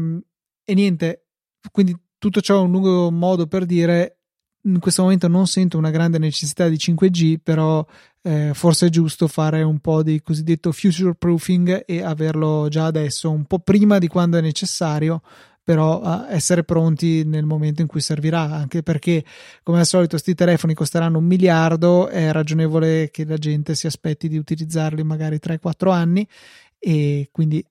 e 0.64 0.74
niente, 0.74 1.26
quindi 1.70 1.96
tutto 2.18 2.40
ciò 2.40 2.56
è 2.56 2.62
un 2.62 2.70
lungo 2.72 3.10
modo 3.10 3.46
per 3.46 3.64
dire 3.66 4.20
in 4.62 4.78
questo 4.78 5.02
momento 5.02 5.28
non 5.28 5.46
sento 5.46 5.78
una 5.78 5.90
grande 5.90 6.18
necessità 6.18 6.68
di 6.68 6.76
5G, 6.76 7.36
però 7.42 7.86
eh, 8.22 8.50
forse 8.52 8.86
è 8.86 8.90
giusto 8.90 9.28
fare 9.28 9.62
un 9.62 9.78
po' 9.78 10.02
di 10.02 10.20
cosiddetto 10.22 10.72
future 10.72 11.14
proofing 11.14 11.84
e 11.86 12.02
averlo 12.02 12.68
già 12.68 12.86
adesso, 12.86 13.30
un 13.30 13.44
po' 13.44 13.60
prima 13.60 13.98
di 13.98 14.08
quando 14.08 14.38
è 14.38 14.40
necessario, 14.40 15.22
però 15.70 16.26
essere 16.26 16.64
pronti 16.64 17.22
nel 17.24 17.44
momento 17.44 17.80
in 17.80 17.86
cui 17.86 18.00
servirà, 18.00 18.40
anche 18.40 18.82
perché 18.82 19.24
come 19.62 19.78
al 19.78 19.86
solito 19.86 20.10
questi 20.10 20.34
telefoni 20.34 20.74
costeranno 20.74 21.18
un 21.18 21.24
miliardo, 21.24 22.08
è 22.08 22.32
ragionevole 22.32 23.08
che 23.12 23.24
la 23.24 23.36
gente 23.36 23.76
si 23.76 23.86
aspetti 23.86 24.28
di 24.28 24.36
utilizzarli 24.36 25.04
magari 25.04 25.38
3-4 25.40 25.92
anni 25.92 26.26
e 26.76 27.28
quindi 27.30 27.64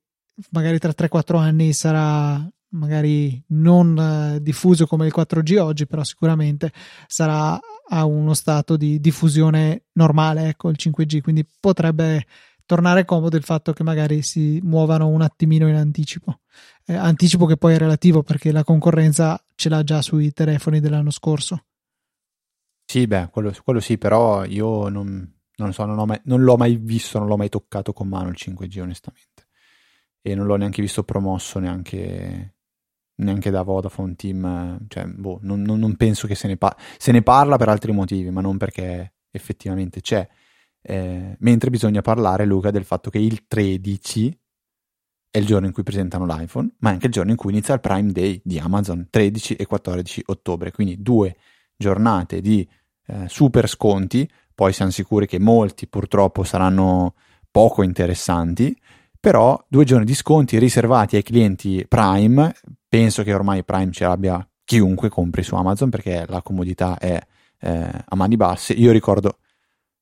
magari 0.52 0.80
tra 0.80 0.94
3-4 0.98 1.36
anni 1.40 1.74
sarà 1.74 2.50
magari 2.70 3.44
non 3.48 3.98
eh, 3.98 4.42
diffuso 4.42 4.88
come 4.88 5.06
il 5.06 5.14
4G 5.14 5.58
oggi, 5.58 5.86
però 5.86 6.06
sicuramente 6.06 6.72
sarà 7.06 7.60
a 7.90 8.06
uno 8.06 8.34
stato 8.34 8.78
di 8.78 9.02
diffusione 9.02 9.88
normale, 9.94 10.48
ecco 10.48 10.70
il 10.70 10.78
5G, 10.80 11.20
quindi 11.20 11.46
potrebbe 11.60 12.26
tornare 12.70 13.04
comodo 13.04 13.36
il 13.36 13.42
fatto 13.42 13.74
che 13.74 13.82
magari 13.82 14.22
si 14.22 14.60
muovano 14.62 15.08
un 15.08 15.24
attimino 15.24 15.68
in 15.68 15.74
anticipo. 15.74 16.42
Eh, 16.86 16.94
anticipo 16.94 17.48
che 17.48 17.58
poi 17.58 17.74
è 17.74 17.80
relativo 17.80 18.22
perché 18.22 18.52
la 18.52 18.64
concorrenza 18.64 19.44
ce 19.56 19.70
l'ha 19.70 19.84
già 19.84 20.04
sui 20.04 20.32
telefoni 20.34 20.80
dell'anno 20.80 21.10
scorso. 21.10 21.66
Sì, 22.86 23.08
beh, 23.08 23.30
quello, 23.32 23.52
quello 23.64 23.80
sì, 23.80 23.98
però 23.98 24.46
io 24.46 24.88
non, 24.88 25.28
non 25.56 25.74
so, 25.74 25.86
non, 25.86 26.06
mai, 26.06 26.22
non 26.26 26.44
l'ho 26.44 26.58
mai 26.58 26.76
visto, 26.76 27.18
non 27.18 27.28
l'ho 27.28 27.38
mai 27.38 27.50
toccato 27.50 27.92
con 27.92 28.08
mano 28.08 28.30
il 28.30 28.38
5G 28.38 28.82
onestamente. 28.82 29.48
E 30.22 30.36
non 30.36 30.46
l'ho 30.46 30.56
neanche 30.56 30.84
visto 30.84 31.04
promosso 31.04 31.58
neanche, 31.58 32.54
neanche 33.16 33.50
da 33.50 33.64
Vodafone 33.64 34.14
Team. 34.14 34.86
Cioè, 34.88 35.06
boh, 35.06 35.40
non, 35.42 35.64
non, 35.64 35.80
non 35.80 35.96
penso 35.96 36.28
che 36.28 36.36
se 36.36 36.48
ne, 36.48 36.56
par- 36.56 36.78
se 37.00 37.12
ne 37.12 37.24
parla 37.24 37.58
per 37.58 37.70
altri 37.70 37.94
motivi, 37.94 38.30
ma 38.30 38.42
non 38.42 38.58
perché 38.58 39.14
effettivamente 39.32 40.02
c'è. 40.02 40.30
Eh, 40.90 41.36
mentre 41.40 41.70
bisogna 41.70 42.02
parlare, 42.02 42.46
Luca, 42.46 42.72
del 42.72 42.84
fatto 42.84 43.10
che 43.10 43.20
il 43.20 43.46
13 43.48 44.40
è 45.30 45.38
il 45.38 45.46
giorno 45.46 45.68
in 45.68 45.74
cui 45.74 45.84
presentano 45.84 46.26
l'iPhone, 46.26 46.76
ma 46.80 46.90
è 46.90 46.94
anche 46.94 47.06
il 47.06 47.12
giorno 47.12 47.30
in 47.30 47.38
cui 47.38 47.52
inizia 47.52 47.76
il 47.76 47.80
Prime 47.80 48.12
Day 48.12 48.42
di 48.44 48.58
Amazon, 48.58 49.08
13 49.10 49.56
e 49.56 49.66
14 49.68 50.24
ottobre. 50.26 50.72
Quindi 50.72 51.02
due 51.02 51.36
giornate 51.78 52.42
di 52.42 52.68
eh, 53.06 53.28
super 53.28 53.70
sconti 53.70 54.28
poi 54.60 54.74
siamo 54.74 54.92
sicuri 54.92 55.26
che 55.26 55.40
molti 55.40 55.88
purtroppo 55.88 56.44
saranno 56.44 57.14
poco 57.50 57.82
interessanti, 57.82 58.76
però 59.18 59.58
due 59.70 59.86
giorni 59.86 60.04
di 60.04 60.14
sconti 60.14 60.58
riservati 60.58 61.16
ai 61.16 61.24
clienti 61.24 61.86
Prime, 61.88 62.54
penso 62.90 63.24
che 63.24 63.34
ormai 63.34 63.64
Prime 63.64 63.92
ce 63.94 64.04
l'abbia 64.04 64.46
chiunque 64.66 65.08
compri 65.08 65.44
su 65.44 65.56
Amazon 65.56 65.90
perché 65.90 66.26
la 66.28 66.42
comodità 66.42 66.98
è 66.98 67.18
eh, 67.60 67.92
a 68.06 68.16
mani 68.18 68.36
basse. 68.36 68.74
Io 68.74 68.92
ricordo 68.92 69.38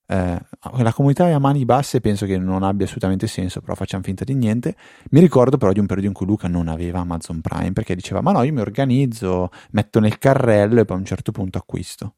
eh, 0.10 0.40
la 0.78 0.94
comunità 0.94 1.28
è 1.28 1.32
a 1.32 1.40
mani 1.40 1.66
basse 1.66 2.00
penso 2.00 2.26
che 2.26 2.38
non 2.38 2.64
abbia 2.64 2.86
assolutamente 2.86 3.28
senso, 3.28 3.60
però 3.60 3.76
facciamo 3.76 4.04
finta 4.04 4.24
di 4.24 4.34
niente. 4.34 4.76
Mi 5.12 5.20
ricordo 5.20 5.58
però 5.58 5.74
di 5.74 5.80
un 5.80 5.86
periodo 5.86 6.08
in 6.08 6.14
cui 6.14 6.26
Luca 6.26 6.48
non 6.48 6.70
aveva 6.70 7.00
Amazon 7.00 7.42
Prime 7.42 7.74
perché 7.74 7.94
diceva 7.96 8.22
ma 8.22 8.32
no, 8.32 8.44
io 8.44 8.54
mi 8.54 8.62
organizzo, 8.62 9.50
metto 9.72 10.00
nel 10.00 10.18
carrello 10.18 10.80
e 10.80 10.86
poi 10.86 10.96
a 10.96 11.00
un 11.00 11.06
certo 11.06 11.32
punto 11.32 11.58
acquisto. 11.58 12.16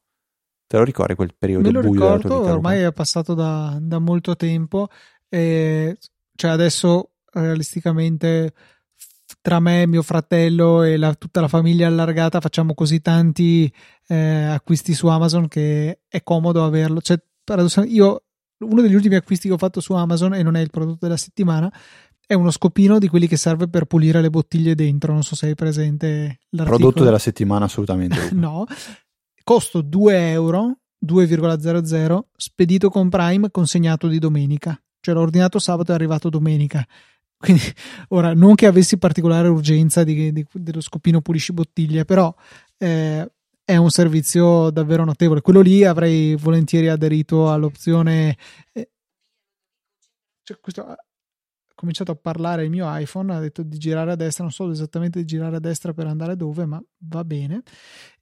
Te 0.67 0.77
lo 0.77 0.83
ricordi 0.83 1.15
quel 1.15 1.33
periodo 1.35 1.67
Me 1.67 1.73
lo 1.73 1.81
buio 1.81 1.93
ricordo, 1.93 2.17
della 2.17 2.29
tua 2.29 2.39
vita, 2.41 2.53
ormai 2.53 2.75
Luca? 2.77 2.87
è 2.89 2.93
passato 2.93 3.33
da, 3.33 3.77
da 3.81 3.97
molto 3.97 4.35
tempo. 4.35 4.87
E, 5.27 5.97
cioè 6.35 6.51
adesso 6.51 7.09
realisticamente 7.31 8.53
tra 9.41 9.59
me, 9.59 9.87
mio 9.87 10.01
fratello 10.01 10.83
e 10.83 10.97
la, 10.97 11.13
tutta 11.13 11.41
la 11.41 11.47
famiglia 11.47 11.87
allargata 11.87 12.41
facciamo 12.41 12.73
così 12.73 12.99
tanti 12.99 13.71
eh, 14.07 14.43
acquisti 14.45 14.93
su 14.93 15.07
Amazon 15.07 15.47
che 15.47 16.01
è 16.07 16.23
comodo 16.23 16.63
averlo. 16.63 17.01
Cioè, 17.01 17.19
io 17.85 18.23
uno 18.59 18.81
degli 18.81 18.95
ultimi 18.95 19.15
acquisti 19.15 19.47
che 19.47 19.53
ho 19.53 19.57
fatto 19.57 19.79
su 19.79 19.93
Amazon 19.93 20.33
e 20.33 20.43
non 20.43 20.55
è 20.55 20.59
il 20.59 20.69
prodotto 20.69 20.99
della 21.01 21.17
settimana 21.17 21.71
è 22.25 22.35
uno 22.35 22.51
scopino 22.51 22.99
di 22.99 23.07
quelli 23.07 23.25
che 23.25 23.37
serve 23.37 23.67
per 23.67 23.85
pulire 23.85 24.21
le 24.21 24.29
bottiglie 24.29 24.75
dentro. 24.75 25.13
Non 25.13 25.23
so 25.23 25.35
se 25.35 25.47
hai 25.47 25.55
presente 25.55 26.41
l'articolo. 26.49 26.77
Prodotto 26.77 27.03
della 27.03 27.17
settimana, 27.17 27.65
assolutamente. 27.65 28.29
No, 28.39 28.65
costo 29.43 29.81
2 29.81 30.29
euro 30.29 30.77
2,00 31.03 32.19
spedito 32.35 32.89
con 32.89 33.09
Prime 33.09 33.49
consegnato 33.49 34.07
di 34.07 34.19
domenica 34.19 34.79
cioè 34.99 35.15
l'ho 35.15 35.21
ordinato 35.21 35.57
sabato 35.57 35.89
e 35.89 35.93
è 35.93 35.97
arrivato 35.97 36.29
domenica 36.29 36.85
quindi 37.35 37.63
ora 38.09 38.35
non 38.35 38.53
che 38.53 38.67
avessi 38.67 38.99
particolare 38.99 39.47
urgenza 39.47 40.03
di, 40.03 40.31
di, 40.31 40.45
dello 40.51 40.81
scopino 40.81 41.21
pulisci 41.21 41.53
bottiglie 41.53 42.05
però 42.05 42.31
eh, 42.77 43.31
è 43.69 43.75
un 43.75 43.91
servizio 43.91 44.71
davvero 44.71 45.05
notevole. 45.05 45.41
Quello 45.41 45.61
lì 45.61 45.83
avrei 45.83 46.35
volentieri 46.35 46.89
aderito 46.89 47.51
all'opzione 47.51 48.35
eh, 48.73 48.89
cioè 50.41 50.59
questo 50.59 50.83
ha 50.83 50.97
cominciato 51.75 52.11
a 52.11 52.15
parlare 52.15 52.63
il 52.63 52.71
mio 52.71 52.87
iPhone 52.97 53.31
ha 53.35 53.39
detto 53.39 53.61
di 53.61 53.77
girare 53.77 54.13
a 54.13 54.15
destra 54.15 54.43
non 54.43 54.51
so 54.51 54.71
esattamente 54.71 55.19
di 55.19 55.25
girare 55.25 55.57
a 55.57 55.59
destra 55.59 55.93
per 55.93 56.07
andare 56.07 56.35
dove 56.35 56.65
ma 56.65 56.83
va 56.97 57.23
bene. 57.23 57.61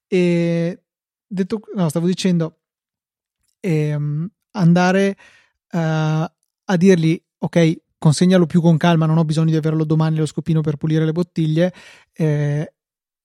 E 0.05 0.83
detto, 1.25 1.61
no, 1.75 1.87
stavo 1.87 2.07
dicendo 2.07 2.59
ehm, 3.61 4.29
andare 4.51 5.17
uh, 5.71 5.77
a 5.79 6.75
dirgli 6.75 7.23
ok 7.37 7.83
consegnalo 7.97 8.45
più 8.47 8.59
con 8.59 8.75
calma 8.75 9.05
non 9.05 9.17
ho 9.17 9.23
bisogno 9.23 9.51
di 9.51 9.55
averlo 9.55 9.85
domani 9.85 10.17
lo 10.17 10.25
scopino 10.25 10.59
per 10.59 10.75
pulire 10.75 11.05
le 11.05 11.13
bottiglie 11.13 11.73
eh, 12.11 12.73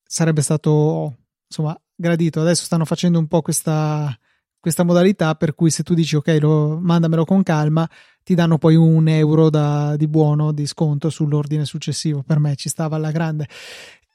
sarebbe 0.05 0.41
stato 0.41 1.17
insomma 1.49 1.77
gradito. 2.03 2.41
Adesso 2.41 2.65
stanno 2.65 2.85
facendo 2.85 3.19
un 3.19 3.27
po' 3.27 3.41
questa 3.41 4.15
questa 4.63 4.85
modalità 4.85 5.35
per 5.35 5.57
cui 5.57 5.71
se 5.71 5.83
tu 5.83 5.93
dici 5.93 6.15
ok 6.15 6.39
lo, 6.41 6.79
mandamelo 6.81 7.25
con 7.25 7.43
calma 7.43 7.89
ti 8.23 8.37
danno 8.37 8.59
poi 8.59 8.77
un 8.77 9.09
euro 9.09 9.51
da, 9.51 9.97
di 9.97 10.07
buono 10.07 10.53
di 10.53 10.67
sconto 10.67 11.11
sull'ordine 11.11 11.65
successivo. 11.65 12.23
Per 12.25 12.39
me 12.39 12.55
ci 12.55 12.69
stava 12.69 12.95
alla 12.95 13.11
grande. 13.11 13.49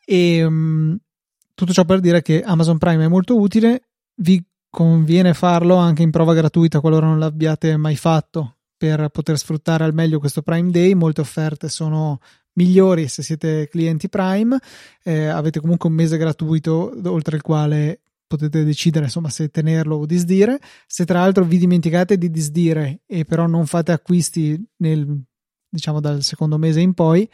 E 0.06 0.46
um, 0.46 0.98
tutto 1.54 1.74
ciò 1.74 1.84
per 1.84 2.00
dire 2.00 2.22
che 2.22 2.42
Amazon 2.42 2.78
Prime 2.78 3.04
è 3.04 3.08
molto 3.10 3.38
utile, 3.38 3.90
vi 4.16 4.42
conviene 4.70 5.34
farlo 5.34 5.76
anche 5.76 6.04
in 6.04 6.12
prova 6.12 6.34
gratuita 6.34 6.80
qualora 6.80 7.08
non 7.08 7.20
l'abbiate 7.20 7.76
mai 7.76 7.98
fatto 7.98 8.56
per 8.78 9.10
poter 9.10 9.38
sfruttare 9.38 9.84
al 9.84 9.94
meglio 9.94 10.20
questo 10.20 10.42
Prime 10.42 10.72
Day. 10.72 10.94
Molte 10.94 11.20
offerte 11.20 11.68
sono 11.68 12.22
migliori 12.58 13.08
se 13.08 13.24
siete 13.24 13.68
clienti 13.70 14.10
Prime, 14.10 14.60
eh, 15.04 15.28
avete 15.28 15.60
comunque 15.60 15.90
un 15.90 15.96
mese 15.96 16.18
gratuito 16.18 16.94
oltre 17.06 17.38
il 17.38 17.42
quale 17.42 18.02
potete 18.28 18.66
decidere 18.66 19.06
insomma 19.06 19.30
se 19.30 19.50
tenerlo 19.50 19.96
o 19.96 20.06
disdire. 20.06 20.60
Se 20.86 21.06
tra 21.06 21.20
l'altro 21.20 21.46
vi 21.46 21.58
dimenticate 21.58 22.18
di 22.18 22.30
disdire 22.30 23.02
e 23.06 23.24
però 23.24 23.48
non 23.48 23.66
fate 23.66 23.94
acquisti 23.94 24.62
nel 24.78 25.24
diciamo 25.70 26.00
dal 26.00 26.24
secondo 26.24 26.58
mese 26.58 26.82
in 26.82 26.94
poi, 26.94 27.30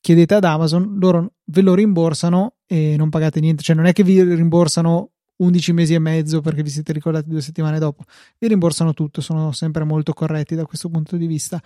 chiedete 0.00 0.34
ad 0.34 0.44
Amazon, 0.44 0.98
loro 0.98 1.34
ve 1.44 1.62
lo 1.62 1.74
rimborsano 1.74 2.56
e 2.66 2.96
non 2.96 3.08
pagate 3.08 3.40
niente, 3.40 3.62
cioè 3.62 3.76
non 3.76 3.86
è 3.86 3.92
che 3.92 4.02
vi 4.02 4.22
rimborsano 4.22 5.10
11 5.36 5.72
mesi 5.72 5.94
e 5.94 5.98
mezzo 5.98 6.40
perché 6.40 6.62
vi 6.62 6.70
siete 6.70 6.92
ricordati 6.92 7.28
due 7.28 7.40
settimane 7.40 7.78
dopo, 7.78 8.04
vi 8.38 8.48
rimborsano 8.48 8.94
tutto, 8.94 9.20
sono 9.20 9.52
sempre 9.52 9.84
molto 9.84 10.12
corretti 10.12 10.54
da 10.54 10.64
questo 10.64 10.88
punto 10.88 11.16
di 11.16 11.26
vista. 11.26 11.60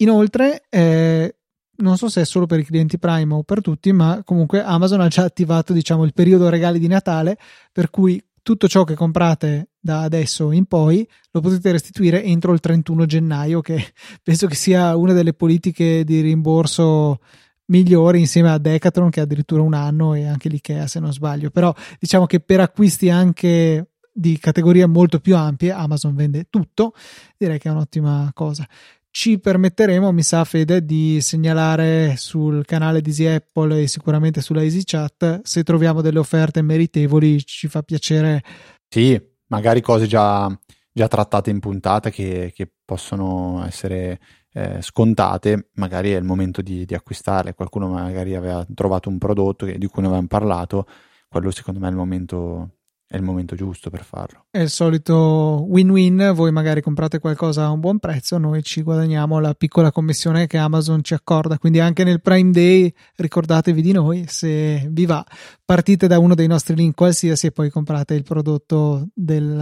Inoltre, 0.00 0.64
eh, 0.68 1.36
non 1.78 1.96
so 1.96 2.08
se 2.08 2.22
è 2.22 2.24
solo 2.24 2.46
per 2.46 2.58
i 2.58 2.64
clienti 2.64 2.98
Prime 2.98 3.34
o 3.34 3.42
per 3.42 3.60
tutti, 3.60 3.92
ma 3.92 4.22
comunque 4.24 4.62
Amazon 4.62 5.00
ha 5.00 5.08
già 5.08 5.24
attivato 5.24 5.72
diciamo 5.72 6.04
il 6.04 6.12
periodo 6.12 6.48
regali 6.48 6.78
di 6.78 6.88
Natale, 6.88 7.38
per 7.72 7.90
cui 7.90 8.22
tutto 8.42 8.66
ciò 8.66 8.84
che 8.84 8.94
comprate 8.94 9.70
da 9.78 10.00
adesso 10.02 10.52
in 10.52 10.64
poi 10.64 11.06
lo 11.32 11.40
potete 11.40 11.70
restituire 11.70 12.22
entro 12.22 12.52
il 12.52 12.60
31 12.60 13.06
gennaio, 13.06 13.60
che 13.60 13.92
penso 14.22 14.46
che 14.46 14.54
sia 14.54 14.96
una 14.96 15.12
delle 15.12 15.34
politiche 15.34 16.04
di 16.04 16.20
rimborso 16.20 17.20
migliori 17.66 18.20
insieme 18.20 18.50
a 18.50 18.58
Decathlon 18.58 19.10
che 19.10 19.20
ha 19.20 19.24
addirittura 19.24 19.62
un 19.62 19.74
anno 19.74 20.14
e 20.14 20.26
anche 20.26 20.48
l'IKEA 20.48 20.86
se 20.86 20.98
non 21.00 21.12
sbaglio. 21.12 21.50
Però 21.50 21.72
diciamo 21.98 22.26
che 22.26 22.40
per 22.40 22.60
acquisti 22.60 23.10
anche 23.10 23.90
di 24.10 24.36
categorie 24.38 24.86
molto 24.86 25.20
più 25.20 25.36
ampie 25.36 25.70
Amazon 25.70 26.14
vende 26.14 26.46
tutto. 26.50 26.94
Direi 27.36 27.58
che 27.58 27.68
è 27.68 27.72
un'ottima 27.72 28.30
cosa 28.34 28.66
ci 29.10 29.38
permetteremo, 29.38 30.12
mi 30.12 30.22
sa 30.22 30.44
Fede, 30.44 30.84
di 30.84 31.20
segnalare 31.20 32.16
sul 32.16 32.64
canale 32.64 33.00
di 33.00 33.10
Easy 33.10 33.26
Apple 33.26 33.82
e 33.82 33.88
sicuramente 33.88 34.40
sulla 34.40 34.62
EasyChat 34.62 35.40
se 35.42 35.62
troviamo 35.62 36.00
delle 36.00 36.18
offerte 36.18 36.62
meritevoli, 36.62 37.44
ci 37.44 37.68
fa 37.68 37.82
piacere. 37.82 38.42
Sì, 38.88 39.20
magari 39.48 39.80
cose 39.80 40.06
già, 40.06 40.48
già 40.92 41.08
trattate 41.08 41.50
in 41.50 41.58
puntata 41.58 42.10
che, 42.10 42.52
che 42.54 42.70
possono 42.84 43.64
essere 43.66 44.20
eh, 44.52 44.80
scontate, 44.80 45.70
magari 45.74 46.12
è 46.12 46.16
il 46.16 46.24
momento 46.24 46.62
di, 46.62 46.84
di, 46.84 46.94
acquistarle. 46.94 47.54
Qualcuno 47.54 47.88
magari 47.88 48.34
aveva 48.34 48.66
trovato 48.74 49.08
un 49.08 49.18
prodotto 49.18 49.66
di 49.66 49.86
cui 49.86 50.02
ne 50.02 50.08
avevamo 50.08 50.26
parlato, 50.26 50.86
quello 51.28 51.50
secondo 51.50 51.80
me 51.80 51.86
è 51.86 51.90
il 51.90 51.96
momento, 51.96 52.77
è 53.10 53.16
il 53.16 53.22
momento 53.22 53.56
giusto 53.56 53.88
per 53.88 54.04
farlo. 54.04 54.44
È 54.50 54.58
il 54.58 54.68
solito 54.68 55.64
win-win, 55.66 56.32
voi 56.34 56.52
magari 56.52 56.82
comprate 56.82 57.18
qualcosa 57.18 57.64
a 57.64 57.70
un 57.70 57.80
buon 57.80 57.98
prezzo, 57.98 58.36
noi 58.36 58.62
ci 58.62 58.82
guadagniamo 58.82 59.40
la 59.40 59.54
piccola 59.54 59.90
commissione 59.90 60.46
che 60.46 60.58
Amazon 60.58 61.02
ci 61.02 61.14
accorda, 61.14 61.56
quindi 61.56 61.80
anche 61.80 62.04
nel 62.04 62.20
Prime 62.20 62.50
Day 62.50 62.92
ricordatevi 63.16 63.80
di 63.80 63.92
noi, 63.92 64.26
se 64.28 64.86
vi 64.90 65.06
va 65.06 65.24
partite 65.64 66.06
da 66.06 66.18
uno 66.18 66.34
dei 66.34 66.46
nostri 66.46 66.74
link 66.74 66.94
qualsiasi 66.94 67.46
e 67.46 67.50
poi 67.50 67.70
comprate 67.70 68.12
il 68.12 68.24
prodotto, 68.24 69.08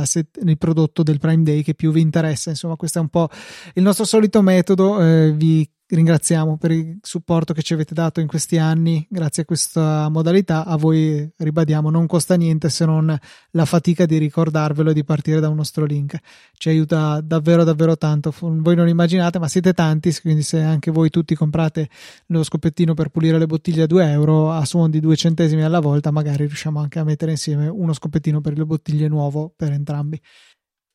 set- 0.03 0.41
il 0.43 0.59
prodotto 0.59 1.05
del 1.05 1.21
Prime 1.21 1.45
Day 1.45 1.63
che 1.63 1.75
più 1.75 1.93
vi 1.93 2.01
interessa, 2.01 2.51
insomma 2.51 2.75
questo 2.75 2.99
è 2.99 3.03
un 3.03 3.09
po' 3.09 3.29
il 3.75 3.83
nostro 3.85 4.05
solito 4.05 4.43
metodo, 4.43 5.01
eh, 5.01 5.33
vi 5.33 5.71
ringraziamo 5.89 6.57
per 6.57 6.73
il 6.73 6.99
supporto 7.01 7.53
che 7.53 7.63
ci 7.63 7.73
avete 7.73 7.95
dato 7.95 8.21
in 8.21 8.27
questi 8.27 8.59
anni. 8.59 9.07
Grazie 9.09 9.43
a 9.43 9.45
questa 9.45 10.09
modalità 10.09 10.65
a 10.65 10.77
voi 10.77 11.31
ribadiamo 11.37 11.91
non 11.91 12.07
costa 12.07 12.35
niente 12.35 12.69
se 12.71 12.85
non 12.85 13.17
la 13.51 13.65
fatica 13.65 14.05
di 14.05 14.19
ricordarvelo 14.19 14.91
e 14.91 14.95
di 14.95 15.05
partire 15.05 15.39
da 15.39 15.49
un 15.49 15.57
nostro 15.57 15.85
link. 15.85 16.19
Ci 16.55 16.69
aiuta 16.69 17.21
davvero 17.21 17.63
davvero 17.63 17.97
tanto. 17.97 18.35
Voi 18.39 18.75
non 18.75 18.89
immaginate 18.89 19.39
ma 19.39 19.49
siete 19.49 19.73
tanti 19.73 20.15
quindi 20.21 20.43
se 20.43 20.61
anche 20.61 20.91
voi 20.91 21.11
tutti 21.11 21.35
comprate 21.35 21.89
lo 22.27 22.43
scopettino 22.43 22.95
per 22.95 23.11
pulire 23.11 23.39
le 23.39 23.47
bottiglie 23.47 23.83
a 23.83 23.87
2 23.87 24.11
euro 24.11 24.51
a 24.51 24.65
suon 24.65 24.91
di 24.91 25.01
2 25.01 25.17
centesimi 25.17 25.63
alla 25.63 25.81
volta 25.81 26.11
magari 26.11 26.47
riusciamo 26.47 26.81
anche 26.81 26.99
a 26.99 27.05
mettere 27.05 27.31
insieme 27.31 27.69
uno 27.69 27.93
scopettino 27.93 28.41
per 28.41 28.59
le 28.59 28.65
bottiglie 28.65 29.09
nuovo 29.09 29.53
per 29.55 29.73
entrambi. 29.73 30.21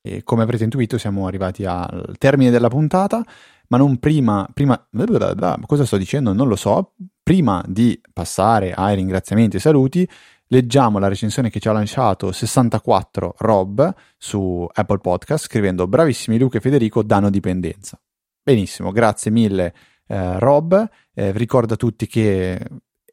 E 0.04 0.24
come 0.24 0.42
avrete 0.42 0.64
intuito 0.64 0.98
siamo 0.98 1.28
arrivati 1.28 1.64
al 1.64 2.16
termine 2.18 2.50
della 2.50 2.70
puntata 2.70 3.24
ma 3.72 3.78
non 3.78 3.97
prima, 3.99 4.47
prima, 4.53 4.86
cosa 5.65 5.86
sto 5.86 5.95
dicendo? 5.95 6.34
Non 6.34 6.49
lo 6.49 6.57
so. 6.57 6.93
Prima 7.24 7.63
di 7.65 7.99
passare 8.11 8.74
ai 8.74 8.95
ringraziamenti 8.95 9.55
e 9.55 9.59
saluti, 9.61 10.07
leggiamo 10.47 10.99
la 10.99 11.07
recensione 11.07 11.49
che 11.49 11.61
ci 11.61 11.69
ha 11.69 11.72
lanciato 11.72 12.34
64 12.34 13.36
Rob 13.38 13.93
su 14.17 14.67
Apple 14.69 14.97
Podcast 14.97 15.45
scrivendo 15.45 15.88
bravissimi 15.88 16.38
Luca 16.38 16.57
e 16.57 16.61
Federico 16.61 17.01
danno 17.01 17.30
dipendenza. 17.30 17.97
Benissimo, 18.43 18.91
grazie 18.91 19.32
mille 19.32 19.74
eh, 20.07 20.38
Rob. 20.39 20.89
Eh, 21.13 21.32
ricorda 21.32 21.76
a 21.76 21.78
tutti 21.78 22.07
che 22.07 22.59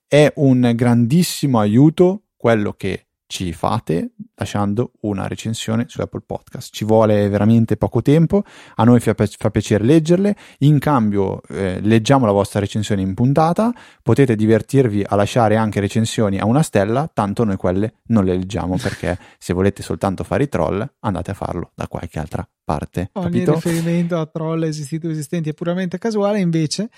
è 0.08 0.32
un 0.36 0.72
grandissimo 0.74 1.60
aiuto 1.60 2.22
quello 2.36 2.72
che 2.72 3.07
ci 3.28 3.52
fate 3.52 4.12
lasciando 4.36 4.92
una 5.00 5.28
recensione 5.28 5.84
su 5.86 6.00
Apple 6.00 6.22
Podcast. 6.24 6.74
Ci 6.74 6.84
vuole 6.86 7.28
veramente 7.28 7.76
poco 7.76 8.00
tempo, 8.00 8.42
a 8.76 8.84
noi 8.84 9.00
fa, 9.00 9.14
fa 9.14 9.50
piacere 9.50 9.84
leggerle, 9.84 10.34
in 10.60 10.78
cambio 10.78 11.42
eh, 11.48 11.78
leggiamo 11.82 12.24
la 12.24 12.32
vostra 12.32 12.58
recensione 12.58 13.02
in 13.02 13.12
puntata, 13.12 13.72
potete 14.02 14.34
divertirvi 14.34 15.04
a 15.06 15.14
lasciare 15.14 15.56
anche 15.56 15.78
recensioni 15.78 16.38
a 16.38 16.46
una 16.46 16.62
stella, 16.62 17.08
tanto 17.12 17.44
noi 17.44 17.56
quelle 17.56 17.96
non 18.06 18.24
le 18.24 18.34
leggiamo 18.34 18.76
perché 18.78 19.18
se 19.38 19.52
volete 19.52 19.82
soltanto 19.82 20.24
fare 20.24 20.44
i 20.44 20.48
troll 20.48 20.90
andate 21.00 21.30
a 21.30 21.34
farlo 21.34 21.72
da 21.74 21.86
qualche 21.86 22.18
altra 22.18 22.48
parte. 22.64 23.10
Ogni 23.12 23.44
capito? 23.44 23.54
riferimento 23.54 24.18
a 24.18 24.24
troll 24.24 24.62
esistiti 24.62 25.06
o 25.06 25.10
esistenti 25.10 25.50
è 25.50 25.54
puramente 25.54 25.98
casuale, 25.98 26.40
invece 26.40 26.88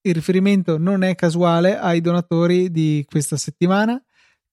il 0.00 0.14
riferimento 0.14 0.78
non 0.78 1.02
è 1.02 1.14
casuale 1.14 1.76
ai 1.76 2.00
donatori 2.00 2.70
di 2.70 3.04
questa 3.06 3.36
settimana 3.36 4.02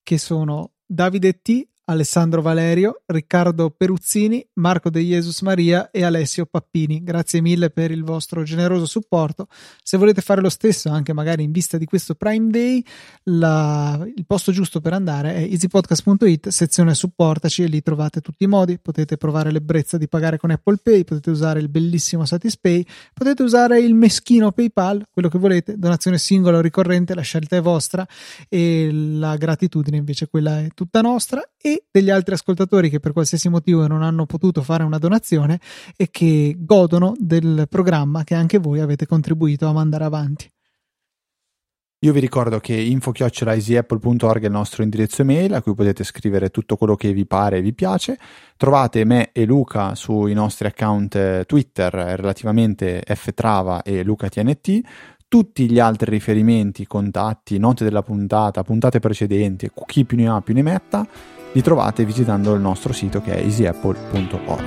che 0.04 0.18
sono 0.18 0.72
Davide 0.90 1.34
T, 1.34 1.70
Alessandro 1.86 2.42
Valerio, 2.42 3.02
Riccardo 3.06 3.70
Peruzzini, 3.70 4.46
Marco 4.54 4.90
De 4.90 5.02
Jesus 5.02 5.42
Maria 5.42 5.92
e 5.92 6.04
Alessio 6.04 6.46
Pappini. 6.46 7.04
Grazie 7.04 7.42
mille 7.42 7.70
per 7.70 7.92
il 7.92 8.04
vostro 8.04 8.42
generoso 8.44 8.86
supporto. 8.86 9.48
Se 9.84 9.98
volete 9.98 10.22
fare 10.22 10.42
lo 10.42 10.50
stesso, 10.50 10.90
anche 10.90 11.14
magari 11.14 11.44
in 11.44 11.52
vista 11.52 11.78
di 11.78 11.86
questo 11.86 12.16
Prime 12.16 12.50
Day, 12.50 12.84
la, 13.26 14.04
il 14.16 14.26
posto 14.26 14.52
giusto 14.52 14.82
per 14.82 14.94
andare 14.94 15.36
è 15.36 15.42
easypodcast.it, 15.44 16.48
sezione 16.48 16.96
supportaci 16.96 17.64
e 17.64 17.68
lì 17.68 17.82
trovate 17.82 18.22
tutti 18.22 18.46
i 18.46 18.48
modi. 18.48 18.80
Potete 18.80 19.18
provare 19.18 19.52
l'ebbrezza 19.52 19.98
di 19.98 20.08
pagare 20.08 20.38
con 20.38 20.50
Apple 20.50 20.78
Pay, 20.82 21.04
potete 21.04 21.30
usare 21.30 21.60
il 21.60 21.70
bellissimo 21.70 22.26
Satispay, 22.26 22.84
potete 23.14 23.44
usare 23.44 23.80
il 23.80 23.94
meschino 23.94 24.52
PayPal, 24.52 25.06
quello 25.12 25.30
che 25.30 25.38
volete, 25.38 25.78
donazione 25.78 26.18
singola 26.18 26.58
o 26.58 26.62
ricorrente, 26.62 27.14
la 27.14 27.22
scelta 27.22 27.56
è 27.56 27.62
vostra 27.62 28.08
e 28.50 28.90
la 28.92 29.36
gratitudine 29.36 29.98
invece 29.98 30.28
quella 30.28 30.62
è 30.62 30.70
tutta 30.74 31.02
nostra 31.02 31.48
e 31.62 31.75
degli 31.90 32.10
altri 32.10 32.34
ascoltatori 32.34 32.90
che 32.90 33.00
per 33.00 33.14
qualsiasi 33.14 33.50
motivo 33.50 33.88
non 33.88 34.04
hanno 34.04 34.26
potuto 34.26 34.62
fare 34.62 34.84
una 34.84 34.98
donazione 34.98 35.60
e 35.96 36.10
che 36.10 36.56
godono 36.58 37.14
del 37.18 37.68
programma 37.70 38.24
che 38.24 38.36
anche 38.36 38.58
voi 38.58 38.80
avete 38.80 39.06
contribuito 39.06 39.68
a 39.68 39.74
mandare 39.74 40.04
avanti. 40.04 40.50
Io 42.06 42.12
vi 42.14 42.20
ricordo 42.20 42.60
che 42.60 42.76
info-easyapple.org 42.76 44.44
è 44.44 44.46
il 44.46 44.52
nostro 44.52 44.84
indirizzo 44.84 45.24
email 45.24 45.56
a 45.56 45.62
cui 45.64 45.74
potete 45.74 46.04
scrivere 46.04 46.52
tutto 46.52 46.76
quello 46.76 46.96
che 46.96 47.12
vi 47.14 47.26
pare 47.26 47.58
e 47.58 47.62
vi 47.62 47.74
piace. 47.74 48.20
Trovate 48.58 49.04
me 49.06 49.32
e 49.32 49.46
Luca 49.46 49.96
sui 49.96 50.34
nostri 50.34 50.68
account 50.68 51.16
eh, 51.16 51.44
Twitter 51.48 51.92
relativamente 51.92 53.02
ftrava 53.16 53.82
e 53.82 54.04
lucatnt. 54.04 54.82
Tutti 55.28 55.68
gli 55.68 55.80
altri 55.80 56.12
riferimenti, 56.12 56.86
contatti, 56.86 57.58
note 57.58 57.84
della 57.84 58.04
puntata, 58.04 58.62
puntate 58.62 59.00
precedenti, 59.00 59.72
chi 59.88 60.06
più 60.06 60.16
ne 60.16 60.30
ha 60.30 60.42
più 60.42 60.54
ne 60.54 60.62
metta, 60.62 61.08
li 61.56 61.62
trovate 61.62 62.04
visitando 62.04 62.54
il 62.54 62.60
nostro 62.60 62.92
sito 62.92 63.22
che 63.22 63.34
è 63.34 63.40
easyapple.org. 63.40 64.64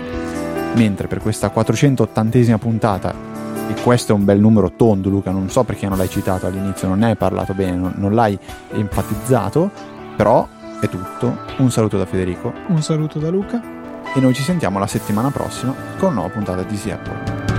Mentre 0.74 1.06
per 1.06 1.20
questa 1.20 1.52
480esima 1.54 2.56
puntata, 2.56 3.14
e 3.68 3.74
questo 3.82 4.12
è 4.12 4.14
un 4.14 4.24
bel 4.24 4.40
numero 4.40 4.72
tondo 4.72 5.10
Luca, 5.10 5.30
non 5.30 5.50
so 5.50 5.64
perché 5.64 5.86
non 5.86 5.98
l'hai 5.98 6.08
citato 6.08 6.46
all'inizio, 6.46 6.88
non 6.88 7.00
ne 7.00 7.10
hai 7.10 7.16
parlato 7.16 7.52
bene, 7.52 7.76
non, 7.76 7.92
non 7.96 8.14
l'hai 8.14 8.38
enfatizzato, 8.72 9.70
però 10.16 10.48
è 10.80 10.88
tutto. 10.88 11.36
Un 11.58 11.70
saluto 11.70 11.98
da 11.98 12.06
Federico. 12.06 12.54
Un 12.68 12.80
saluto 12.80 13.18
da 13.18 13.28
Luca. 13.28 13.60
E 14.14 14.20
noi 14.20 14.32
ci 14.32 14.42
sentiamo 14.42 14.78
la 14.78 14.86
settimana 14.86 15.30
prossima 15.30 15.74
con 15.98 16.12
una 16.12 16.20
nuova 16.20 16.30
puntata 16.30 16.62
di 16.62 16.72
Easy 16.72 16.90
Apple. 16.90 17.57